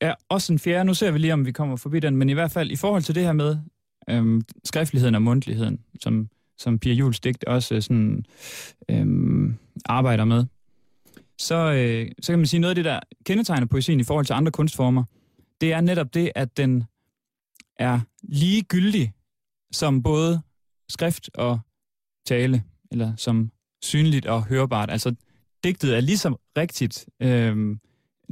ja, 0.02 0.12
også 0.28 0.52
en 0.52 0.58
fjerde. 0.58 0.84
Nu 0.84 0.94
ser 0.94 1.10
vi 1.10 1.18
lige, 1.18 1.32
om 1.32 1.46
vi 1.46 1.52
kommer 1.52 1.76
forbi 1.76 2.00
den, 2.00 2.16
men 2.16 2.28
i 2.28 2.32
hvert 2.32 2.50
fald 2.50 2.70
i 2.70 2.76
forhold 2.76 3.02
til 3.02 3.14
det 3.14 3.22
her 3.22 3.32
med 3.32 3.56
øhm, 4.10 4.42
skriftligheden 4.64 5.14
og 5.14 5.22
mundtligheden, 5.22 5.80
som, 6.00 6.28
som 6.58 6.78
Pia 6.78 6.92
Jules 6.92 7.20
digt 7.20 7.44
også 7.44 7.80
sådan, 7.80 8.24
øhm, 8.88 9.54
arbejder 9.84 10.24
med, 10.24 10.44
så, 11.42 11.72
øh, 11.72 12.10
så 12.22 12.32
kan 12.32 12.38
man 12.38 12.46
sige, 12.46 12.60
noget 12.60 12.70
af 12.70 12.74
det, 12.74 12.84
der 12.84 13.00
kendetegner 13.26 13.66
poesien 13.66 14.00
i 14.00 14.04
forhold 14.04 14.26
til 14.26 14.34
andre 14.34 14.52
kunstformer, 14.52 15.04
det 15.60 15.72
er 15.72 15.80
netop 15.80 16.14
det, 16.14 16.32
at 16.34 16.56
den 16.56 16.84
er 17.78 18.00
lige 18.22 18.62
gyldig 18.62 19.12
som 19.72 20.02
både 20.02 20.40
skrift 20.88 21.30
og 21.34 21.60
tale, 22.26 22.62
eller 22.90 23.16
som 23.16 23.50
synligt 23.82 24.26
og 24.26 24.44
hørbart. 24.44 24.90
Altså, 24.90 25.14
digtet 25.64 25.96
er 25.96 26.00
ligesom 26.00 26.36
rigtigt 26.56 27.08
øh, 27.22 27.76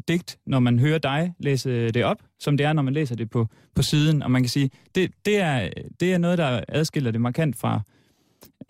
digt, 0.09 0.39
når 0.47 0.59
man 0.59 0.79
hører 0.79 0.99
dig 0.99 1.35
læse 1.39 1.91
det 1.91 2.05
op, 2.05 2.23
som 2.39 2.57
det 2.57 2.67
er, 2.67 2.73
når 2.73 2.83
man 2.83 2.95
læser 2.95 3.17
det 3.17 3.31
på, 3.31 3.47
på 3.75 3.83
siden. 3.83 4.23
Og 4.23 4.31
man 4.31 4.43
kan 4.43 4.49
sige, 4.49 4.71
det, 4.95 5.11
det, 5.25 5.37
er, 5.41 5.71
det 6.01 6.13
er 6.13 6.19
noget, 6.19 6.39
der 6.39 6.65
adskiller 6.69 7.11
det 7.11 7.21
markant 7.21 7.57
fra 7.57 7.81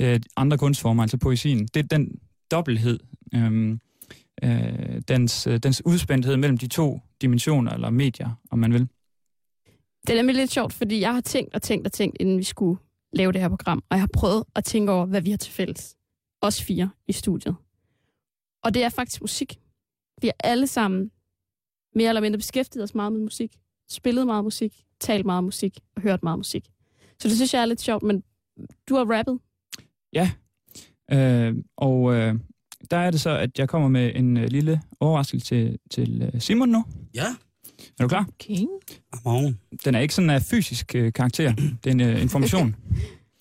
øh, 0.01 0.21
andre 0.37 0.59
kunstformer, 0.59 1.03
altså 1.03 1.17
poesien. 1.17 1.67
Det 1.67 1.85
er 1.85 1.89
den 1.89 2.19
dobbelthed, 2.51 2.99
øh, 3.35 3.79
øh, 4.43 5.03
dens, 5.09 5.47
øh, 5.47 5.59
dens 5.59 5.83
udspændthed 5.87 6.37
mellem 6.37 6.59
de 6.59 6.67
to 6.67 7.01
dimensioner, 7.23 7.73
eller 7.73 7.91
medier, 7.91 8.41
om 8.51 8.59
man 8.59 8.73
vil. 8.73 8.89
Det 10.07 10.11
er 10.13 10.17
nemlig 10.17 10.37
lidt 10.37 10.51
sjovt, 10.51 10.73
fordi 10.73 11.01
jeg 11.01 11.15
har 11.15 11.21
tænkt 11.21 11.55
og 11.55 11.63
tænkt 11.63 11.87
og 11.87 11.93
tænkt, 11.93 12.17
inden 12.21 12.39
vi 12.39 12.43
skulle 12.43 12.81
lave 13.13 13.33
det 13.33 13.41
her 13.41 13.49
program, 13.49 13.83
og 13.91 13.97
jeg 13.97 14.03
har 14.03 14.11
prøvet 14.13 14.45
at 14.57 14.65
tænke 14.65 14.93
over, 14.93 15.07
hvad 15.07 15.21
vi 15.21 15.31
har 15.31 15.37
til 15.37 15.53
fælles. 15.53 15.97
Os 16.43 16.63
fire 16.63 16.91
i 17.09 17.13
studiet. 17.13 17.57
Og 18.65 18.75
det 18.75 18.85
er 18.85 18.89
faktisk 18.89 19.21
musik. 19.21 19.59
Vi 20.21 20.27
har 20.27 20.35
alle 20.45 20.67
sammen 20.67 21.11
mere 21.95 22.09
eller 22.09 22.21
mindre 22.21 22.39
beskæftiget 22.39 22.85
os 22.85 22.95
meget 22.95 23.13
med 23.13 23.21
musik, 23.21 23.59
spillet 23.91 24.27
meget 24.27 24.45
musik, 24.45 24.85
talt 25.01 25.27
meget 25.27 25.45
musik 25.45 25.79
og 25.97 26.03
hørt 26.03 26.23
meget 26.23 26.39
musik. 26.39 26.65
Så 27.19 27.29
det 27.29 27.37
synes 27.37 27.55
jeg 27.55 27.63
er 27.63 27.67
lidt 27.67 27.81
sjovt, 27.81 28.03
men 28.03 28.23
du 28.89 28.95
har 28.95 29.05
rappet. 29.05 29.39
Ja, 30.13 30.31
øh, 31.13 31.57
og 31.77 32.15
øh, 32.15 32.35
der 32.91 32.97
er 32.97 33.11
det 33.11 33.21
så, 33.21 33.31
at 33.31 33.59
jeg 33.59 33.69
kommer 33.69 33.89
med 33.89 34.13
en 34.15 34.37
øh, 34.37 34.49
lille 34.49 34.81
overraskelse 35.01 35.47
til, 35.47 35.79
til 35.91 36.31
øh, 36.35 36.41
Simon 36.41 36.69
nu. 36.69 36.85
Ja. 37.15 37.27
Er 37.99 38.03
du 38.03 38.09
klar? 38.09 38.29
Okay. 38.41 38.67
Amon. 39.13 39.59
Den 39.85 39.95
er 39.95 40.01
ikke 40.01 40.15
sådan 40.15 40.31
af 40.31 40.43
fysisk 40.43 40.95
øh, 40.95 41.13
karakter. 41.13 41.53
Det 41.55 41.87
er 41.87 41.91
en 41.91 42.01
øh, 42.01 42.23
information. 42.23 42.77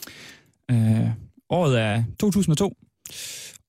øh, 0.71 1.09
året 1.49 1.79
er 1.81 2.03
2002, 2.19 2.77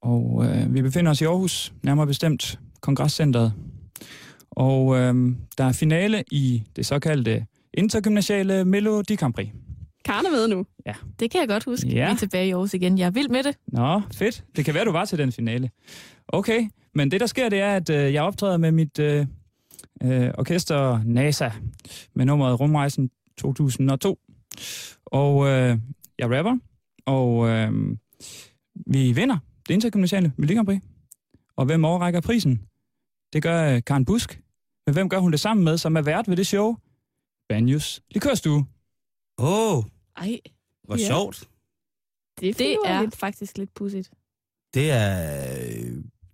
og 0.03 0.47
øh, 0.47 0.75
vi 0.75 0.83
befinder 0.83 1.11
os 1.11 1.21
i 1.21 1.25
Aarhus, 1.25 1.73
nærmere 1.83 2.07
bestemt 2.07 2.59
Kongresscenteret. 2.81 3.53
Og 4.51 4.97
øh, 4.97 5.35
der 5.59 5.65
er 5.65 5.73
finale 5.73 6.25
i 6.31 6.63
det 6.77 6.87
såkaldte 6.87 7.47
intergymnasiale 7.75 8.65
Melodi 8.65 9.15
Grand 9.15 9.35
Prix. 9.35 9.49
Karne 10.05 10.31
med 10.31 10.49
nu. 10.49 10.67
Det 11.21 11.31
kan 11.31 11.41
jeg 11.41 11.49
godt 11.49 11.65
huske. 11.65 11.89
Ja. 11.89 12.07
Vi 12.07 12.13
er 12.13 12.17
tilbage 12.17 12.49
i 12.49 12.51
Aarhus 12.51 12.75
igen. 12.75 12.99
Jeg 12.99 13.07
er 13.07 13.11
vild 13.11 13.29
med 13.29 13.43
det. 13.43 13.57
Nå, 13.67 14.03
fedt. 14.15 14.45
Det 14.57 14.65
kan 14.65 14.75
være, 14.75 14.85
du 14.85 14.93
var 14.93 15.05
til 15.05 15.19
den 15.19 15.33
finale. 15.33 15.71
Okay, 16.29 16.69
men 16.95 17.11
det 17.11 17.21
der 17.21 17.27
sker, 17.27 17.49
det 17.49 17.61
er, 17.61 17.77
at 17.77 17.91
øh, 17.91 18.13
jeg 18.15 18.23
optræder 18.23 18.57
med 18.57 18.73
mit 18.73 18.99
øh, 18.99 19.27
øh, 20.03 20.31
orkester 20.39 21.03
NASA 21.05 21.51
med 22.15 22.25
nummeret 22.25 22.61
Rumrejsen 22.61 23.11
2002. 23.39 24.19
Og 25.07 25.47
øh, 25.47 25.79
jeg 26.19 26.39
rapper, 26.39 26.57
og 27.07 27.49
øh, 27.49 27.73
vi 28.87 29.13
vinder 29.13 29.39
det 29.69 29.75
intergymnasiale 29.75 30.33
Melodi. 30.37 30.81
Og 31.57 31.65
hvem 31.67 31.85
overrækker 31.85 32.21
prisen? 32.21 32.61
Det 33.33 33.43
gør 33.43 33.75
øh, 33.75 33.83
Karen 33.87 34.05
Busk. 34.05 34.41
Men 34.87 34.93
hvem 34.93 35.09
gør 35.09 35.19
hun 35.19 35.33
det 35.33 35.41
sammen 35.41 35.65
med, 35.65 35.79
som 35.79 35.97
er 35.97 36.03
vært 36.03 36.29
ved 36.29 36.37
det 36.37 36.47
show? 36.47 36.77
Banjus 37.49 38.01
Likørstue. 38.11 38.67
Åh, 39.41 39.77
oh, 39.77 39.85
Ej, 40.17 40.41
hvor 40.85 40.97
Ja. 40.97 41.07
sjovt. 41.07 41.49
Det 42.41 42.49
er, 42.49 42.55
det 42.55 42.73
er 42.73 42.77
finurligt. 42.89 43.17
faktisk 43.17 43.59
lidt 43.59 43.75
pudsigt. 43.75 44.11
Det 44.75 44.91
er... 44.91 45.57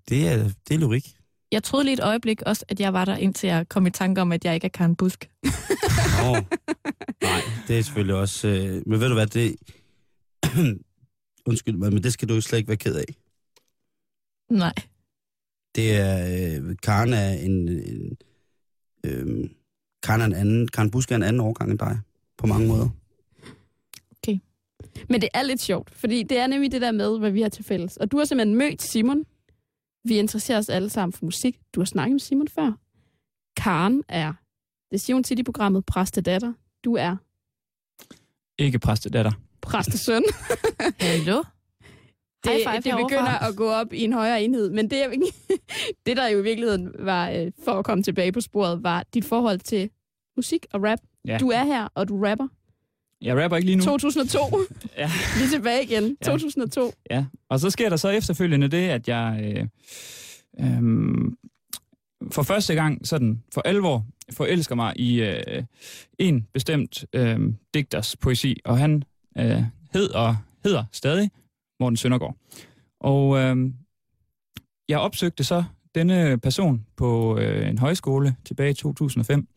Det 0.09 0.29
er, 0.29 0.51
det 0.69 0.75
er 0.75 0.79
lyrik. 0.79 1.17
Jeg 1.53 1.63
troede 1.63 1.85
lige 1.85 1.93
et 1.95 2.01
øjeblik 2.01 2.43
også, 2.43 2.65
at 2.69 2.81
jeg 2.81 2.93
var 2.93 3.05
der, 3.05 3.17
indtil 3.17 3.47
jeg 3.47 3.69
kom 3.69 3.87
i 3.87 3.91
tanke 3.91 4.21
om, 4.21 4.33
at 4.33 4.45
jeg 4.45 4.55
ikke 4.55 4.65
er 4.65 4.69
Karen 4.69 4.97
Busk. 4.97 5.31
Nå, 6.23 6.33
nej, 7.23 7.41
det 7.69 7.79
er 7.79 7.83
selvfølgelig 7.83 8.15
også... 8.17 8.49
Øh, 8.49 8.83
men 8.87 9.01
ved 9.01 9.09
du 9.09 9.15
hvad, 9.15 9.27
det... 9.27 9.57
Undskyld 11.49 11.77
mig, 11.77 11.93
men 11.93 12.03
det 12.03 12.13
skal 12.13 12.29
du 12.29 12.35
jo 12.35 12.41
slet 12.41 12.59
ikke 12.59 12.69
være 12.69 12.77
ked 12.77 12.95
af. 12.97 13.15
Nej. 14.51 14.75
Det 15.75 15.97
er... 15.97 16.19
Øh, 16.63 16.77
Karen 16.83 17.13
er 17.13 17.29
en... 17.31 17.69
en 17.69 18.17
øh, 19.05 19.51
Karen, 20.03 20.21
er 20.21 20.25
en 20.27 20.33
anden, 20.35 20.69
Karen 20.69 20.91
Busk 20.91 21.11
er 21.13 21.17
en 21.17 21.23
anden 21.23 21.41
årgang 21.41 21.71
end 21.71 21.79
dig, 21.79 22.01
på 22.39 22.47
mange 22.47 22.69
måder. 22.69 22.89
Men 25.09 25.21
det 25.21 25.29
er 25.35 25.43
lidt 25.43 25.61
sjovt, 25.61 25.91
fordi 25.95 26.23
det 26.23 26.39
er 26.39 26.47
nemlig 26.47 26.73
det 26.73 26.81
der 26.81 26.93
med, 26.93 27.19
hvad 27.19 27.31
vi 27.31 27.43
har 27.43 27.49
til 27.49 27.65
fælles. 27.65 27.97
Og 27.97 28.11
du 28.13 28.19
har 28.19 28.25
simpelthen 28.25 28.59
mødt 28.59 28.83
Simon. 28.83 29.25
Vi 30.05 30.19
interesserer 30.19 30.59
os 30.59 30.69
alle 30.69 30.91
sammen 30.91 31.13
for 31.13 31.25
musik. 31.25 31.59
Du 31.75 31.81
har 31.81 31.85
snakket 31.85 32.13
med 32.13 32.21
Simon 32.21 32.49
før. 32.49 32.73
Karen 33.57 34.03
er 34.09 34.33
det 34.91 35.01
Sion 35.01 35.25
City-programmet 35.25 35.87
Præstedatter. 35.87 36.53
Du 36.85 36.95
er 36.95 37.17
Ikke 38.59 38.79
præstedatter. 38.79 39.33
præstesøn. 39.63 40.23
Hallo? 41.01 41.43
Det, 42.45 42.53
High 42.53 42.59
five 42.73 42.77
det 42.93 43.05
begynder 43.05 43.49
at 43.49 43.57
gå 43.57 43.69
op 43.71 43.93
i 43.93 44.05
en 44.05 44.13
højere 44.13 44.43
enhed. 44.43 44.71
Men 44.71 44.91
det, 44.91 44.97
jeg- 44.97 45.13
det 46.07 46.17
der 46.17 46.27
jo 46.29 46.39
i 46.39 46.43
virkeligheden 46.43 46.95
var, 46.99 47.31
øh, 47.31 47.53
for 47.65 47.73
at 47.73 47.85
komme 47.85 48.03
tilbage 48.03 48.33
på 48.33 48.41
sporet, 48.41 48.83
var 48.83 49.03
dit 49.15 49.25
forhold 49.25 49.59
til 49.59 49.91
musik 50.37 50.67
og 50.73 50.83
rap. 50.83 50.99
Ja. 51.27 51.39
Du 51.39 51.49
er 51.49 51.65
her, 51.65 51.89
og 51.95 52.09
du 52.09 52.25
rapper. 52.25 52.49
Jeg 53.21 53.43
rapper 53.45 53.57
ikke 53.57 53.67
lige 53.67 53.77
nu. 53.77 53.85
2002. 53.85 54.39
Ja. 54.99 55.05
Er 55.05 55.49
tilbage 55.51 55.83
igen. 55.85 56.17
Ja. 56.27 56.31
2002. 56.31 56.93
Ja, 57.11 57.25
og 57.49 57.61
så 57.61 57.71
sker 57.71 57.89
der 57.89 57.97
så 57.97 58.09
efterfølgende 58.09 58.69
det, 58.69 58.89
at 58.89 59.09
jeg 59.09 59.41
øh, 59.45 59.67
øh, 60.61 61.33
for 62.33 62.43
første 62.43 62.75
gang 62.75 63.07
sådan 63.07 63.43
for 63.55 63.61
alvor 63.65 64.07
forelsker 64.33 64.75
mig 64.75 64.93
i 64.97 65.23
øh, 65.23 65.63
en 66.19 66.47
bestemt 66.53 67.05
øh, 67.13 67.41
digters 67.75 68.17
poesi, 68.17 68.57
og 68.65 68.79
han 68.79 69.03
øh, 69.39 69.63
hed 69.93 70.11
og 70.11 70.37
hedder 70.65 70.85
stadig 70.93 71.31
Morten 71.81 71.97
Søndergaard. 71.97 72.37
Og 73.01 73.39
øh, 73.39 73.57
jeg 74.89 74.99
opsøgte 74.99 75.45
så 75.45 75.65
denne 75.95 76.39
person 76.39 76.87
på 76.97 77.39
øh, 77.39 77.69
en 77.69 77.79
højskole 77.79 78.37
tilbage 78.45 78.71
i 78.71 78.75
2005, 78.75 79.49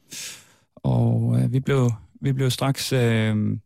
og 0.83 1.39
øh, 1.39 1.53
vi 1.53 1.59
blev 1.59 1.91
vi 2.21 2.33
blev 2.33 2.49
straks 2.49 2.93
øh, 2.93 3.57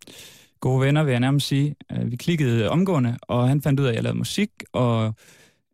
gode 0.60 0.82
venner, 0.82 1.04
vil 1.04 1.12
jeg 1.12 1.20
nærmest 1.20 1.48
sige. 1.48 1.76
Øh, 1.92 2.12
vi 2.12 2.16
klikkede 2.16 2.70
omgående, 2.70 3.18
og 3.22 3.48
han 3.48 3.62
fandt 3.62 3.80
ud 3.80 3.86
af, 3.86 3.90
at 3.90 3.96
jeg 3.96 4.04
lavede 4.04 4.18
musik, 4.18 4.50
og 4.72 5.14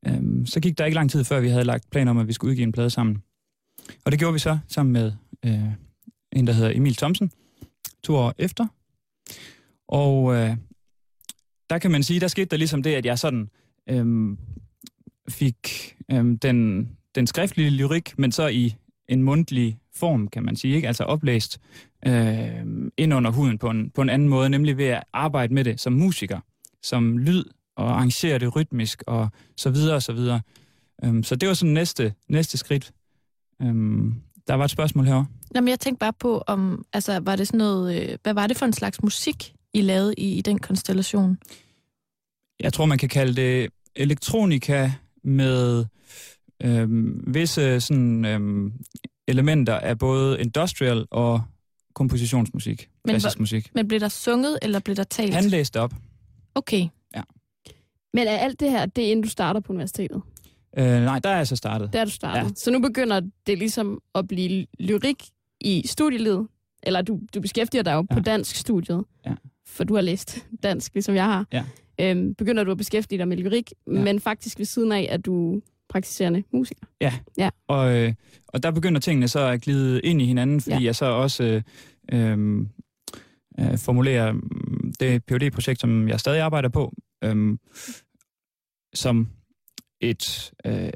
øh, 0.08 0.22
så 0.46 0.60
gik 0.60 0.78
der 0.78 0.86
ikke 0.86 0.96
lang 0.96 1.12
tid, 1.12 1.24
før 1.24 1.40
vi 1.40 1.50
havde 1.50 1.64
lagt 1.64 1.90
planer 1.90 2.12
om, 2.12 2.18
at 2.18 2.28
vi 2.28 2.34
skulle 2.34 2.52
udgive 2.52 2.64
en 2.64 2.72
plade 2.72 2.90
sammen. 2.90 3.24
Og 4.06 4.12
det 4.12 4.20
gjorde 4.20 4.34
vi 4.34 4.40
så 4.40 4.60
sammen 4.68 4.94
med 4.94 5.12
øh, 5.46 5.72
en, 6.32 6.48
der 6.48 6.54
hedder 6.54 6.72
Emil 6.76 6.96
Thomsen, 6.96 7.32
to 8.04 8.16
år 8.16 8.34
efter. 8.38 8.68
Og 9.88 10.36
øh, 10.36 10.56
der 11.70 11.78
kan 11.78 11.92
man 11.92 12.04
sige, 12.04 12.20
der 12.20 12.28
skete 12.28 12.46
der 12.46 12.58
ligesom 12.58 12.84
det, 12.84 12.96
at 12.96 13.06
jeg 13.06 13.20
sådan 13.20 13.50
øh, 13.90 14.38
fik 15.30 15.96
øh, 16.12 16.38
den, 16.42 16.90
den 17.16 17.28
skriftlige 17.28 17.70
lyrik, 17.70 18.20
men 18.20 18.32
så 18.32 18.48
i 18.48 18.76
en 19.08 19.24
mundtlig 19.24 19.80
form, 20.00 20.28
kan 20.28 20.46
man 20.46 20.56
sige, 20.56 20.76
ikke? 20.76 20.88
altså 20.88 21.04
oplæst 21.04 21.60
øh, 22.08 22.66
ind 22.98 23.14
under 23.14 23.32
huden 23.32 23.58
på 23.58 23.70
en, 23.70 23.90
på 23.90 24.02
en 24.02 24.10
anden 24.10 24.30
måde, 24.30 24.50
nemlig 24.50 24.78
ved 24.78 24.86
at 24.86 25.04
arbejde 25.14 25.54
med 25.54 25.64
det 25.64 25.80
som 25.80 25.94
musiker, 25.94 26.40
som 26.84 27.18
lyd 27.18 27.44
og 27.76 27.92
arrangere 27.92 28.38
det 28.38 28.56
rytmisk 28.56 29.04
og 29.08 29.30
så 29.58 29.70
videre 29.70 29.96
og 29.96 30.04
så 30.04 30.14
videre. 30.14 30.42
Um, 31.04 31.24
så 31.24 31.36
det 31.36 31.48
var 31.48 31.54
sådan 31.54 31.74
næste, 31.74 32.14
næste 32.30 32.58
skridt. 32.58 32.92
Um, 33.60 34.16
der 34.48 34.54
var 34.54 34.66
et 34.66 34.72
spørgsmål 34.72 35.06
herovre. 35.06 35.26
Jamen, 35.56 35.68
jeg 35.68 35.80
tænkte 35.80 36.00
bare 36.00 36.14
på, 36.14 36.44
om, 36.48 36.86
altså, 36.94 37.20
var 37.20 37.36
det 37.36 37.48
sådan 37.48 37.58
noget, 37.58 38.02
øh, 38.02 38.18
hvad 38.24 38.34
var 38.34 38.48
det 38.48 38.58
for 38.58 38.66
en 38.66 38.74
slags 38.74 39.04
musik, 39.04 39.54
I 39.74 39.82
lavede 39.82 40.14
i, 40.18 40.38
i 40.38 40.42
den 40.42 40.60
konstellation? 40.60 41.38
Jeg 42.60 42.74
tror, 42.74 42.86
man 42.86 42.98
kan 42.98 43.10
kalde 43.10 43.36
det 43.36 43.70
elektronika 43.96 44.92
med 45.24 45.86
øhm, 46.64 47.24
visse 47.28 47.82
sådan, 47.82 48.26
øhm, 48.26 48.74
elementer 49.30 49.76
af 49.80 49.98
både 50.00 50.42
industrial 50.42 51.06
og 51.12 51.42
kompositionsmusik, 51.94 52.90
Men 53.06 53.12
klassisk 53.14 53.40
musik. 53.40 53.72
Men 53.76 53.88
blev 53.88 54.00
der 54.00 54.08
sunget, 54.08 54.60
eller 54.62 54.80
blev 54.80 54.96
der 54.96 55.04
talt? 55.04 55.34
Han 55.34 55.44
læste 55.44 55.82
op. 55.82 55.94
Okay. 56.56 56.88
Men 58.14 58.28
er 58.28 58.38
alt 58.38 58.60
det 58.60 58.72
her, 58.72 58.86
det 58.86 59.06
er 59.08 59.12
inden 59.12 59.24
du 59.24 59.30
starter 59.30 59.60
på 59.60 59.74
universitetet? 59.74 60.22
Øh, 60.78 60.86
nej, 60.86 61.20
der 61.20 61.30
er 61.30 61.38
jeg 61.38 61.48
så 61.48 61.56
startet. 61.56 61.94
Der 61.94 62.00
er 62.02 62.06
du 62.06 62.12
startet. 62.12 62.40
Ja. 62.42 62.44
Ja. 62.48 62.54
Så 62.56 62.72
nu 62.72 62.80
begynder 62.80 63.22
det 63.48 63.58
ligesom 63.58 64.02
at 64.16 64.28
blive 64.28 64.66
lyrik 64.80 65.24
i 65.62 65.88
studielivet. 65.88 66.48
Eller 66.84 67.02
du, 67.02 67.20
du 67.36 67.42
beskæftiger 67.42 67.84
dig 67.84 67.92
jo 67.94 67.98
ja. 68.10 68.14
på 68.16 68.20
Ja. 68.20 68.32
dansk 68.32 68.56
studiet. 68.56 69.04
Ja. 69.26 69.34
For 69.68 69.84
du 69.84 69.96
har 69.96 70.02
læst 70.02 70.46
dansk, 70.64 70.94
ligesom 70.94 71.16
jeg 71.16 71.26
har. 71.26 71.46
Ja. 71.54 71.64
Øhm, 72.02 72.36
begynder 72.36 72.64
du 72.64 72.72
at 72.72 72.78
beskæftige 72.78 73.20
dig 73.20 73.28
med 73.28 73.38
lyrik, 73.38 73.72
ja. 73.88 73.94
Ja. 73.94 74.04
men 74.04 74.20
faktisk 74.20 74.58
ved 74.58 74.66
siden 74.66 74.92
af, 74.92 75.08
at 75.12 75.26
du 75.26 75.62
praktiserende 75.90 76.44
musiker. 76.54 76.86
Og, 77.68 77.98
øh, 77.98 78.14
og 78.48 78.64
der 78.64 78.72
begynder 78.72 79.00
tingene 79.00 79.28
så 79.28 79.40
at 79.40 79.62
glide 79.62 80.02
ind 80.02 80.22
i 80.22 80.26
hinanden, 80.26 80.62
fordi 80.62 80.76
Ja. 80.76 80.80
ja. 80.80 80.86
jeg 80.86 80.96
så 80.96 81.06
også 81.06 81.44
øh, 81.44 81.62
øh, 82.32 82.60
øh, 83.60 83.78
formulerer 83.78 84.32
mm, 84.32 84.94
det 85.00 85.24
phd 85.26 85.52
projekt 85.52 85.80
som 85.80 86.08
jeg 86.08 86.20
stadig 86.20 86.42
arbejder 86.42 86.70
på, 86.70 86.94
øh, 87.24 87.58
som 88.94 89.28
et 90.02 90.52
øh, 90.66 90.90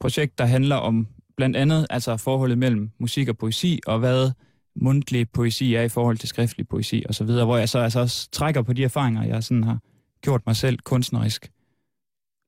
projekt, 0.00 0.38
der 0.38 0.44
handler 0.44 0.76
om 0.76 1.06
blandt 1.36 1.56
andet 1.56 1.86
altså 1.90 2.16
forholdet 2.16 2.58
mellem 2.58 2.90
musik 2.98 3.28
og 3.28 3.38
poesi, 3.38 3.80
og 3.86 3.98
hvad 3.98 4.30
mundtlig 4.76 5.30
poesi 5.30 5.74
er 5.74 5.82
i 5.82 5.88
forhold 5.88 6.18
til 6.18 6.28
skriftlig 6.28 6.68
poesi 6.68 7.04
osv., 7.08 7.26
hvor 7.26 7.56
jeg 7.56 7.68
så 7.68 7.78
altså 7.78 8.00
også 8.00 8.30
trækker 8.30 8.62
på 8.62 8.72
de 8.72 8.84
erfaringer, 8.84 9.24
jeg 9.24 9.44
sådan 9.44 9.64
har 9.64 9.78
gjort 10.22 10.42
mig 10.46 10.56
selv 10.56 10.78
kunstnerisk. 10.78 11.51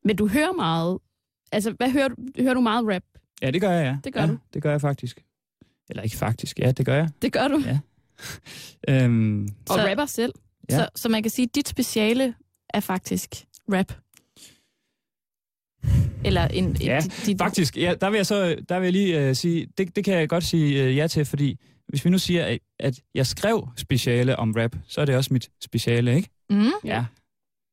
Men 0.05 0.17
du 0.17 0.29
hører 0.29 0.53
meget... 0.53 0.99
Altså, 1.53 1.71
hvad 1.77 1.91
hører 1.91 2.09
du? 2.09 2.15
Hører 2.39 2.55
du 2.55 2.61
meget 2.61 2.87
rap? 2.95 3.03
Ja, 3.43 3.51
det 3.51 3.61
gør 3.61 3.71
jeg, 3.71 3.85
ja. 3.85 3.97
Det 4.05 4.13
gør 4.13 4.21
ja, 4.21 4.27
du. 4.27 4.39
det 4.55 4.63
gør 4.63 4.71
jeg 4.71 4.81
faktisk. 4.81 5.25
Eller 5.91 6.03
ikke 6.03 6.17
faktisk, 6.17 6.59
ja, 6.59 6.73
det 6.73 6.87
gør 6.87 6.95
jeg. 6.95 7.09
Det 7.23 7.33
gør 7.33 7.49
du. 7.49 7.63
Ja. 7.67 7.79
Øhm, 9.05 9.43
Og 9.45 9.49
Så- 9.79 9.87
rapper 9.89 10.07
selv. 10.07 10.33
Ja. 10.71 10.77
Så, 10.77 10.89
så 10.97 11.09
man 11.09 11.23
kan 11.23 11.31
sige, 11.31 11.47
at 11.49 11.55
dit 11.55 11.69
speciale 11.69 12.35
er 12.71 12.81
faktisk 12.81 13.31
rap. 13.73 13.93
Eller 16.25 16.49
en... 16.49 16.77
Ja, 16.77 17.01
dit, 17.03 17.23
dit, 17.27 17.39
faktisk, 17.39 17.77
ja, 17.77 17.95
der 18.01 18.11
vil 18.11 18.17
jeg 18.19 18.27
så 18.27 18.57
der 18.69 18.79
vil 18.79 18.85
jeg 18.87 18.93
lige 18.93 19.31
uh, 19.31 19.37
sige, 19.37 19.67
det, 19.79 19.97
det 19.97 20.05
kan 20.05 20.15
jeg 20.15 20.29
godt 20.29 20.45
sige 20.45 20.85
uh, 20.89 20.97
ja 20.97 21.07
til, 21.07 21.25
fordi 21.25 21.59
hvis 21.89 22.05
vi 22.05 22.11
nu 22.11 22.19
siger, 22.19 22.45
at, 22.45 22.59
at 22.81 23.01
jeg 23.15 23.27
skrev 23.27 23.69
speciale 23.77 24.37
om 24.37 24.55
rap, 24.57 24.77
så 24.87 25.01
er 25.01 25.05
det 25.05 25.17
også 25.17 25.33
mit 25.33 25.51
speciale, 25.65 26.17
ikke? 26.17 26.29
Mm, 26.51 26.67
Ja. 26.85 27.05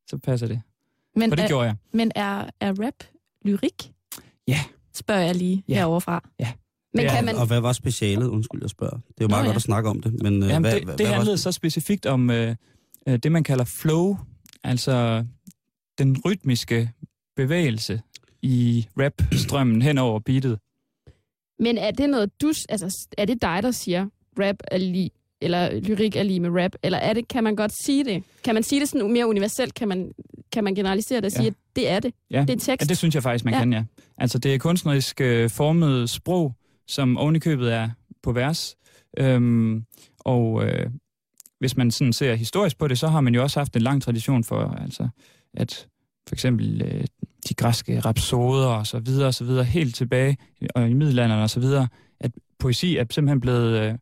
Så 0.10 0.18
passer 0.18 0.48
det. 0.48 0.62
Men, 1.16 1.30
For 1.30 1.36
det 1.36 1.44
er, 1.44 1.48
gjorde 1.48 1.66
jeg. 1.66 1.76
men 1.94 2.12
er, 2.16 2.50
er 2.60 2.74
rap 2.86 3.04
lyrik? 3.46 3.92
Ja. 4.48 4.60
Spørger 4.96 5.22
jeg 5.22 5.36
lige 5.36 5.64
Ja. 5.68 5.74
ja. 5.74 5.80
herovre 5.80 6.02
fra. 6.02 6.30
Men 6.94 7.10
kan 7.10 7.26
man... 7.26 7.36
Og 7.36 7.48
hvad 7.48 7.60
var 7.60 7.74
specialet? 7.74 8.28
Undskyld, 8.28 8.62
jeg 8.62 8.70
spørger. 8.70 8.96
Det 8.96 9.10
er 9.10 9.22
jo 9.22 9.28
meget 9.28 9.44
Nå, 9.44 9.48
godt 9.48 9.54
ja. 9.54 9.58
at 9.58 9.62
snakke 9.62 9.90
om 9.90 10.02
det, 10.02 10.22
men 10.24 10.44
øh, 10.44 10.50
Jamen, 10.50 10.62
hvad, 10.62 10.76
det, 10.76 10.84
hvad, 10.84 10.98
det 10.98 11.06
hvad 11.06 11.14
handlede 11.14 11.32
var 11.32 11.38
så 11.38 11.52
specifikt 11.52 12.06
om 12.06 12.30
uh, 12.30 12.36
uh, 12.36 13.16
det, 13.16 13.32
man 13.32 13.44
kalder 13.44 13.66
flow, 13.66 14.18
altså 14.64 15.26
den 15.98 16.18
rytmiske 16.26 16.92
bevægelse 17.36 18.02
i 18.42 18.88
rap-strømmen 19.00 19.82
hen 19.82 19.98
over 19.98 20.20
beatet. 20.20 20.60
Men 21.60 21.78
er 21.78 21.92
det 21.92 22.10
noget, 22.10 22.42
du... 22.42 22.54
Altså, 22.70 23.08
er 23.18 23.26
det 23.26 23.42
dig, 23.42 23.64
der 23.64 23.72
siger, 23.72 24.08
rap 24.40 24.56
er 24.68 24.78
lige 24.78 25.10
eller 25.42 25.80
lyrik 25.80 26.16
er 26.16 26.24
lige 26.24 26.40
med 26.40 26.50
rap, 26.64 26.72
eller 26.84 26.98
er 26.98 27.14
det, 27.14 27.28
kan 27.28 27.44
man 27.44 27.56
godt 27.56 27.72
sige 27.84 28.04
det? 28.04 28.24
Kan 28.44 28.54
man 28.54 28.64
sige 28.64 28.80
det 28.80 28.90
sådan 28.90 29.14
mere 29.14 29.28
universelt? 29.28 29.74
Kan 29.74 29.88
man, 29.88 30.12
kan 30.54 30.64
man 30.64 30.76
generalisere 30.76 31.18
det 31.18 31.26
og 31.26 31.32
sige, 31.32 31.44
Ja. 31.44 31.48
at 31.50 31.56
det 31.76 31.90
er 31.90 32.00
det? 32.00 32.14
Ja. 32.32 32.42
Det 32.42 32.50
er 32.50 32.60
tekst. 32.60 32.82
Ja, 32.82 32.90
det 32.90 32.98
synes 32.98 33.16
jeg 33.16 33.24
faktisk, 33.24 33.46
man 33.46 33.54
Ja. 33.54 33.60
kan, 33.60 33.74
ja. 33.74 33.84
Altså, 34.18 34.38
det 34.40 34.54
er 34.54 34.58
kunstnerisk 34.58 35.22
øh, 35.22 35.50
formet 35.50 36.10
sprog, 36.10 36.56
som 36.88 37.18
oven 37.18 37.36
i 37.36 37.40
købet 37.40 37.74
er 37.74 37.90
på 38.24 38.32
vers. 38.32 38.76
Øhm, 39.18 39.86
og 40.20 40.64
øh, 40.66 40.90
hvis 41.60 41.78
man 41.78 41.92
sådan 41.92 42.14
ser 42.14 42.36
historisk 42.36 42.78
på 42.78 42.88
det, 42.88 43.00
så 43.00 43.08
har 43.08 43.22
man 43.22 43.36
jo 43.36 43.42
også 43.44 43.60
haft 43.60 43.76
en 43.76 43.82
lang 43.82 44.02
tradition 44.02 44.44
for, 44.44 44.78
altså, 44.82 45.08
at 45.54 45.88
for 46.28 46.36
eksempel 46.36 46.82
øh, 46.82 47.06
de 47.50 47.54
græske 47.54 48.00
rapsoder 48.00 48.68
og 48.68 48.88
så 48.88 49.00
videre 49.00 49.28
og 49.28 49.34
så 49.34 49.44
videre, 49.44 49.64
helt 49.64 49.96
tilbage 49.96 50.38
og 50.76 50.90
i 50.90 50.94
middelalderen 50.94 51.42
og 51.42 51.50
så 51.50 51.60
videre, 51.60 51.88
at 52.20 52.32
poesi 52.60 52.98
er 52.98 53.06
simpelthen 53.12 53.42
blevet 53.42 53.80
øh, 53.82 53.94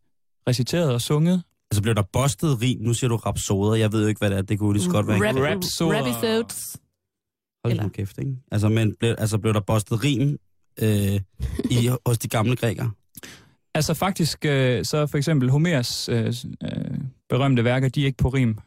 reciteret 0.49 0.93
og 0.93 1.01
sunget. 1.01 1.43
Altså 1.71 1.81
blev 1.81 1.95
der 1.95 2.03
bustet 2.13 2.61
rim? 2.61 2.79
Nu 2.81 2.93
siger 2.93 3.09
du 3.09 3.15
rapsoder. 3.15 3.75
Jeg 3.75 3.91
ved 3.91 4.01
jo 4.01 4.07
ikke, 4.07 4.19
hvad 4.19 4.29
det 4.29 4.37
er. 4.37 4.41
Det 4.41 4.59
kunne 4.59 4.73
lige 4.73 4.83
så 4.83 4.89
godt 4.89 5.07
være. 5.07 5.29
Rap, 5.29 5.35
Rapsoder. 5.55 5.99
Rapisodes. 5.99 6.77
Hold 7.63 7.71
eller- 7.71 7.83
nu 7.83 7.89
kæft, 7.89 8.17
ikke? 8.17 8.35
Altså, 8.51 8.69
men 8.69 8.95
blev, 8.99 9.15
altså 9.17 9.37
blev 9.37 9.53
der 9.53 9.59
bustet 9.59 10.03
rim 10.03 10.37
øh, 10.81 11.21
i, 11.71 11.89
hos 12.05 12.17
de 12.17 12.27
gamle 12.27 12.55
grækere? 12.55 12.91
Altså 13.73 13.93
faktisk, 13.93 14.45
øh, 14.45 14.85
så 14.85 15.07
for 15.07 15.17
eksempel 15.17 15.49
Homers 15.49 16.09
øh, 16.09 16.33
øh, 16.63 16.97
berømte 17.29 17.63
værker, 17.63 17.89
de 17.89 18.01
er 18.01 18.05
ikke 18.05 18.17
på 18.17 18.29
rim. 18.29 18.57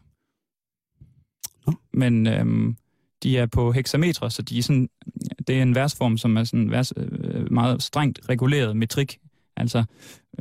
Nå. 1.66 1.72
Men 1.92 2.26
øhm, 2.26 2.76
de 3.22 3.38
er 3.38 3.46
på 3.46 3.72
hexametre, 3.72 4.30
så 4.30 4.42
de 4.42 4.59
er 4.59 4.62
sådan, 4.62 4.88
det 5.46 5.59
er 5.59 5.62
en 5.62 5.74
versform, 5.74 6.18
som 6.18 6.36
er 6.36 6.44
sådan 6.44 6.70
vers, 6.70 6.92
øh, 6.96 7.53
meget 7.53 7.82
strengt 7.82 8.20
reguleret 8.28 8.76
metrik, 8.76 9.18
altså 9.57 9.84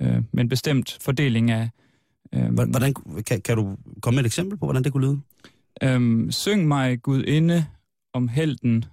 øh, 0.02 0.24
med 0.34 0.44
en 0.44 0.50
bestemt 0.50 0.98
fordeling 1.02 1.52
af... 1.52 1.70
Øh, 2.36 2.54
Hvordan, 2.54 2.94
kan, 3.28 3.42
kan 3.42 3.58
du 3.58 3.78
komme 4.02 4.16
med 4.16 4.24
et 4.24 4.26
eksempel 4.28 4.58
på, 4.58 4.66
hvordan 4.66 4.84
det 4.84 4.92
kunne 4.92 5.08
lyde? 5.08 5.22
Øhm, 5.84 6.32
syng 6.32 6.68
mig 6.68 7.02
Gud 7.02 7.24
inde 7.24 7.66
om 8.14 8.28
helten 8.28 8.86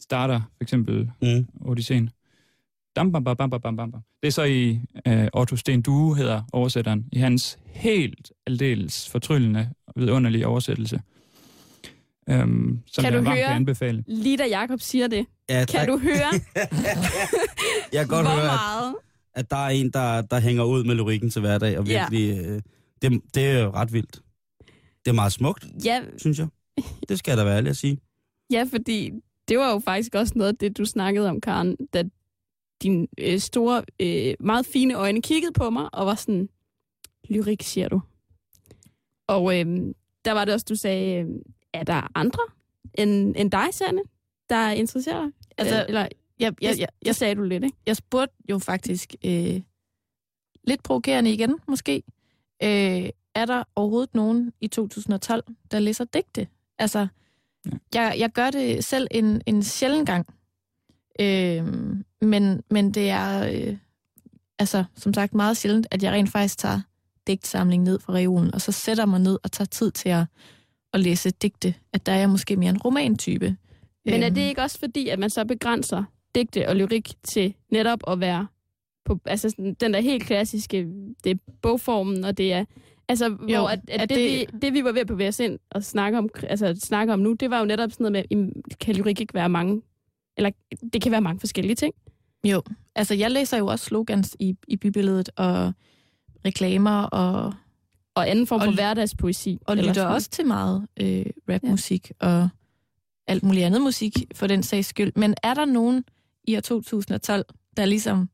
starter 0.00 0.40
for 0.40 0.62
eksempel 0.62 1.10
Mm. 1.22 1.46
Odysseen. 1.60 2.10
Dam, 2.96 3.12
bam, 3.12 3.24
bam, 3.24 3.36
bam, 3.36 3.50
bam, 3.50 3.60
bam, 3.62 3.76
bam. 3.76 3.92
Det 4.22 4.28
er 4.28 4.32
så 4.32 4.42
i 4.42 4.80
øh, 5.06 5.28
Otto 5.34 5.56
Sten 5.56 5.82
Due, 5.82 6.16
hedder 6.16 6.42
oversætteren, 6.52 7.04
i 7.12 7.18
hans 7.18 7.58
helt 7.66 8.32
aldeles 8.46 9.08
fortryllende 9.10 9.70
og 9.86 9.92
vidunderlige 9.96 10.46
oversættelse. 10.46 11.00
Øhm, 12.28 12.78
som 12.86 13.04
Kan 13.04 13.12
jeg 13.14 13.20
du 13.22 13.26
høre? 13.28 13.36
kan 13.36 13.44
anbefale. 13.44 14.04
Lige 14.06 14.36
da 14.36 14.46
Jacob 14.46 14.80
siger 14.80 15.06
det, 15.08 15.26
Ja, 15.48 15.64
kan 15.68 15.88
du 15.88 15.98
høre, 15.98 16.32
Jeg 17.92 18.00
kan 18.00 18.08
godt 18.08 18.26
hvor 18.26 18.34
høre, 18.34 18.42
at, 18.44 18.58
meget? 18.58 18.94
At 19.34 19.50
der 19.50 19.56
er 19.56 19.68
en, 19.68 19.90
der, 19.90 20.22
der 20.22 20.40
hænger 20.40 20.64
ud 20.64 20.84
med 20.84 20.94
lyrikken 20.94 21.30
til 21.30 21.40
hverdag, 21.40 21.78
og 21.78 21.86
Ja. 21.86 22.08
virkelig, 22.10 22.46
øh, 22.46 22.62
det, 23.02 23.20
det 23.34 23.44
er 23.44 23.62
jo 23.62 23.70
ret 23.70 23.92
vildt. 23.92 24.20
Det 25.04 25.10
er 25.10 25.12
meget 25.12 25.32
smukt, 25.32 25.66
Ja, 25.84 26.02
synes 26.16 26.38
jeg. 26.38 26.48
Det 27.08 27.18
skal 27.18 27.30
jeg 27.32 27.38
da 27.38 27.44
være 27.44 27.56
ærlig 27.56 27.70
at 27.70 27.76
sige. 27.76 27.98
ja, 28.52 28.66
fordi 28.70 29.10
det 29.48 29.58
var 29.58 29.72
jo 29.72 29.78
faktisk 29.78 30.14
også 30.14 30.32
noget 30.36 30.52
af 30.52 30.56
det, 30.58 30.78
du 30.78 30.84
snakkede 30.84 31.28
om, 31.28 31.40
Karen, 31.40 31.76
da 31.92 32.02
dine 32.82 33.06
øh, 33.18 33.38
store, 33.38 33.84
øh, 34.00 34.34
meget 34.40 34.66
fine 34.66 34.94
øjne 34.94 35.22
kiggede 35.22 35.52
på 35.52 35.70
mig 35.70 35.94
og 35.94 36.06
var 36.06 36.14
sådan, 36.14 36.48
lyrik, 37.28 37.62
siger 37.62 37.88
du. 37.88 38.00
Og 39.28 39.60
øh, 39.60 39.66
der 40.24 40.32
var 40.32 40.44
det 40.44 40.54
også, 40.54 40.66
du 40.68 40.74
sagde, 40.74 41.20
øh, 41.20 41.26
er 41.74 41.82
der 41.84 42.10
andre 42.14 42.42
end, 42.94 43.34
end 43.38 43.50
dig, 43.50 43.66
Sanne, 43.72 44.00
der 44.48 44.70
interesserer 44.70 45.20
dig? 45.22 45.30
Altså, 45.58 45.76
Øh, 45.76 45.84
eller, 45.88 46.08
Jeg, 46.40 46.52
jeg, 46.60 46.78
jeg, 46.78 46.88
det 47.04 47.16
sagde 47.16 47.34
du 47.34 47.42
lidt, 47.42 47.64
ikke? 47.64 47.76
jeg 47.86 47.96
spurgte 47.96 48.34
jo 48.50 48.58
faktisk 48.58 49.14
øh, 49.24 49.60
lidt 50.64 50.82
provokerende 50.82 51.32
igen, 51.32 51.58
måske. 51.68 52.02
Øh, 52.62 53.10
er 53.34 53.44
der 53.46 53.64
overhovedet 53.76 54.14
nogen 54.14 54.52
i 54.60 54.68
2012, 54.68 55.44
der 55.70 55.78
læser 55.78 56.04
digte? 56.04 56.48
Altså, 56.78 57.06
Ja. 57.66 58.00
jeg, 58.00 58.14
jeg 58.18 58.30
gør 58.30 58.50
det 58.50 58.84
selv 58.84 59.06
en, 59.10 59.42
en 59.46 59.62
sjælden 59.62 60.06
gang. 60.06 60.26
Øh, 61.20 61.66
men, 62.20 62.62
men 62.70 62.90
det 62.94 63.10
er, 63.10 63.52
øh, 63.52 63.76
altså, 64.58 64.84
som 64.96 65.14
sagt, 65.14 65.34
meget 65.34 65.56
sjældent, 65.56 65.86
at 65.90 66.02
jeg 66.02 66.12
rent 66.12 66.30
faktisk 66.30 66.58
tager 66.58 66.80
digtsamling 67.26 67.82
ned 67.82 68.00
fra 68.00 68.12
reolen, 68.12 68.54
og 68.54 68.60
så 68.60 68.72
sætter 68.72 69.06
mig 69.06 69.20
ned 69.20 69.38
og 69.42 69.52
tager 69.52 69.66
tid 69.66 69.90
til 69.90 70.08
at, 70.08 70.24
at 70.92 71.00
læse 71.00 71.30
digte. 71.30 71.74
At 71.92 72.06
der 72.06 72.12
er 72.12 72.16
jeg 72.18 72.30
måske 72.30 72.56
mere 72.56 72.70
en 72.70 72.78
romantype. 72.78 73.56
Men 74.04 74.22
er 74.22 74.26
Øhm, 74.26 74.34
det 74.34 74.40
ikke 74.42 74.62
også 74.62 74.78
fordi, 74.78 75.08
at 75.08 75.18
man 75.18 75.30
så 75.30 75.44
begrænser 75.44 76.04
digte 76.34 76.68
og 76.68 76.76
lyrik 76.76 77.12
til 77.22 77.54
netop 77.70 77.98
at 78.08 78.20
være 78.20 78.46
på, 79.04 79.18
altså 79.24 79.50
sådan, 79.50 79.74
den 79.74 79.94
der 79.94 80.00
helt 80.00 80.24
klassiske, 80.24 80.88
det 81.24 81.30
er 81.30 81.36
bogformen, 81.62 82.24
og 82.24 82.36
det 82.38 82.52
er, 82.52 82.64
altså, 83.08 83.24
jo, 83.24 83.36
hvor 83.58 83.68
at, 83.68 83.80
at 83.88 84.00
er 84.02 84.06
det, 84.06 84.16
det, 84.16 84.52
det- 84.52 84.62
det, 84.62 84.72
vi 84.72 84.84
var 84.84 84.92
ved 84.92 85.00
at 85.00 85.06
bevæge 85.06 85.28
os 85.28 85.40
ind 85.40 85.58
og 85.70 85.84
snakke 85.84 86.18
om, 86.18 86.28
altså, 86.42 86.74
snakke 86.82 87.12
om 87.12 87.18
nu, 87.18 87.32
det 87.32 87.50
var 87.50 87.58
jo 87.58 87.64
netop 87.64 87.92
sådan 87.92 88.12
noget 88.12 88.26
med, 88.30 88.52
kan 88.80 88.94
lyrik 88.94 89.20
ikke 89.20 89.34
være 89.34 89.48
mange, 89.48 89.82
eller 90.36 90.50
det 90.92 91.02
kan 91.02 91.12
være 91.12 91.20
mange 91.20 91.40
forskellige 91.40 91.74
ting. 91.76 91.94
Jo, 92.44 92.62
altså 92.94 93.14
jeg 93.14 93.30
læser 93.30 93.58
jo 93.58 93.66
også 93.66 93.84
slogans 93.84 94.36
i, 94.40 94.56
i 94.68 94.76
bybilledet 94.76 95.30
og 95.36 95.72
reklamer 96.44 97.02
og, 97.02 97.52
Og 98.14 98.30
anden 98.30 98.46
form 98.46 98.60
Og 98.60 98.64
for 98.64 98.70
ly- 98.70 98.74
hverdagspoesi. 98.74 99.58
og 99.66 99.76
lytter 99.76 99.92
sådan. 99.92 100.12
også 100.12 100.30
til 100.30 100.46
meget 100.46 100.86
øh, 101.00 101.26
rapmusik 101.48 102.10
ja. 102.22 102.26
og 102.28 102.48
alt 103.26 103.42
muligt 103.42 103.64
andet 103.64 103.80
musik 103.82 104.12
for 104.34 104.46
den 104.46 104.62
sags 104.62 104.88
skyld. 104.88 105.12
Men 105.16 105.34
er 105.42 105.54
der 105.54 105.64
nogen 105.64 106.04
i 106.44 106.56
år 106.56 106.60
2012, 106.60 107.44
der 107.76 107.84
ligesom 107.84 108.28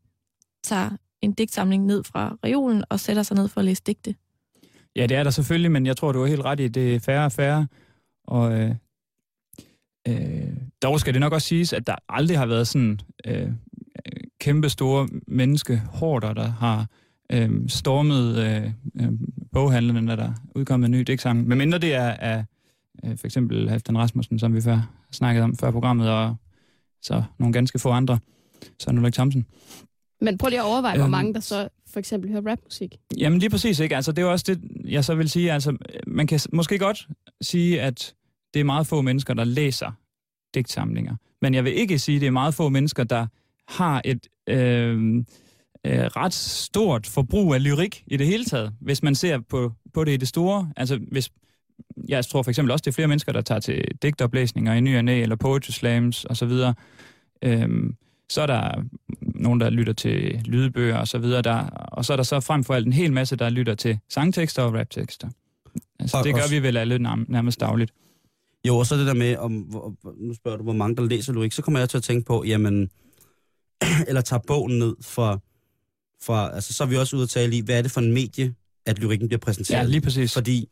tager 0.64 0.90
en 1.22 1.32
digtsamling 1.32 1.86
ned 1.86 2.04
fra 2.04 2.36
reolen 2.44 2.84
og 2.88 3.00
sætter 3.00 3.22
sig 3.22 3.36
ned 3.36 3.48
for 3.48 3.60
at 3.60 3.64
læse 3.64 3.82
digte? 3.86 4.14
Ja, 4.96 5.06
det 5.06 5.16
er 5.16 5.22
der 5.22 5.30
selvfølgelig, 5.30 5.72
men 5.72 5.86
jeg 5.86 5.96
tror, 5.96 6.12
du 6.12 6.22
er 6.22 6.26
helt 6.26 6.44
ret 6.44 6.60
i, 6.60 6.68
det 6.68 6.94
er 6.94 7.00
færre 7.00 7.24
og 7.24 7.32
færre. 7.32 7.66
Og 8.24 8.52
øh, 8.52 8.74
øh, 10.08 10.56
dog 10.82 11.00
skal 11.00 11.14
det 11.14 11.20
nok 11.20 11.32
også 11.32 11.48
siges, 11.48 11.72
at 11.72 11.86
der 11.86 11.94
aldrig 12.08 12.38
har 12.38 12.46
været 12.46 12.68
sådan 12.68 13.00
øh, 13.26 13.48
kæmpe 14.40 14.68
store 14.68 15.08
menneskehorder, 15.26 16.32
der 16.32 16.48
har 16.48 16.86
øh, 17.32 17.68
stormet 17.68 18.38
øh, 18.38 18.70
øh, 19.00 19.12
boghandlerne, 19.52 20.00
når 20.00 20.16
der 20.16 20.24
er 20.24 20.34
udkommet 20.54 20.86
en 20.86 20.92
ny 20.92 21.00
digtsamling. 21.00 21.48
Men 21.48 21.58
mindre 21.58 21.78
det 21.78 21.94
er 21.94 22.10
af 22.10 22.44
øh, 23.04 23.18
for 23.18 23.26
eksempel 23.26 23.68
Halfdan 23.68 23.98
Rasmussen, 23.98 24.38
som 24.38 24.54
vi 24.54 24.60
før 24.60 24.92
snakkede 25.12 25.44
om 25.44 25.56
før 25.56 25.70
programmet, 25.70 26.10
og 26.10 26.36
så 27.02 27.22
nogle 27.38 27.52
ganske 27.52 27.78
få 27.78 27.90
andre. 27.90 28.18
Så 28.78 28.90
Ulrik 28.90 29.14
Thomsen. 29.14 29.46
Men 30.20 30.38
prøv 30.38 30.48
lige 30.48 30.60
at 30.60 30.64
overveje, 30.64 30.96
hvor 30.96 31.04
Øhm, 31.04 31.10
mange 31.10 31.34
der 31.34 31.40
så 31.40 31.68
for 31.92 31.98
eksempel 31.98 32.30
hører 32.30 32.42
rapmusik. 32.46 32.96
Jamen 33.18 33.38
lige 33.38 33.50
præcis, 33.50 33.80
ikke? 33.80 33.96
Altså, 33.96 34.12
det 34.12 34.18
er 34.18 34.22
jo 34.26 34.32
også 34.32 34.44
det, 34.48 34.60
jeg 34.84 35.04
så 35.04 35.14
vil 35.14 35.30
sige. 35.30 35.52
Altså, 35.52 35.76
man 36.06 36.26
kan 36.26 36.40
måske 36.52 36.78
godt 36.78 37.08
sige, 37.40 37.80
at 37.80 38.14
det 38.54 38.60
er 38.60 38.64
meget 38.64 38.86
få 38.86 39.02
mennesker, 39.02 39.34
der 39.34 39.44
læser 39.44 39.92
digtsamlinger. 40.54 41.16
Men 41.42 41.54
jeg 41.54 41.64
vil 41.64 41.74
ikke 41.74 41.98
sige, 41.98 42.16
at 42.16 42.20
det 42.20 42.26
er 42.26 42.30
meget 42.30 42.54
få 42.54 42.68
mennesker, 42.68 43.04
der 43.04 43.26
har 43.68 44.02
et 44.04 44.26
øh, 44.48 45.16
øh, 45.86 46.04
ret 46.04 46.34
stort 46.34 47.06
forbrug 47.06 47.54
af 47.54 47.62
lyrik 47.64 48.04
i 48.06 48.16
det 48.16 48.26
hele 48.26 48.44
taget. 48.44 48.72
Hvis 48.80 49.02
man 49.02 49.14
ser 49.14 49.38
på, 49.48 49.72
på 49.94 50.04
det 50.04 50.12
i 50.12 50.16
det 50.16 50.28
store. 50.28 50.72
Altså, 50.76 50.98
hvis, 51.10 51.30
jeg 52.08 52.24
tror 52.26 52.42
for 52.42 52.50
eksempel 52.50 52.70
også, 52.72 52.82
det 52.82 52.90
er 52.90 52.94
flere 52.94 53.08
mennesker, 53.08 53.32
der 53.32 53.40
tager 53.40 53.60
til 53.60 53.84
digtoplæsninger 54.02 54.74
i 54.74 54.80
ny 54.80 54.96
og 54.96 55.04
næ, 55.04 55.22
eller 55.22 55.36
poetry 55.36 55.70
slams 55.70 56.26
osv. 56.30 56.50
Øhm, 57.42 57.94
så 58.30 58.42
er 58.42 58.46
der 58.46 58.82
nogen, 59.20 59.60
der 59.60 59.70
lytter 59.70 59.92
til 59.92 60.40
lydbøger 60.44 60.96
og 60.96 61.08
så 61.08 61.18
videre. 61.18 61.42
Der, 61.42 61.58
og 61.68 62.04
så 62.04 62.12
er 62.12 62.16
der 62.16 62.24
så 62.24 62.40
frem 62.40 62.64
for 62.64 62.74
alt 62.74 62.86
en 62.86 62.92
hel 62.92 63.12
masse, 63.12 63.36
der 63.36 63.50
lytter 63.50 63.74
til 63.74 63.98
sangtekster 64.08 64.62
og 64.62 64.74
raptekster. 64.74 65.28
Altså, 66.00 66.16
Og 66.16 66.24
det 66.24 66.34
gør 66.34 66.42
også- 66.42 66.54
vi 66.54 66.62
vel 66.62 66.76
alle 66.76 66.96
nærm- 67.08 67.24
nærmest 67.28 67.60
dagligt. 67.60 67.92
Jo, 68.68 68.76
og 68.76 68.86
så 68.86 68.96
det 68.96 69.06
der 69.06 69.14
med, 69.14 69.36
om, 69.36 69.52
hvor, 69.52 69.94
nu 70.16 70.34
spørger 70.34 70.56
du, 70.58 70.62
hvor 70.62 70.72
mange 70.72 70.96
der 70.96 71.02
læser 71.02 71.32
lyrik, 71.32 71.52
så 71.52 71.62
kommer 71.62 71.78
jeg 71.80 71.88
til 71.88 71.96
at 71.96 72.02
tænke 72.02 72.24
på, 72.26 72.44
jamen, 72.46 72.90
eller 74.08 74.20
tager 74.20 74.40
bogen 74.46 74.78
ned 74.78 74.96
fra, 75.02 75.38
fra, 76.22 76.54
altså 76.54 76.74
så 76.74 76.84
er 76.84 76.88
vi 76.88 76.96
også 76.96 77.16
ude 77.16 77.22
at 77.22 77.28
tale 77.28 77.56
i, 77.56 77.60
hvad 77.60 77.78
er 77.78 77.82
det 77.82 77.90
for 77.90 78.00
en 78.00 78.12
medie, 78.12 78.54
at 78.86 78.98
lyrikken 78.98 79.28
bliver 79.28 79.40
præsenteret 79.40 79.78
Ja, 79.78 79.84
lige 79.84 80.00
præcis. 80.00 80.32
Fordi 80.34 80.68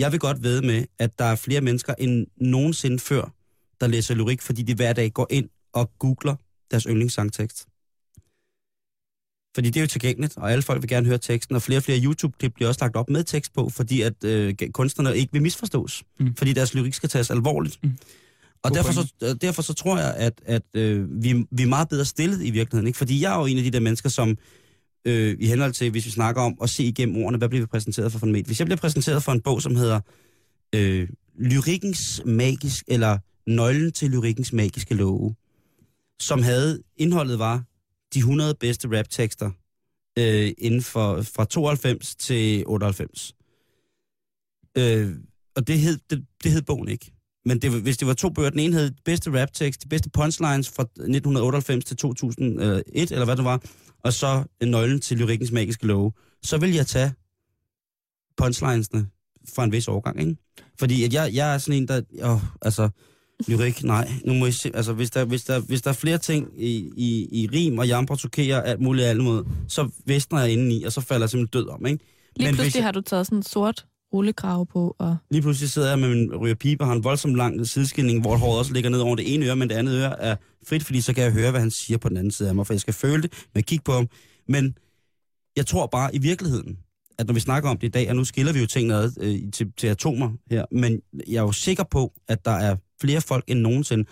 jeg 0.00 0.12
vil 0.12 0.20
godt 0.20 0.42
ved 0.42 0.62
med, 0.62 0.84
at 0.98 1.18
der 1.18 1.24
er 1.24 1.36
flere 1.36 1.60
mennesker 1.60 1.94
end 1.98 2.26
nogensinde 2.36 2.98
før, 2.98 3.34
der 3.80 3.86
læser 3.86 4.14
lyrik, 4.14 4.42
fordi 4.42 4.62
de 4.62 4.74
hver 4.74 4.92
dag 4.92 5.12
går 5.12 5.26
ind 5.30 5.48
og 5.72 5.90
googler 5.98 6.36
deres 6.70 6.84
yndlingssangtekst. 6.84 7.66
Fordi 9.54 9.68
det 9.70 9.76
er 9.76 9.80
jo 9.80 9.86
tilgængeligt, 9.86 10.36
og 10.36 10.52
alle 10.52 10.62
folk 10.62 10.82
vil 10.82 10.88
gerne 10.88 11.06
høre 11.06 11.18
teksten, 11.18 11.56
og 11.56 11.62
flere 11.62 11.78
og 11.78 11.82
flere 11.82 12.00
YouTube-klip 12.04 12.54
bliver 12.54 12.68
også 12.68 12.80
lagt 12.84 12.96
op 12.96 13.10
med 13.10 13.24
tekst 13.24 13.52
på, 13.52 13.68
fordi 13.68 14.00
at 14.02 14.24
øh, 14.24 14.54
kunstnerne 14.72 15.16
ikke 15.16 15.32
vil 15.32 15.42
misforstås, 15.42 16.02
Mm. 16.20 16.34
fordi 16.36 16.52
deres 16.52 16.74
lyrik 16.74 16.94
skal 16.94 17.08
tages 17.08 17.30
alvorligt. 17.30 17.78
Mm. 17.82 17.92
Og 18.62 18.70
God 18.70 18.76
derfor 18.76 18.92
så, 18.92 19.12
øh, 19.22 19.34
derfor 19.40 19.62
så 19.62 19.72
tror 19.74 19.98
jeg, 19.98 20.14
at, 20.16 20.40
at 20.46 20.62
øh, 20.74 21.22
vi, 21.22 21.46
vi 21.50 21.62
er 21.62 21.66
meget 21.66 21.88
bedre 21.88 22.04
stillet 22.04 22.44
i 22.44 22.50
virkeligheden. 22.50 22.86
Ikke? 22.86 22.96
Fordi 22.98 23.20
jeg 23.22 23.34
er 23.34 23.38
jo 23.38 23.46
en 23.46 23.58
af 23.58 23.64
de 23.64 23.70
der 23.70 23.80
mennesker, 23.80 24.08
som 24.08 24.38
øh, 25.04 25.36
i 25.40 25.46
henhold 25.46 25.72
til, 25.72 25.90
hvis 25.90 26.06
vi 26.06 26.10
snakker 26.10 26.42
om 26.42 26.58
at 26.62 26.70
se 26.70 26.84
igennem 26.84 27.16
ordene, 27.16 27.38
hvad 27.38 27.48
bliver 27.48 27.62
vi 27.62 27.66
præsenteret 27.66 28.12
for 28.12 28.18
for 28.18 28.26
en 28.26 28.32
medie? 28.32 28.46
Hvis 28.46 28.58
jeg 28.58 28.66
bliver 28.66 28.78
præsenteret 28.78 29.22
for 29.22 29.32
en 29.32 29.40
bog, 29.40 29.62
som 29.62 29.76
hedder 29.76 30.00
øh, 30.74 31.08
Lyrikkens 31.38 32.22
magisk, 32.24 32.84
eller 32.88 33.18
Nøglen 33.46 33.92
til 33.92 34.10
lyrikkens 34.10 34.52
magiske 34.52 34.94
love, 34.94 35.34
som 36.20 36.42
havde, 36.42 36.82
indholdet 36.96 37.38
var 37.38 37.64
de 38.14 38.18
100 38.18 38.54
bedste 38.54 38.98
raptekster 38.98 39.50
øh, 40.18 40.52
inden 40.58 40.82
for, 40.82 41.22
fra 41.22 41.44
92 41.44 42.14
til 42.14 42.64
98. 42.66 43.34
Øh, 44.78 45.16
og 45.56 45.66
det 45.66 45.78
hed, 45.78 45.98
det, 46.10 46.26
det 46.42 46.52
hed 46.52 46.62
bogen 46.62 46.88
ikke. 46.88 47.12
Men 47.44 47.58
det, 47.58 47.70
hvis 47.82 47.96
det 47.96 48.08
var 48.08 48.14
to 48.14 48.28
bøger, 48.30 48.50
den 48.50 48.60
ene 48.60 48.76
hed 48.76 48.90
bedste 49.04 49.40
raptekst, 49.42 49.82
de 49.82 49.88
bedste 49.88 50.10
punchlines 50.10 50.68
fra 50.68 50.82
1998 50.82 51.84
til 51.84 51.96
2001, 51.96 52.84
eller 53.12 53.24
hvad 53.24 53.36
det 53.36 53.44
var, 53.44 53.62
og 54.04 54.12
så 54.12 54.44
en 54.62 54.68
nøglen 54.68 55.00
til 55.00 55.16
lyrikkens 55.18 55.50
magiske 55.52 55.86
love, 55.86 56.12
så 56.42 56.58
vil 56.58 56.74
jeg 56.74 56.86
tage 56.86 57.12
punchlinesene 58.36 59.06
fra 59.54 59.64
en 59.64 59.72
vis 59.72 59.88
årgang, 59.88 60.20
ikke? 60.20 60.36
Fordi 60.78 61.04
at 61.04 61.12
jeg, 61.14 61.30
jeg 61.34 61.54
er 61.54 61.58
sådan 61.58 61.82
en, 61.82 61.88
der... 61.88 62.00
Åh, 62.22 62.40
altså, 62.62 62.88
lyrik, 63.48 63.82
nej. 63.84 64.10
Nu 64.24 64.34
må 64.34 64.46
I 64.46 64.52
se, 64.52 64.70
altså, 64.74 64.92
hvis 64.92 65.10
der, 65.10 65.24
hvis 65.24 65.44
der, 65.44 65.60
hvis 65.60 65.82
der 65.82 65.90
er 65.90 65.94
flere 65.94 66.18
ting 66.18 66.48
i, 66.56 66.90
i, 66.96 67.28
i 67.42 67.48
rim 67.52 67.78
og 67.78 67.88
jamper, 67.88 68.14
tokerer, 68.14 68.62
alt 68.62 68.80
muligt 68.80 69.06
alt 69.06 69.22
mod, 69.24 69.44
så 69.68 69.88
væsner 70.06 70.40
jeg 70.40 70.52
indeni, 70.52 70.82
og 70.82 70.92
så 70.92 71.00
falder 71.00 71.24
jeg 71.24 71.30
simpelthen 71.30 71.60
død 71.62 71.68
om, 71.68 71.86
ikke? 71.86 72.04
Lige 72.36 72.46
Men 72.48 72.54
pludselig 72.54 72.64
hvis 72.64 72.74
jeg- 72.76 72.84
har 72.84 72.92
du 72.92 73.00
taget 73.00 73.26
sådan 73.26 73.38
en 73.38 73.42
sort 73.42 73.86
rullegrave 74.12 74.66
på, 74.66 74.96
og 74.98 75.16
Lige 75.30 75.42
pludselig 75.42 75.70
sidder 75.70 75.88
jeg 75.88 75.98
med 75.98 76.08
min 76.08 76.36
ryger 76.36 76.54
pibe 76.54 76.82
og 76.82 76.88
har 76.88 76.94
en 76.94 77.04
voldsom 77.04 77.34
lang 77.34 77.66
sideskinning, 77.66 78.20
hvor 78.20 78.36
håret 78.36 78.58
også 78.58 78.72
ligger 78.72 78.90
ned 78.90 79.00
over 79.00 79.16
det 79.16 79.34
ene 79.34 79.46
øre, 79.46 79.56
men 79.56 79.68
det 79.68 79.74
andet 79.74 79.94
øre 79.94 80.22
er 80.22 80.36
frit, 80.68 80.84
fordi 80.84 81.00
så 81.00 81.14
kan 81.14 81.24
jeg 81.24 81.32
høre, 81.32 81.50
hvad 81.50 81.60
han 81.60 81.70
siger 81.70 81.98
på 81.98 82.08
den 82.08 82.16
anden 82.16 82.30
side 82.30 82.48
af 82.48 82.54
mig, 82.54 82.66
for 82.66 82.74
jeg 82.74 82.80
skal 82.80 82.94
føle 82.94 83.22
det 83.22 83.32
med 83.54 83.62
at 83.62 83.66
kigge 83.66 83.82
på 83.82 83.92
ham. 83.92 84.08
Men 84.48 84.74
jeg 85.56 85.66
tror 85.66 85.86
bare 85.86 86.14
i 86.14 86.18
virkeligheden, 86.18 86.78
at 87.18 87.26
når 87.26 87.34
vi 87.34 87.40
snakker 87.40 87.70
om 87.70 87.78
det 87.78 87.86
i 87.86 87.90
dag, 87.90 88.10
og 88.10 88.16
nu 88.16 88.24
skiller 88.24 88.52
vi 88.52 88.60
jo 88.60 88.66
tingene 88.66 88.94
ad 88.94 89.12
øh, 89.20 89.52
til, 89.52 89.72
til 89.76 89.86
atomer 89.86 90.30
her, 90.50 90.64
men 90.72 91.00
jeg 91.28 91.36
er 91.36 91.42
jo 91.42 91.52
sikker 91.52 91.84
på, 91.90 92.12
at 92.28 92.44
der 92.44 92.50
er 92.50 92.76
flere 93.00 93.20
folk 93.20 93.44
end 93.46 93.60
nogensinde, 93.60 94.04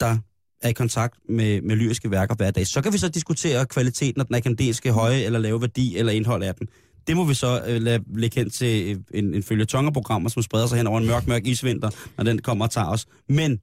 der 0.00 0.16
er 0.62 0.68
i 0.68 0.72
kontakt 0.72 1.18
med, 1.28 1.62
med 1.62 1.76
lyriske 1.76 2.10
værker 2.10 2.34
hver 2.34 2.50
dag. 2.50 2.66
Så 2.66 2.82
kan 2.82 2.92
vi 2.92 2.98
så 2.98 3.08
diskutere 3.08 3.66
kvaliteten 3.66 4.20
af 4.20 4.26
den 4.26 4.34
akademiske 4.34 4.92
høje 4.92 5.20
eller 5.20 5.38
lave 5.38 5.60
værdi 5.60 5.96
eller 5.96 6.12
indhold 6.12 6.42
af 6.42 6.54
den. 6.54 6.68
Det 7.06 7.16
må 7.16 7.24
vi 7.24 7.34
så 7.34 7.62
øh, 7.66 7.82
lade 7.82 8.04
lægge 8.14 8.40
hen 8.40 8.50
til 8.50 9.02
en, 9.14 9.34
en 9.34 9.42
følge 9.42 9.64
tongerprogrammer, 9.64 10.28
som 10.30 10.42
spreder 10.42 10.66
sig 10.66 10.76
hen 10.78 10.86
over 10.86 11.00
en 11.00 11.06
mørk, 11.06 11.26
mørk 11.26 11.46
isvinter, 11.46 11.90
når 12.16 12.24
den 12.24 12.38
kommer 12.38 12.64
og 12.64 12.70
tager 12.70 12.86
os. 12.88 13.06
Men, 13.28 13.60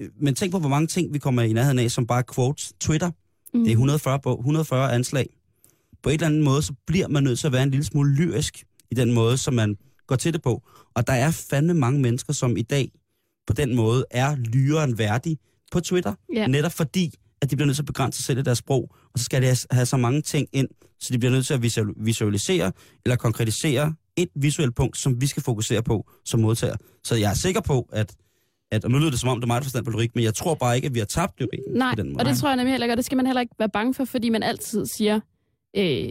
øh, 0.00 0.08
men 0.20 0.34
tænk 0.34 0.52
på, 0.52 0.58
hvor 0.58 0.68
mange 0.68 0.86
ting 0.86 1.14
vi 1.14 1.18
kommer 1.18 1.42
i 1.42 1.52
nærheden 1.52 1.78
af, 1.78 1.90
som 1.90 2.06
bare 2.06 2.22
quotes. 2.34 2.72
Twitter, 2.80 3.10
Mm. 3.54 3.60
det 3.60 3.68
er 3.68 3.72
140, 3.72 4.20
på, 4.20 4.36
140 4.38 4.92
anslag. 4.92 5.26
På 6.02 6.08
en 6.08 6.14
eller 6.14 6.26
anden 6.26 6.42
måde, 6.42 6.62
så 6.62 6.72
bliver 6.86 7.08
man 7.08 7.22
nødt 7.22 7.38
til 7.38 7.46
at 7.46 7.52
være 7.52 7.62
en 7.62 7.70
lille 7.70 7.84
smule 7.84 8.14
lyrisk 8.14 8.64
i 8.90 8.94
den 8.94 9.12
måde, 9.12 9.36
som 9.36 9.54
man 9.54 9.76
går 10.06 10.16
til 10.16 10.32
det 10.32 10.42
på. 10.42 10.62
Og 10.94 11.06
der 11.06 11.12
er 11.12 11.30
fandme 11.30 11.74
mange 11.74 12.00
mennesker, 12.00 12.32
som 12.32 12.56
i 12.56 12.62
dag 12.62 12.92
på 13.46 13.52
den 13.52 13.76
måde 13.76 14.04
er 14.10 14.36
lyren 14.36 14.98
værdig 14.98 15.38
på 15.72 15.80
Twitter. 15.80 16.14
Ja. 16.34 16.46
Netop 16.46 16.72
fordi, 16.72 17.14
at 17.40 17.50
de 17.50 17.56
bliver 17.56 17.66
nødt 17.66 17.76
til 17.76 17.82
at 17.82 17.86
begrænse 17.86 18.16
sig 18.18 18.24
selv 18.24 18.38
i 18.38 18.42
deres 18.42 18.58
sprog. 18.58 18.94
Og 19.12 19.18
så 19.18 19.24
skal 19.24 19.42
de 19.42 19.56
have, 19.70 19.86
så 19.86 19.96
mange 19.96 20.22
ting 20.22 20.48
ind, 20.52 20.68
så 21.00 21.12
de 21.12 21.18
bliver 21.18 21.32
nødt 21.32 21.46
til 21.46 21.54
at 21.54 21.60
visual- 21.62 21.94
visualisere 22.04 22.72
eller 23.04 23.16
konkretisere 23.16 23.94
et 24.16 24.28
visuelt 24.34 24.74
punkt, 24.76 24.98
som 24.98 25.20
vi 25.20 25.26
skal 25.26 25.42
fokusere 25.42 25.82
på 25.82 26.10
som 26.24 26.40
modtager. 26.40 26.76
Så 27.04 27.14
jeg 27.14 27.30
er 27.30 27.34
sikker 27.34 27.60
på, 27.60 27.88
at, 27.92 28.14
at 28.70 28.84
og 28.84 28.90
nu 28.90 28.98
lyder 28.98 29.10
det 29.10 29.20
som 29.20 29.28
om, 29.28 29.36
det 29.38 29.44
er 29.44 29.46
meget 29.46 29.62
forstand 29.62 29.84
på 29.84 29.90
lyrik, 29.90 30.14
men 30.14 30.24
jeg 30.24 30.34
tror 30.34 30.54
bare 30.54 30.76
ikke, 30.76 30.86
at 30.86 30.94
vi 30.94 30.98
har 30.98 31.06
tabt 31.06 31.40
lyrikken 31.40 31.72
Nej, 31.74 31.94
på 31.94 32.02
den 32.02 32.08
måde. 32.12 32.20
og 32.20 32.24
det 32.26 32.38
tror 32.38 32.48
jeg 32.48 32.56
nemlig 32.56 32.72
heller 32.72 32.84
ikke, 32.84 32.92
og 32.92 32.96
det 32.96 33.04
skal 33.04 33.16
man 33.16 33.26
heller 33.26 33.40
ikke 33.40 33.54
være 33.58 33.68
bange 33.68 33.94
for, 33.94 34.04
fordi 34.04 34.28
man 34.28 34.42
altid 34.42 34.86
siger, 34.86 35.20
øh, 35.76 36.08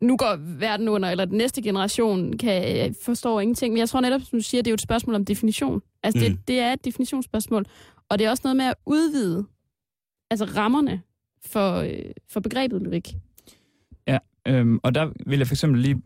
nu 0.00 0.16
går 0.16 0.36
verden 0.58 0.88
under, 0.88 1.10
eller 1.10 1.24
den 1.24 1.38
næste 1.38 1.62
generation 1.62 2.32
kan 2.38 2.88
øh, 2.88 2.94
forstår 3.04 3.40
ingenting. 3.40 3.72
Men 3.72 3.78
jeg 3.78 3.88
tror 3.88 4.00
netop, 4.00 4.20
som 4.20 4.38
du 4.38 4.42
siger, 4.42 4.62
det 4.62 4.70
er 4.70 4.72
jo 4.72 4.74
et 4.74 4.80
spørgsmål 4.80 5.14
om 5.14 5.24
definition. 5.24 5.80
Altså. 6.02 6.24
Mm. 6.24 6.36
det, 6.36 6.48
det 6.48 6.58
er 6.58 6.72
et 6.72 6.84
definitionsspørgsmål. 6.84 7.66
Og 8.10 8.18
det 8.18 8.24
er 8.26 8.30
også 8.30 8.40
noget 8.44 8.56
med 8.56 8.64
at 8.64 8.74
udvide 8.86 9.46
altså 10.30 10.44
rammerne 10.44 11.02
for, 11.46 11.76
øh, 11.76 12.10
for 12.28 12.40
begrebet 12.40 12.82
lyrik. 12.82 13.14
Øhm, 14.48 14.80
og 14.82 14.94
der 14.94 15.12
vil 15.26 15.38
jeg 15.38 15.46
for 15.46 15.54
eksempel 15.54 15.80
lige 15.80 16.02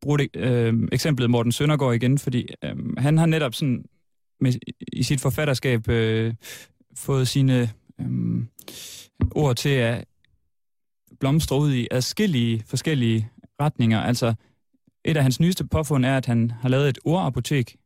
bruge 0.00 0.18
det, 0.18 0.36
øh, 0.36 0.74
eksemplet 0.92 1.30
Morten 1.30 1.52
Søndergaard 1.52 1.94
igen, 1.94 2.18
fordi 2.18 2.48
øh, 2.64 2.96
han 2.98 3.18
har 3.18 3.26
netop 3.26 3.54
sådan 3.54 3.84
med, 4.40 4.52
i 4.92 5.02
sit 5.02 5.20
forfatterskab 5.20 5.88
øh, 5.88 6.34
fået 6.96 7.28
sine 7.28 7.70
øh, 8.00 8.42
ord 9.30 9.56
til 9.56 9.68
at 9.68 10.04
blomstre 11.20 11.58
ud 11.58 11.72
i 11.72 11.88
adskillige 11.90 12.62
forskellige 12.66 13.30
retninger. 13.60 14.00
Altså, 14.00 14.34
et 15.04 15.16
af 15.16 15.22
hans 15.22 15.40
nyeste 15.40 15.66
påfund 15.66 16.06
er, 16.06 16.16
at 16.16 16.26
han 16.26 16.50
har 16.50 16.68
lavet 16.68 16.88
et 16.88 16.98
ordapotek, 17.04 17.76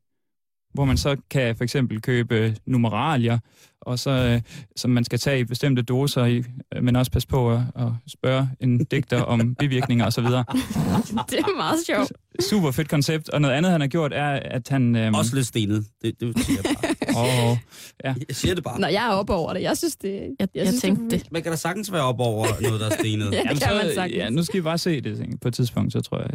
hvor 0.76 0.84
man 0.84 0.96
så 0.96 1.16
kan 1.30 1.56
for 1.56 1.64
eksempel 1.64 2.00
købe 2.02 2.56
numeralier, 2.66 3.38
og 3.80 3.98
så, 3.98 4.10
øh, 4.10 4.40
som 4.76 4.90
man 4.90 5.04
skal 5.04 5.18
tage 5.18 5.40
i 5.40 5.44
bestemte 5.44 5.82
doser, 5.82 6.24
i, 6.24 6.42
øh, 6.74 6.82
men 6.82 6.96
også 6.96 7.12
passe 7.12 7.28
på 7.28 7.52
at, 7.52 7.60
at 7.76 7.88
spørge 8.08 8.48
en 8.60 8.84
digter 8.84 9.22
om 9.22 9.54
bivirkninger 9.58 10.06
osv. 10.06 10.24
det 10.24 11.38
er 11.38 11.56
meget 11.56 11.78
sjovt. 11.86 12.12
Super 12.40 12.70
fedt 12.70 12.88
koncept. 12.88 13.28
Og 13.28 13.40
noget 13.40 13.54
andet, 13.54 13.72
han 13.72 13.80
har 13.80 13.88
gjort, 13.88 14.12
er, 14.12 14.30
at 14.30 14.68
han... 14.68 14.96
Øhm, 14.96 15.14
Også 15.14 15.34
lidt 15.34 15.46
stenet. 15.46 15.86
Det, 16.02 16.20
det 16.20 16.44
siger 16.44 16.60
jeg 16.64 16.76
bare. 16.82 16.94
åh, 17.50 17.56
Jeg 18.04 18.16
siger 18.30 18.54
det 18.54 18.64
bare. 18.64 18.80
Når 18.80 18.88
jeg 18.88 19.06
er 19.06 19.10
oppe 19.10 19.32
over 19.34 19.52
det, 19.52 19.62
jeg 19.62 19.76
synes 19.76 19.96
det... 19.96 20.34
Jeg, 20.40 20.48
jeg, 20.54 20.66
synes, 20.66 20.82
tænkte 20.82 21.16
det. 21.16 21.32
Man 21.32 21.42
kan 21.42 21.52
da 21.52 21.56
sagtens 21.56 21.92
være 21.92 22.02
op 22.02 22.20
over 22.20 22.46
noget, 22.60 22.80
der 22.80 22.86
er 22.86 22.94
stenet. 23.00 23.32
Ja, 23.32 23.40
det 23.40 23.60
kan 23.62 23.76
man 23.76 23.94
sagtens. 23.94 24.16
ja, 24.16 24.30
nu 24.30 24.42
skal 24.42 24.58
vi 24.60 24.62
bare 24.62 24.78
se 24.78 25.00
det 25.00 25.16
tænker 25.16 25.32
jeg, 25.32 25.40
på 25.40 25.48
et 25.48 25.54
tidspunkt, 25.54 25.92
så 25.92 26.00
tror 26.00 26.18
jeg. 26.18 26.28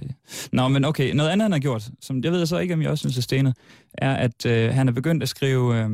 Nå, 0.52 0.68
men 0.68 0.86
okay, 0.86 1.14
noget 1.14 1.30
andet, 1.30 1.44
han 1.46 1.52
har 1.52 1.60
gjort, 1.60 1.90
som 2.02 2.24
jeg 2.24 2.32
ved 2.32 2.46
så 2.46 2.58
ikke, 2.58 2.74
om 2.74 2.82
jeg 2.82 2.90
også 2.90 3.02
synes 3.02 3.18
er 3.18 3.22
stenet, 3.22 3.56
er, 3.94 4.14
at 4.14 4.46
øh, 4.46 4.74
han 4.74 4.88
er 4.88 4.92
begyndt 4.92 5.24
at 5.24 5.30
skrive 5.30 5.78
øh, 5.84 5.90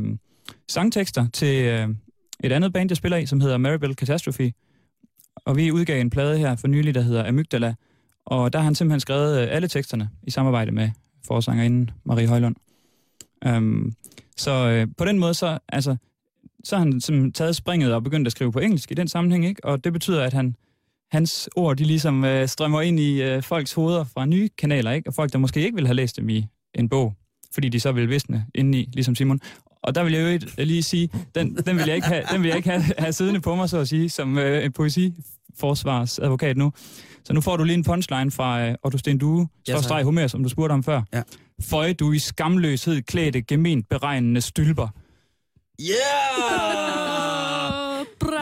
sangtekster 0.70 1.28
til 1.34 1.66
øh, 1.66 1.90
et 2.44 2.52
andet 2.52 2.74
band, 2.74 2.92
jeg 2.92 2.98
spiller 2.98 3.18
i, 3.18 3.26
som 3.26 3.42
hedder 3.42 3.58
Maribel 3.58 3.94
Catastrophe. 3.94 4.54
Og 5.46 5.58
vi 5.58 5.72
udgav 5.72 6.02
en 6.02 6.10
plade 6.10 6.38
her 6.38 6.56
for 6.56 6.68
nylig, 6.68 6.96
der 6.96 7.02
hedder 7.02 7.28
Amygdala, 7.28 7.74
og 8.26 8.54
der 8.54 8.60
har 8.60 8.64
han 8.64 8.76
simpelthen 8.76 9.00
skrevet 9.00 9.42
øh, 9.42 9.48
alle 9.52 9.68
teksterne 9.68 10.10
i 10.24 10.32
samarbejde 10.32 10.72
med 10.72 10.90
forsangerinden 11.28 11.90
Marie 12.06 12.28
Højlund. 12.28 12.56
Um, 13.46 13.94
så 14.38 14.52
øh, 14.52 14.88
på 14.98 15.06
den 15.06 15.20
måde, 15.20 15.34
så, 15.34 15.60
altså, 15.70 15.96
så 16.64 16.78
har 16.78 16.84
han 16.84 17.02
som 17.02 17.32
taget 17.32 17.56
springet 17.56 17.94
og 17.94 18.04
begyndt 18.04 18.28
at 18.28 18.32
skrive 18.32 18.52
på 18.52 18.60
engelsk 18.60 18.92
i 18.92 18.94
den 18.94 19.08
sammenhæng, 19.08 19.46
ikke? 19.46 19.66
og 19.66 19.84
det 19.84 19.94
betyder, 19.94 20.24
at 20.24 20.34
han, 20.34 20.56
hans 21.12 21.50
ord, 21.56 21.78
de 21.78 21.84
ligesom 21.84 22.26
øh, 22.26 22.48
strømmer 22.48 22.82
ind 22.82 23.00
i 23.00 23.22
øh, 23.22 23.44
folks 23.44 23.74
hoveder 23.74 24.04
fra 24.04 24.26
nye 24.26 24.50
kanaler, 24.58 24.92
ikke? 24.92 25.10
og 25.10 25.14
folk, 25.14 25.34
der 25.34 25.40
måske 25.40 25.62
ikke 25.62 25.76
vil 25.76 25.88
have 25.88 25.96
læst 25.96 26.18
dem 26.18 26.30
i 26.30 26.46
en 26.76 26.90
bog, 26.90 27.14
fordi 27.54 27.70
de 27.70 27.80
så 27.80 27.92
vil 27.92 28.10
visne 28.10 28.46
indeni, 28.56 28.90
ligesom 28.94 29.16
Simon. 29.16 29.40
Og 29.82 29.96
der 29.96 30.04
vil 30.04 30.14
jeg 30.14 30.44
jo 30.58 30.64
lige 30.64 30.84
sige, 30.84 31.10
den, 31.36 31.56
den 31.56 31.78
vil 31.78 31.86
jeg 31.88 31.96
ikke, 31.96 32.08
have, 32.08 32.24
den 32.32 32.42
vil 32.42 32.48
jeg 32.48 32.58
ikke 32.58 32.70
have, 32.70 32.84
have 32.98 33.14
siddende 33.14 33.40
på 33.42 33.56
mig, 33.56 33.70
så 33.70 33.78
at 33.78 33.88
sige, 33.88 34.10
som 34.10 34.38
øh, 34.38 34.66
en 34.66 34.72
poesiforsvarsadvokat 35.60 36.58
nu. 36.58 36.72
Så 37.24 37.34
nu 37.34 37.42
får 37.42 37.58
du 37.58 37.64
lige 37.64 37.74
en 37.78 37.84
punchline 37.84 38.32
fra 38.32 38.68
øh, 38.68 38.76
Otto 38.84 38.98
Sten 38.98 39.18
Due, 39.18 39.48
Ja, 39.68 39.82
streg 39.82 40.04
Homer, 40.04 40.28
som 40.28 40.44
du 40.44 40.50
spurgte 40.50 40.74
om 40.74 40.84
før. 40.84 41.02
Ja. 41.14 41.22
Føj 41.62 41.94
du 41.94 42.12
i 42.12 42.20
skamløshed 42.20 43.02
klædte 43.02 43.42
gement 43.42 43.90
beregnende 43.90 44.42
stylper. 44.42 44.88
Yeah! 45.82 46.88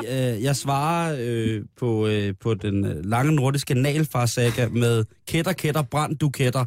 Øh, 0.09 0.43
jeg 0.43 0.55
svarer 0.55 1.17
øh, 1.19 1.61
på, 1.79 2.07
øh, 2.07 2.33
på 2.41 2.53
den 2.53 2.85
øh, 2.85 3.05
lange 3.05 3.31
nordiske 3.31 3.73
nalfarsaga 3.73 4.67
med 4.67 5.05
kætter, 5.27 5.53
kætter, 5.53 5.81
brand, 5.81 6.17
du 6.17 6.29
kætter. 6.29 6.65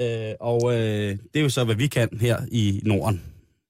Øh, 0.00 0.34
og 0.40 0.74
øh, 0.74 0.80
det 1.08 1.18
er 1.34 1.40
jo 1.40 1.48
så, 1.48 1.64
hvad 1.64 1.74
vi 1.74 1.86
kan 1.86 2.08
her 2.20 2.38
i 2.52 2.80
Norden. 2.84 3.22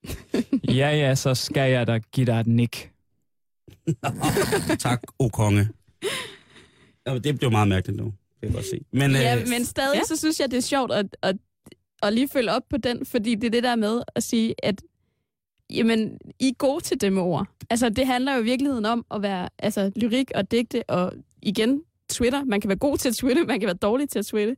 Ja, 0.68 0.96
ja, 0.96 1.14
så 1.14 1.34
skal 1.34 1.70
jeg 1.70 1.86
da 1.86 1.98
give 2.12 2.26
dig 2.26 2.40
et 2.40 2.46
nik. 2.46 2.91
Tak, 4.78 5.02
o 5.18 5.28
konge. 5.28 5.68
Ja, 7.06 7.18
det 7.18 7.38
blev 7.38 7.50
meget 7.50 7.68
mærkeligt 7.68 7.98
nu, 7.98 8.04
kan 8.04 8.14
jeg 8.42 8.52
godt 8.52 8.64
se. 8.64 8.80
Men, 8.92 9.10
Ja, 9.10 9.36
øh, 9.40 9.48
men 9.48 9.64
stadig 9.64 9.96
ja. 9.96 10.02
så 10.04 10.16
synes 10.16 10.40
jeg, 10.40 10.50
det 10.50 10.56
er 10.56 10.60
sjovt 10.60 10.92
at, 10.92 11.16
at, 11.22 11.36
at 12.02 12.12
lige 12.12 12.28
følge 12.28 12.52
op 12.52 12.62
på 12.70 12.76
den, 12.76 13.06
fordi 13.06 13.34
det 13.34 13.44
er 13.46 13.50
det 13.50 13.62
der 13.62 13.76
med 13.76 14.02
at 14.14 14.22
sige, 14.22 14.54
at 14.62 14.82
jamen, 15.70 16.18
I 16.40 16.48
er 16.48 16.54
gode 16.58 16.84
til 16.84 17.00
det 17.00 17.12
med 17.12 17.22
ord. 17.22 17.46
Altså, 17.70 17.88
det 17.88 18.06
handler 18.06 18.34
jo 18.34 18.40
i 18.40 18.44
virkeligheden 18.44 18.84
om 18.84 19.06
at 19.10 19.22
være 19.22 19.48
altså, 19.58 19.92
lyrik 19.96 20.30
og 20.34 20.50
digte, 20.50 20.90
og 20.90 21.12
igen, 21.42 21.82
Twitter. 22.10 22.44
Man 22.44 22.60
kan 22.60 22.68
være 22.68 22.78
god 22.78 22.98
til 22.98 23.08
at 23.08 23.14
twitte, 23.14 23.44
man 23.44 23.60
kan 23.60 23.66
være 23.66 23.76
dårlig 23.76 24.08
til 24.08 24.18
at 24.18 24.26
twitte. 24.26 24.56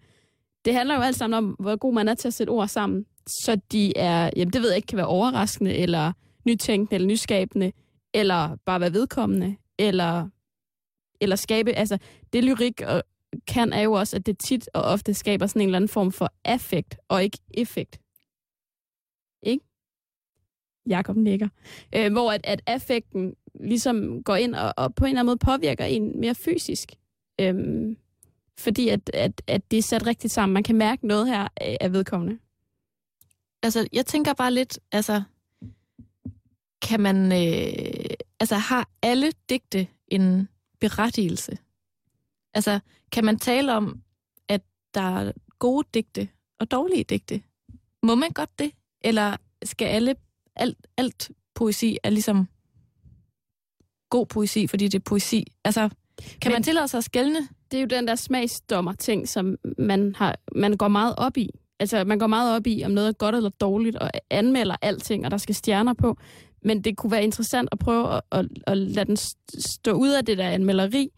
Det 0.65 0.75
handler 0.75 0.95
jo 0.95 1.01
alt 1.01 1.17
sammen 1.17 1.39
om, 1.39 1.57
hvor 1.59 1.77
god 1.77 1.95
man 1.95 2.09
er 2.09 2.15
til 2.15 2.29
at 2.29 2.35
sætte 2.35 2.51
ord 2.51 2.69
sammen, 2.69 3.07
så 3.27 3.61
de 3.73 3.99
er, 3.99 4.31
jamen 4.37 4.53
det 4.53 4.63
ved 4.63 4.69
jeg 4.69 4.77
ikke, 4.77 4.87
kan 4.87 4.97
være 4.97 5.07
overraskende, 5.07 5.75
eller 5.75 6.13
nytænkende, 6.47 6.95
eller 6.95 7.09
nyskabende, 7.09 7.73
eller 8.15 8.57
bare 8.57 8.81
være 8.81 8.93
vedkommende, 8.93 9.57
eller, 9.79 10.29
eller 11.21 11.37
skabe, 11.37 11.73
altså 11.73 11.99
det 12.33 12.45
lyrik 12.45 12.81
og, 12.81 13.03
kan 13.47 13.73
er 13.73 13.81
jo 13.81 13.93
også, 13.93 14.17
at 14.17 14.27
det 14.27 14.39
tit 14.39 14.69
og 14.75 14.83
ofte 14.83 15.15
skaber 15.15 15.47
sådan 15.47 15.63
en 15.63 15.69
eller 15.69 15.77
anden 15.77 15.89
form 15.89 16.13
for 16.13 16.33
affekt, 16.45 16.97
og 17.09 17.25
ikke 17.25 17.39
effekt. 17.55 18.01
Ikke? 19.43 19.65
Jakob 20.89 21.17
nikker. 21.17 21.49
Øh, 21.97 22.13
hvor 22.13 22.33
at, 22.33 22.41
at 22.45 22.63
affekten 22.67 23.35
ligesom 23.61 24.23
går 24.23 24.37
ind 24.37 24.55
og, 24.55 24.75
og 24.77 24.95
på 24.95 25.05
en 25.05 25.09
eller 25.09 25.21
anden 25.21 25.27
måde 25.27 25.39
påvirker 25.39 25.85
en 25.85 26.21
mere 26.21 26.35
fysisk. 26.35 26.93
Øhm, 27.41 27.97
fordi 28.59 28.89
at, 28.89 29.11
at, 29.15 29.43
at 29.47 29.71
det 29.71 29.79
er 29.79 29.83
sat 29.83 30.07
rigtigt 30.07 30.33
sammen. 30.33 30.55
Man 30.55 30.63
kan 30.63 30.77
mærke 30.77 31.07
noget 31.07 31.29
her 31.29 31.49
af, 31.57 31.77
af 31.81 31.93
vedkommende. 31.93 32.39
Altså, 33.63 33.89
jeg 33.93 34.07
tænker 34.07 34.35
bare 34.35 34.53
lidt, 34.53 34.79
altså, 34.93 35.23
kan 36.85 37.01
man, 37.01 37.33
øh, 37.33 38.15
altså, 38.41 38.55
har 38.55 38.89
alle 39.03 39.33
digte 39.49 39.87
en 40.09 40.49
berettigelse? 40.81 41.59
Altså, 42.55 42.81
kan 43.13 43.25
man 43.25 43.39
tale 43.39 43.73
om, 43.75 44.03
at 44.49 44.61
der 44.95 45.01
er 45.19 45.33
gode 45.59 45.87
digte 45.95 46.29
og 46.61 46.71
dårlige 46.71 47.05
digte? 47.05 47.43
Må 48.03 48.15
man 48.15 48.31
godt 48.31 48.59
det? 48.59 48.73
Eller 49.01 49.37
skal 49.65 49.87
alle, 49.87 50.15
alt, 50.57 50.87
alt 50.97 51.31
poesi 51.55 51.99
er 52.03 52.11
ligesom 52.11 52.49
god 54.11 54.27
poesi, 54.27 54.67
fordi 54.67 54.85
det 54.89 54.99
er 54.99 55.03
poesi? 55.05 55.53
Altså, 55.65 55.89
kan 56.19 56.51
Men- 56.51 56.53
man 56.53 56.63
tillade 56.63 56.89
sig 56.89 56.99
at 56.99 57.05
skælne? 57.05 57.49
Det 57.71 57.77
er 57.77 57.81
jo 57.81 57.87
den 57.87 58.07
der 58.09 58.15
smagsdommer-ting, 58.15 59.29
som 59.29 59.57
man, 59.79 60.15
har, 60.15 60.37
man 60.55 60.77
går 60.77 60.89
meget 60.89 61.15
op 61.17 61.37
i. 61.37 61.51
Altså, 61.81 62.05
man 62.05 62.19
går 62.19 62.27
meget 62.27 62.57
op 62.57 62.67
i, 62.67 62.83
om 62.85 62.91
noget 62.91 63.09
er 63.09 63.13
godt 63.13 63.35
eller 63.35 63.51
dårligt, 63.51 63.97
og 63.97 64.11
anmelder 64.31 64.77
alting, 64.83 65.25
og 65.25 65.31
der 65.31 65.37
skal 65.37 65.55
stjerner 65.55 65.93
på. 65.95 66.17
Men 66.65 66.85
det 66.85 66.97
kunne 66.97 67.11
være 67.13 67.25
interessant 67.25 67.69
at 67.73 67.79
prøve 67.79 68.15
at, 68.17 68.21
at, 68.33 68.47
at 68.67 68.79
lade 68.79 69.07
den 69.07 69.17
st- 69.17 69.61
stå 69.73 69.93
ud 69.93 70.11
af 70.11 70.25
det 70.25 70.39
der 70.39 70.49
anmelderi. 70.49 71.09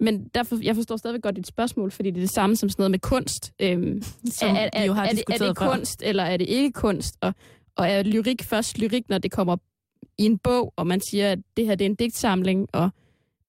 Men 0.00 0.28
derfor, 0.34 0.58
jeg 0.62 0.74
forstår 0.74 0.96
stadigvæk 0.96 1.22
godt 1.22 1.36
dit 1.36 1.46
spørgsmål, 1.46 1.90
fordi 1.90 2.10
det 2.10 2.16
er 2.16 2.22
det 2.22 2.30
samme 2.30 2.56
som 2.56 2.68
sådan 2.68 2.80
noget 2.82 2.90
med 2.90 2.98
kunst. 2.98 3.52
Øhm, 3.60 4.02
Som 4.30 4.48
er, 4.56 4.68
er, 4.72 4.80
vi 4.80 4.86
jo 4.86 4.92
har 4.92 5.04
er, 5.04 5.10
det, 5.10 5.12
er 5.12 5.16
diskuteret 5.16 5.56
det 5.56 5.58
før. 5.64 5.72
kunst, 5.72 6.02
eller 6.02 6.22
er 6.22 6.36
det 6.36 6.48
ikke 6.48 6.72
kunst? 6.72 7.14
Og, 7.20 7.34
og 7.76 7.88
er 7.88 8.02
lyrik 8.02 8.42
først 8.42 8.78
lyrik, 8.78 9.08
når 9.08 9.18
det 9.18 9.30
kommer 9.30 9.56
i 10.18 10.24
en 10.24 10.38
bog, 10.38 10.72
og 10.76 10.86
man 10.86 11.00
siger, 11.10 11.32
at 11.32 11.38
det 11.56 11.66
her 11.66 11.74
det 11.74 11.84
er 11.84 11.90
en 11.90 11.94
digtsamling, 11.94 12.68
og 12.72 12.90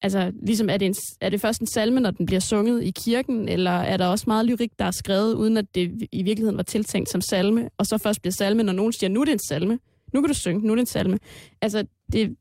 Altså, 0.02 0.32
ligesom 0.46 0.70
er 0.70 0.78
det, 0.78 0.86
en, 0.86 0.96
er 1.22 1.30
det 1.30 1.42
først 1.42 1.62
en 1.62 1.68
salme, 1.68 2.00
når 2.00 2.12
den 2.12 2.26
bliver 2.26 2.40
sunget 2.40 2.84
i 2.84 2.92
kirken, 3.06 3.50
eller 3.50 3.72
er 3.72 3.98
der 3.98 4.06
også 4.08 4.24
meget 4.28 4.46
lyrik, 4.46 4.72
der 4.80 4.86
er 4.86 4.92
skrevet, 4.92 5.34
uden 5.34 5.58
at 5.58 5.76
det 5.76 6.08
i 6.12 6.24
virkeligheden 6.24 6.58
var 6.58 6.64
tiltænkt 6.64 7.10
som 7.10 7.22
salme, 7.22 7.70
og 7.78 7.86
så 7.86 7.98
først 7.98 8.22
bliver 8.22 8.32
salme, 8.32 8.64
når 8.64 8.74
nogen 8.74 8.94
siger, 8.94 9.10
nu 9.10 9.22
er 9.22 9.26
det 9.26 9.32
en 9.32 9.40
salme, 9.48 9.80
nu 10.14 10.22
kan 10.22 10.28
du 10.28 10.34
synge, 10.34 10.68
nu 10.68 10.72
er 10.72 10.76
det 10.76 10.82
en 10.82 10.86
salme. 10.86 11.20
Altså, 11.62 11.86
det, 12.12 12.36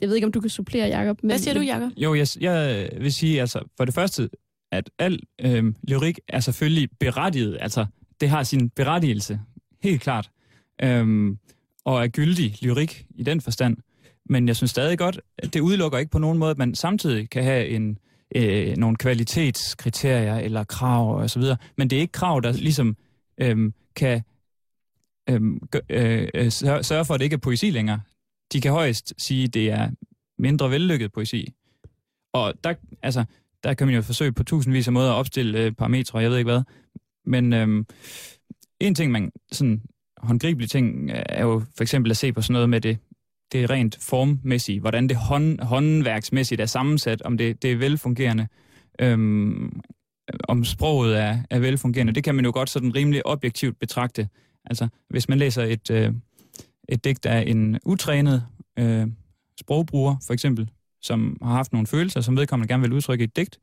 jeg 0.00 0.08
ved 0.08 0.16
ikke, 0.16 0.26
om 0.26 0.32
du 0.32 0.40
kan 0.40 0.50
supplere, 0.50 0.98
Jacob. 0.98 1.18
Hvad 1.22 1.38
siger 1.38 1.54
du, 1.54 1.60
Jacob? 1.60 1.90
Jo, 1.96 2.14
jeg, 2.14 2.26
jeg 2.40 2.88
vil 3.00 3.12
sige, 3.12 3.40
altså, 3.40 3.60
for 3.76 3.84
det 3.84 3.94
første, 3.94 4.28
at 4.72 4.90
al 4.98 5.20
øh, 5.40 5.74
lyrik 5.88 6.18
er 6.28 6.40
selvfølgelig 6.40 6.88
berettiget. 7.00 7.58
Altså, 7.60 7.86
det 8.20 8.28
har 8.28 8.42
sin 8.42 8.70
berettigelse, 8.70 9.40
helt 9.82 10.02
klart. 10.02 10.30
Øhm, 10.82 11.38
og 11.84 12.02
er 12.02 12.08
gyldig 12.08 12.56
lyrik 12.62 13.06
i 13.14 13.22
den 13.22 13.40
forstand. 13.40 13.76
Men 14.28 14.48
jeg 14.48 14.56
synes 14.56 14.70
stadig 14.70 14.98
godt, 14.98 15.20
at 15.38 15.54
det 15.54 15.60
udelukker 15.60 15.98
ikke 15.98 16.10
på 16.10 16.18
nogen 16.18 16.38
måde, 16.38 16.50
at 16.50 16.58
man 16.58 16.74
samtidig 16.74 17.30
kan 17.30 17.44
have 17.44 17.68
en, 17.68 17.98
øh, 18.36 18.76
nogle 18.76 18.96
kvalitetskriterier 18.96 20.36
eller 20.36 20.64
krav 20.64 21.16
og 21.16 21.30
så 21.30 21.38
videre. 21.38 21.56
Men 21.76 21.90
det 21.90 21.96
er 21.96 22.00
ikke 22.00 22.12
krav, 22.12 22.40
der 22.40 22.52
ligesom 22.52 22.96
øh, 23.40 23.72
kan 23.96 24.22
Øhm, 25.30 25.60
øh, 25.88 26.28
øh, 26.34 26.52
sørge 26.52 27.04
for, 27.04 27.14
at 27.14 27.20
det 27.20 27.24
ikke 27.24 27.34
er 27.34 27.38
poesi 27.38 27.70
længere. 27.70 28.00
De 28.52 28.60
kan 28.60 28.72
højst 28.72 29.14
sige, 29.18 29.44
at 29.44 29.54
det 29.54 29.70
er 29.70 29.90
mindre 30.38 30.70
vellykket 30.70 31.12
poesi. 31.12 31.52
Og 32.32 32.54
der, 32.64 32.74
altså, 33.02 33.24
der 33.64 33.74
kan 33.74 33.86
man 33.86 33.96
jo 33.96 34.02
forsøge 34.02 34.32
på 34.32 34.44
tusindvis 34.44 34.86
af 34.86 34.92
måder 34.92 35.10
at 35.12 35.16
opstille 35.16 35.64
øh, 35.64 35.72
parametre, 35.72 36.18
jeg 36.18 36.30
ved 36.30 36.38
ikke 36.38 36.50
hvad. 36.50 36.62
Men 37.24 37.52
øh, 37.52 37.84
en 38.80 38.94
ting, 38.94 39.12
man 39.12 39.32
sådan 39.52 39.82
håndgribelig 40.18 40.70
ting, 40.70 41.10
øh, 41.10 41.22
er 41.28 41.42
jo 41.42 41.62
for 41.76 41.82
eksempel 41.82 42.10
at 42.10 42.16
se 42.16 42.32
på 42.32 42.42
sådan 42.42 42.52
noget 42.52 42.70
med 42.70 42.80
det, 42.80 42.98
det 43.52 43.62
er 43.62 43.70
rent 43.70 43.98
formmæssigt, 44.00 44.80
hvordan 44.80 45.08
det 45.08 45.16
hånd, 45.16 45.60
håndværksmæssigt 45.60 46.60
er 46.60 46.66
sammensat, 46.66 47.22
om 47.22 47.38
det, 47.38 47.62
det 47.62 47.72
er 47.72 47.76
velfungerende, 47.76 48.48
øhm, 49.00 49.80
om 50.48 50.64
sproget 50.64 51.18
er, 51.18 51.38
er 51.50 51.58
velfungerende. 51.58 52.12
Det 52.12 52.24
kan 52.24 52.34
man 52.34 52.44
jo 52.44 52.50
godt 52.54 52.70
sådan 52.70 52.94
rimelig 52.94 53.26
objektivt 53.26 53.78
betragte. 53.78 54.28
Altså, 54.66 54.88
hvis 55.10 55.28
man 55.28 55.38
læser 55.38 55.62
et, 55.62 55.90
øh, 55.90 56.12
et 56.88 57.04
digt 57.04 57.26
af 57.26 57.44
en 57.46 57.78
utrænet 57.84 58.46
øh, 58.78 59.06
sprogbruger, 59.60 60.16
for 60.26 60.32
eksempel, 60.32 60.70
som 61.02 61.36
har 61.42 61.52
haft 61.52 61.72
nogle 61.72 61.86
følelser, 61.86 62.20
som 62.20 62.36
vedkommende 62.36 62.68
gerne 62.68 62.82
vil 62.82 62.92
udtrykke 62.92 63.22
i 63.22 63.24
et 63.24 63.36
digt, 63.36 63.58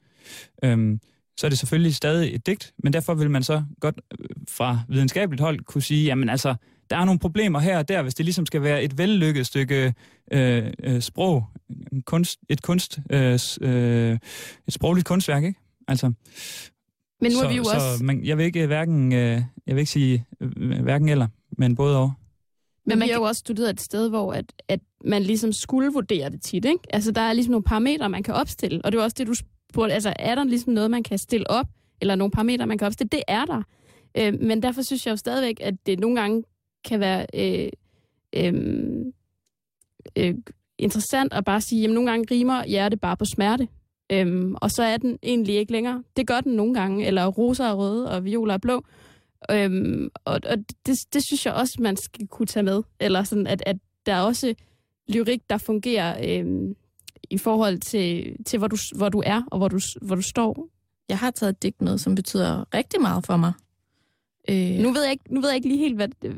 øh, 0.63 0.97
så 1.37 1.47
er 1.47 1.49
det 1.49 1.59
selvfølgelig 1.59 1.95
stadig 1.95 2.35
et 2.35 2.45
digt, 2.45 2.73
men 2.83 2.93
derfor 2.93 3.13
vil 3.13 3.29
man 3.29 3.43
så 3.43 3.63
godt 3.79 4.01
øh, 4.19 4.29
fra 4.49 4.79
videnskabeligt 4.89 5.41
hold 5.41 5.59
kunne 5.59 5.81
sige, 5.81 6.05
jamen 6.05 6.29
altså, 6.29 6.55
der 6.89 6.97
er 6.97 7.05
nogle 7.05 7.19
problemer 7.19 7.59
her 7.59 7.77
og 7.77 7.87
der, 7.87 8.01
hvis 8.01 8.15
det 8.15 8.25
ligesom 8.25 8.45
skal 8.45 8.61
være 8.61 8.83
et 8.83 8.97
vellykket 8.97 9.47
stykke 9.47 9.93
øh, 10.31 10.71
øh, 10.83 11.01
sprog, 11.01 11.45
en 11.91 12.01
kunst, 12.01 12.39
et 12.49 12.61
kunst, 12.61 12.99
øh, 13.09 13.39
øh, 13.61 14.17
et 14.67 14.73
sprogligt 14.73 15.07
kunstværk, 15.07 15.43
ikke? 15.43 15.59
Altså, 15.87 16.11
men 17.23 17.31
nu 17.31 17.37
så, 17.37 17.45
er 17.45 17.49
vi 17.49 17.55
jo 17.55 17.63
så 17.63 17.75
også... 17.75 18.03
man, 18.03 18.25
jeg 18.25 18.37
vil 18.37 18.45
ikke 18.45 18.67
hverken, 18.67 19.13
øh, 19.13 19.41
jeg 19.67 19.75
vil 19.75 19.77
ikke 19.77 19.91
sige 19.91 20.25
øh, 20.41 20.81
hverken 20.83 21.09
eller, 21.09 21.27
men 21.57 21.75
både 21.75 21.97
og. 21.97 22.11
Men 22.85 22.99
man 22.99 23.05
vi 23.05 23.11
har 23.11 23.19
jo 23.19 23.23
også 23.23 23.39
studeret 23.39 23.69
et 23.69 23.81
sted, 23.81 24.09
hvor 24.09 24.33
at, 24.33 24.45
at 24.67 24.79
man 25.05 25.21
ligesom 25.21 25.51
skulle 25.51 25.93
vurdere 25.93 26.29
det 26.29 26.41
tit, 26.41 26.65
ikke? 26.65 26.79
Altså, 26.89 27.11
der 27.11 27.21
er 27.21 27.33
ligesom 27.33 27.51
nogle 27.51 27.63
parametre, 27.63 28.09
man 28.09 28.23
kan 28.23 28.33
opstille, 28.33 28.81
og 28.85 28.91
det 28.91 28.99
er 28.99 29.03
også 29.03 29.15
det, 29.17 29.27
du 29.27 29.33
spurgte. 29.33 29.93
Altså, 29.93 30.13
er 30.19 30.35
der 30.35 30.43
ligesom 30.43 30.73
noget, 30.73 30.91
man 30.91 31.03
kan 31.03 31.17
stille 31.17 31.49
op, 31.49 31.65
eller 32.01 32.15
nogle 32.15 32.31
parametre, 32.31 32.67
man 32.67 32.77
kan 32.77 32.87
opstille? 32.87 33.09
Det 33.11 33.23
er 33.27 33.45
der. 33.45 33.61
Øh, 34.17 34.33
men 34.41 34.63
derfor 34.63 34.81
synes 34.81 35.05
jeg 35.05 35.11
jo 35.11 35.17
stadigvæk, 35.17 35.57
at 35.61 35.73
det 35.85 35.99
nogle 35.99 36.21
gange 36.21 36.43
kan 36.85 36.99
være 36.99 37.25
øh, 37.33 37.69
øh, 38.35 38.53
øh, 40.15 40.35
interessant 40.77 41.33
at 41.33 41.45
bare 41.45 41.61
sige, 41.61 41.81
jamen 41.81 41.95
nogle 41.95 42.09
gange 42.09 42.25
rimer 42.31 42.65
hjertet 42.65 43.01
bare 43.01 43.17
på 43.17 43.25
smerte. 43.25 43.67
Øhm, 44.11 44.55
og 44.61 44.71
så 44.71 44.83
er 44.83 44.97
den 44.97 45.19
egentlig 45.23 45.55
ikke 45.55 45.71
længere. 45.71 46.03
Det 46.17 46.27
gør 46.27 46.41
den 46.41 46.53
nogle 46.53 46.73
gange, 46.73 47.05
eller 47.05 47.27
roser 47.27 47.65
er 47.65 47.73
røde, 47.73 48.11
og 48.11 48.25
violer 48.25 48.53
er 48.53 48.57
blå. 48.57 48.85
Øhm, 49.51 50.09
og 50.25 50.39
og 50.45 50.57
det, 50.85 50.97
det 51.13 51.23
synes 51.25 51.45
jeg 51.45 51.53
også, 51.53 51.73
man 51.79 51.97
skal 51.97 52.27
kunne 52.27 52.45
tage 52.45 52.63
med. 52.63 52.81
Eller 52.99 53.23
sådan, 53.23 53.47
at, 53.47 53.63
at 53.65 53.75
der 54.05 54.13
er 54.13 54.21
også 54.21 54.53
lyrik, 55.09 55.41
der 55.49 55.57
fungerer 55.57 56.39
øhm, 56.39 56.75
i 57.29 57.37
forhold 57.37 57.77
til, 57.79 58.35
til 58.45 58.59
hvor, 58.59 58.67
du, 58.67 58.77
hvor 58.95 59.09
du 59.09 59.23
er, 59.25 59.41
og 59.51 59.57
hvor 59.57 59.67
du, 59.67 59.79
hvor 60.01 60.15
du 60.15 60.21
står. 60.21 60.67
Jeg 61.09 61.17
har 61.17 61.31
taget 61.31 61.49
et 61.53 61.63
digt 61.63 61.81
med, 61.81 61.97
som 61.97 62.15
betyder 62.15 62.65
rigtig 62.73 63.01
meget 63.01 63.25
for 63.25 63.37
mig. 63.37 63.53
Øh, 64.49 64.79
Nu 64.79 64.91
ved 64.91 65.03
jeg 65.03 65.11
ikke, 65.11 65.33
nu 65.33 65.41
ved 65.41 65.49
jeg 65.49 65.55
ikke 65.55 65.67
lige 65.67 65.77
helt, 65.79 65.95
hvad... 65.95 66.07
øh, 66.25 66.35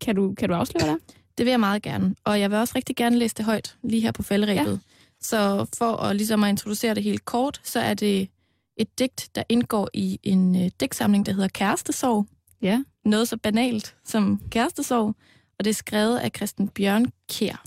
Kan 0.00 0.16
du, 0.16 0.34
kan 0.34 0.48
du 0.48 0.54
afsløre 0.54 0.92
det? 0.92 0.98
Det 1.38 1.46
vil 1.46 1.50
jeg 1.50 1.60
meget 1.60 1.82
gerne. 1.82 2.14
Og 2.24 2.40
jeg 2.40 2.50
vil 2.50 2.58
også 2.58 2.72
rigtig 2.76 2.96
gerne 2.96 3.16
læse 3.16 3.34
det 3.34 3.44
højt, 3.44 3.76
lige 3.82 4.00
her 4.02 4.12
på 4.12 4.22
faldrebet. 4.22 4.70
Ja. 4.70 4.78
Så 5.24 5.66
for 5.78 5.96
at, 5.96 6.16
ligesom 6.16 6.44
at 6.44 6.48
introducere 6.48 6.94
det 6.94 7.02
helt 7.02 7.24
kort, 7.24 7.60
så 7.64 7.80
er 7.80 7.94
det 7.94 8.28
et 8.76 8.98
digt, 8.98 9.30
der 9.34 9.42
indgår 9.48 9.88
i 9.94 10.20
en 10.22 10.64
øh, 10.64 10.70
digtsamling, 10.80 11.26
der 11.26 11.32
hedder 11.32 11.48
Kærestesorg. 11.48 12.26
Ja. 12.62 12.82
Noget 13.04 13.28
så 13.28 13.36
banalt 13.36 13.96
som 14.04 14.40
kærestesorg. 14.50 15.14
Og 15.58 15.64
det 15.64 15.70
er 15.70 15.74
skrevet 15.74 16.18
af 16.18 16.30
Christian 16.36 16.68
Bjørn 16.68 17.06
Kjær. 17.30 17.64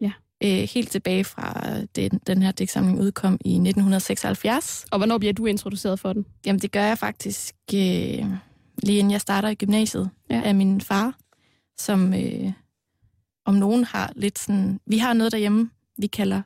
Ja. 0.00 0.12
Øh, 0.44 0.68
helt 0.68 0.90
tilbage 0.90 1.24
fra 1.24 1.76
den, 1.96 2.20
den 2.26 2.42
her 2.42 2.52
digtsamling 2.52 3.00
udkom 3.00 3.32
i 3.44 3.52
1976. 3.52 4.86
Og 4.90 4.98
hvornår 4.98 5.18
bliver 5.18 5.32
du 5.32 5.46
introduceret 5.46 6.00
for 6.00 6.12
den? 6.12 6.26
Jamen, 6.46 6.60
det 6.60 6.72
gør 6.72 6.82
jeg 6.84 6.98
faktisk 6.98 7.54
øh, 7.74 8.24
lige 8.82 8.98
inden 8.98 9.10
jeg 9.10 9.20
starter 9.20 9.48
i 9.48 9.54
gymnasiet 9.54 10.10
Ja. 10.30 10.36
ja. 10.36 10.42
af 10.42 10.54
min 10.54 10.80
far, 10.80 11.14
som 11.78 12.14
øh, 12.14 12.52
om 13.46 13.54
nogen 13.54 13.84
har 13.84 14.12
lidt 14.16 14.38
sådan... 14.38 14.80
Vi 14.86 14.98
har 14.98 15.12
noget 15.12 15.32
derhjemme, 15.32 15.70
vi 15.98 16.06
kalder 16.06 16.42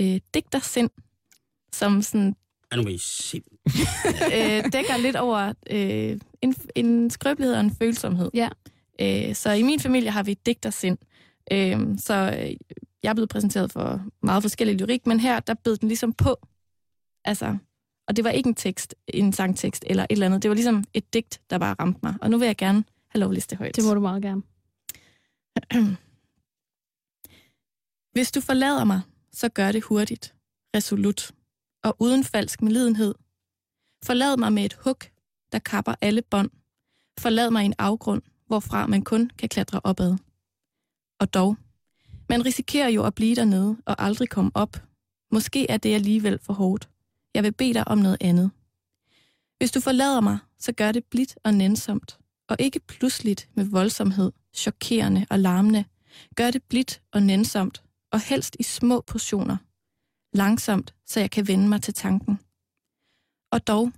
øh, 0.00 0.20
digtersind, 0.34 0.90
som 1.72 2.02
sådan 2.02 2.36
Er 2.70 2.76
nu 2.76 2.98
sind. 2.98 3.44
øh, 4.34 4.72
dækker 4.72 4.96
lidt 4.96 5.16
over 5.16 5.52
øh, 5.70 6.20
en, 6.42 6.54
en 6.74 7.10
skrøbelighed 7.10 7.54
og 7.54 7.60
en 7.60 7.76
følsomhed. 7.76 8.30
Ja. 8.34 8.48
Øh, 9.00 9.34
så 9.34 9.52
i 9.52 9.62
min 9.62 9.80
familie 9.80 10.10
har 10.10 10.22
vi 10.22 10.34
digtersind. 10.34 10.98
Øh, 11.52 11.98
så 11.98 12.14
øh, 12.14 12.56
jeg 13.02 13.10
er 13.10 13.14
blevet 13.14 13.28
præsenteret 13.28 13.72
for 13.72 14.02
meget 14.22 14.42
forskellig 14.42 14.80
lyrik, 14.80 15.06
men 15.06 15.20
her, 15.20 15.40
der 15.40 15.54
bed 15.54 15.76
den 15.76 15.88
ligesom 15.88 16.12
på. 16.12 16.36
Altså, 17.24 17.56
og 18.08 18.16
det 18.16 18.24
var 18.24 18.30
ikke 18.30 18.48
en 18.48 18.54
tekst, 18.54 18.94
en 19.08 19.32
sangtekst 19.32 19.84
eller 19.86 20.02
et 20.02 20.06
eller 20.10 20.26
andet. 20.26 20.42
Det 20.42 20.48
var 20.48 20.54
ligesom 20.54 20.84
et 20.94 21.14
digt, 21.14 21.40
der 21.50 21.58
bare 21.58 21.76
ramte 21.80 22.00
mig. 22.02 22.14
Og 22.20 22.30
nu 22.30 22.38
vil 22.38 22.46
jeg 22.46 22.56
gerne 22.56 22.84
have 23.08 23.20
lov 23.20 23.34
det 23.34 23.52
højt. 23.58 23.76
Det 23.76 23.84
må 23.84 23.94
du 23.94 24.00
meget 24.00 24.22
gerne. 24.22 24.42
Hvis 28.14 28.32
du 28.32 28.40
forlader 28.40 28.84
mig, 28.84 29.00
så 29.38 29.48
gør 29.48 29.72
det 29.72 29.82
hurtigt, 29.82 30.34
resolut 30.76 31.32
og 31.84 31.96
uden 31.98 32.24
falsk 32.24 32.62
medlidenhed. 32.62 33.14
Forlad 34.04 34.36
mig 34.36 34.52
med 34.52 34.64
et 34.64 34.74
hug, 34.74 34.96
der 35.52 35.58
kapper 35.58 35.94
alle 36.00 36.22
bånd. 36.22 36.50
Forlad 37.18 37.50
mig 37.50 37.64
en 37.64 37.74
afgrund, 37.78 38.22
hvorfra 38.46 38.86
man 38.86 39.02
kun 39.02 39.30
kan 39.38 39.48
klatre 39.48 39.80
opad. 39.84 40.16
Og 41.20 41.34
dog, 41.34 41.56
man 42.28 42.44
risikerer 42.44 42.88
jo 42.88 43.04
at 43.04 43.14
blive 43.14 43.34
dernede 43.34 43.76
og 43.86 44.02
aldrig 44.02 44.28
komme 44.28 44.50
op. 44.54 44.82
Måske 45.32 45.70
er 45.70 45.76
det 45.76 45.94
alligevel 45.94 46.38
for 46.38 46.52
hårdt. 46.52 46.88
Jeg 47.34 47.42
vil 47.42 47.52
bede 47.52 47.74
dig 47.74 47.88
om 47.88 47.98
noget 47.98 48.16
andet. 48.20 48.50
Hvis 49.58 49.70
du 49.70 49.80
forlader 49.80 50.20
mig, 50.20 50.38
så 50.58 50.72
gør 50.72 50.92
det 50.92 51.04
blidt 51.04 51.38
og 51.44 51.54
nænsomt, 51.54 52.18
og 52.48 52.56
ikke 52.58 52.80
pludseligt 52.80 53.48
med 53.54 53.64
voldsomhed, 53.64 54.32
chokerende 54.54 55.26
og 55.30 55.38
larmende. 55.38 55.84
Gør 56.36 56.50
det 56.50 56.62
blidt 56.62 57.02
og 57.12 57.22
nænsomt, 57.22 57.82
og 58.12 58.20
helst 58.20 58.56
i 58.58 58.62
små 58.62 59.00
portioner. 59.00 59.56
Langsomt, 60.32 60.94
så 61.06 61.20
jeg 61.20 61.30
kan 61.30 61.48
vende 61.48 61.68
mig 61.68 61.82
til 61.82 61.94
tanken. 61.94 62.38
Og 63.52 63.66
dog, 63.66 63.92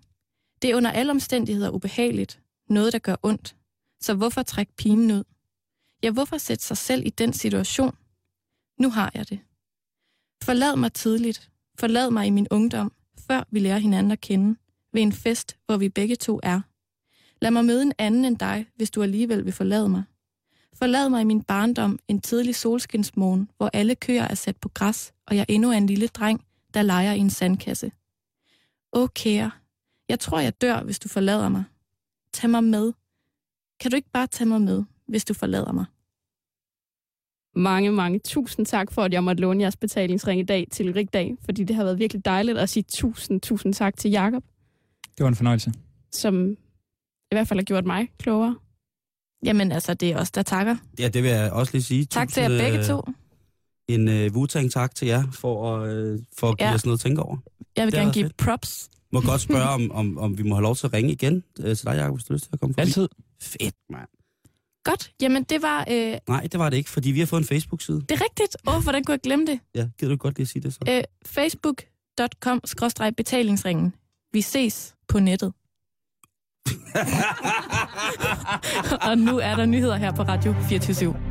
det 0.62 0.70
er 0.70 0.76
under 0.76 0.90
alle 0.90 1.10
omstændigheder 1.10 1.70
ubehageligt, 1.70 2.42
noget 2.68 2.92
der 2.92 2.98
gør 2.98 3.16
ondt. 3.22 3.56
Så 4.00 4.14
hvorfor 4.14 4.42
trække 4.42 4.72
pinen 4.76 5.10
ud? 5.10 5.24
Ja, 6.02 6.10
hvorfor 6.10 6.38
sætte 6.38 6.64
sig 6.64 6.76
selv 6.76 7.06
i 7.06 7.10
den 7.10 7.32
situation? 7.32 7.96
Nu 8.78 8.90
har 8.90 9.10
jeg 9.14 9.28
det. 9.28 9.40
Forlad 10.42 10.76
mig 10.76 10.92
tidligt. 10.92 11.50
Forlad 11.78 12.10
mig 12.10 12.26
i 12.26 12.30
min 12.30 12.46
ungdom, 12.50 12.92
før 13.18 13.44
vi 13.50 13.58
lærer 13.58 13.78
hinanden 13.78 14.12
at 14.12 14.20
kende, 14.20 14.58
ved 14.92 15.02
en 15.02 15.12
fest, 15.12 15.56
hvor 15.66 15.76
vi 15.76 15.88
begge 15.88 16.16
to 16.16 16.40
er. 16.42 16.60
Lad 17.40 17.50
mig 17.50 17.64
møde 17.64 17.82
en 17.82 17.92
anden 17.98 18.24
end 18.24 18.38
dig, 18.38 18.66
hvis 18.76 18.90
du 18.90 19.02
alligevel 19.02 19.44
vil 19.44 19.52
forlade 19.52 19.88
mig. 19.88 20.02
Forlad 20.74 21.08
mig 21.08 21.20
i 21.20 21.24
min 21.24 21.42
barndom 21.42 21.98
en 22.08 22.20
tidlig 22.20 22.54
solskinsmorgen, 22.54 23.50
hvor 23.56 23.70
alle 23.72 23.94
køer 23.94 24.22
er 24.24 24.34
sat 24.34 24.56
på 24.56 24.68
græs, 24.68 25.12
og 25.26 25.36
jeg 25.36 25.46
endnu 25.48 25.70
er 25.70 25.76
en 25.76 25.86
lille 25.86 26.06
dreng, 26.08 26.44
der 26.74 26.82
leger 26.82 27.12
i 27.12 27.18
en 27.18 27.30
sandkasse. 27.30 27.92
Åh, 28.92 29.08
kære, 29.14 29.50
jeg 30.08 30.20
tror, 30.20 30.40
jeg 30.40 30.60
dør, 30.60 30.82
hvis 30.82 30.98
du 30.98 31.08
forlader 31.08 31.48
mig. 31.48 31.64
Tag 32.34 32.50
mig 32.50 32.64
med. 32.64 32.92
Kan 33.80 33.90
du 33.90 33.96
ikke 33.96 34.10
bare 34.12 34.26
tage 34.26 34.48
mig 34.48 34.60
med, 34.62 34.84
hvis 35.08 35.24
du 35.24 35.34
forlader 35.34 35.72
mig? 35.72 35.84
Mange, 37.54 37.92
mange 37.92 38.18
tusind 38.18 38.66
tak 38.66 38.92
for, 38.92 39.02
at 39.02 39.12
jeg 39.12 39.24
måtte 39.24 39.40
låne 39.40 39.62
jeres 39.62 39.76
betalingsring 39.76 40.40
i 40.40 40.44
dag 40.44 40.66
til 40.70 40.92
Rigdag, 40.92 41.36
fordi 41.44 41.64
det 41.64 41.76
har 41.76 41.84
været 41.84 41.98
virkelig 41.98 42.24
dejligt 42.24 42.58
at 42.58 42.68
sige 42.68 42.82
tusind, 42.82 43.40
tusind 43.40 43.74
tak 43.74 43.96
til 43.96 44.10
Jakob, 44.10 44.44
Det 45.18 45.24
var 45.24 45.28
en 45.28 45.34
fornøjelse. 45.36 45.72
som 46.12 46.50
i 47.30 47.34
hvert 47.34 47.48
fald 47.48 47.58
har 47.58 47.64
gjort 47.64 47.84
mig 47.86 48.08
klogere. 48.18 48.56
Jamen 49.44 49.72
altså, 49.72 49.94
det 49.94 50.10
er 50.10 50.16
os, 50.16 50.30
der 50.30 50.42
takker. 50.42 50.76
Ja, 50.98 51.08
det 51.08 51.22
vil 51.22 51.30
jeg 51.30 51.52
også 51.52 51.72
lige 51.72 51.82
sige. 51.82 52.04
Tak 52.04 52.28
til 52.28 52.40
jer 52.40 52.48
begge 52.48 52.78
øh, 52.78 52.84
to. 52.84 53.02
en 53.88 54.08
øh, 54.08 54.26
Wu-Tang 54.34 54.68
tak 54.70 54.94
til 54.94 55.08
jer 55.08 55.22
for, 55.32 55.76
at, 55.76 55.88
øh, 55.94 56.18
for 56.38 56.48
at 56.50 56.58
give 56.58 56.68
Ja. 56.68 56.74
os 56.74 56.84
noget 56.86 56.98
at 56.98 57.02
tænke 57.02 57.22
over. 57.22 57.36
Jeg 57.76 57.84
vil 57.84 57.92
Det 57.92 58.00
gerne 58.00 58.12
give 58.12 58.24
fedt. 58.24 58.36
props. 58.36 58.88
Må 59.12 59.20
godt 59.20 59.40
spørge, 59.40 59.68
om, 59.76 59.90
om, 59.92 60.18
om 60.18 60.38
vi 60.38 60.42
må 60.42 60.54
have 60.54 60.62
lov 60.62 60.76
til 60.76 60.86
at 60.86 60.92
ringe 60.92 61.12
igen 61.12 61.44
øh, 61.60 61.76
til 61.76 61.86
dig, 61.86 61.94
Jacob, 61.96 62.14
hvis 62.16 62.24
du 62.24 62.32
har 62.32 62.36
lyst 62.36 62.44
til 62.44 62.50
at 62.52 62.60
komme 62.60 62.74
forbi. 62.74 62.80
Altid. 62.80 63.08
Fedt, 63.42 63.74
mand. 63.90 64.08
Godt. 64.84 65.12
Jamen, 65.22 65.42
det 65.44 65.62
var... 65.62 65.84
Øh, 65.90 66.16
Nej, 66.28 66.46
det 66.52 66.60
var 66.60 66.70
det 66.70 66.76
ikke, 66.76 66.90
fordi 66.90 67.10
vi 67.10 67.18
har 67.18 67.26
fået 67.26 67.40
en 67.40 67.46
Facebook-side. 67.46 68.00
det 68.00 68.10
er 68.10 68.24
rigtigt. 68.24 68.56
Åh, 68.66 68.76
oh, 68.76 68.82
hvordan 68.82 69.04
kunne 69.04 69.12
jeg 69.12 69.20
glemme 69.20 69.46
det? 69.46 69.60
Ja, 69.74 69.88
gider 69.98 70.10
du 70.12 70.16
godt 70.16 70.38
lige 70.38 70.44
at 70.44 70.48
sige 70.48 70.62
det 70.62 70.74
så? 70.74 70.80
Øh, 70.88 71.02
Facebook.com-betalingsringen. 71.26 73.94
Vi 74.32 74.40
ses 74.40 74.94
på 75.08 75.18
nettet. 75.18 75.52
og 79.10 79.18
nu 79.18 79.38
er 79.38 79.56
der 79.56 79.66
nyheder 79.66 79.96
her 79.96 80.12
på 80.12 80.22
Radio 80.22 80.54
24 80.68 81.12
/7. 81.12 81.29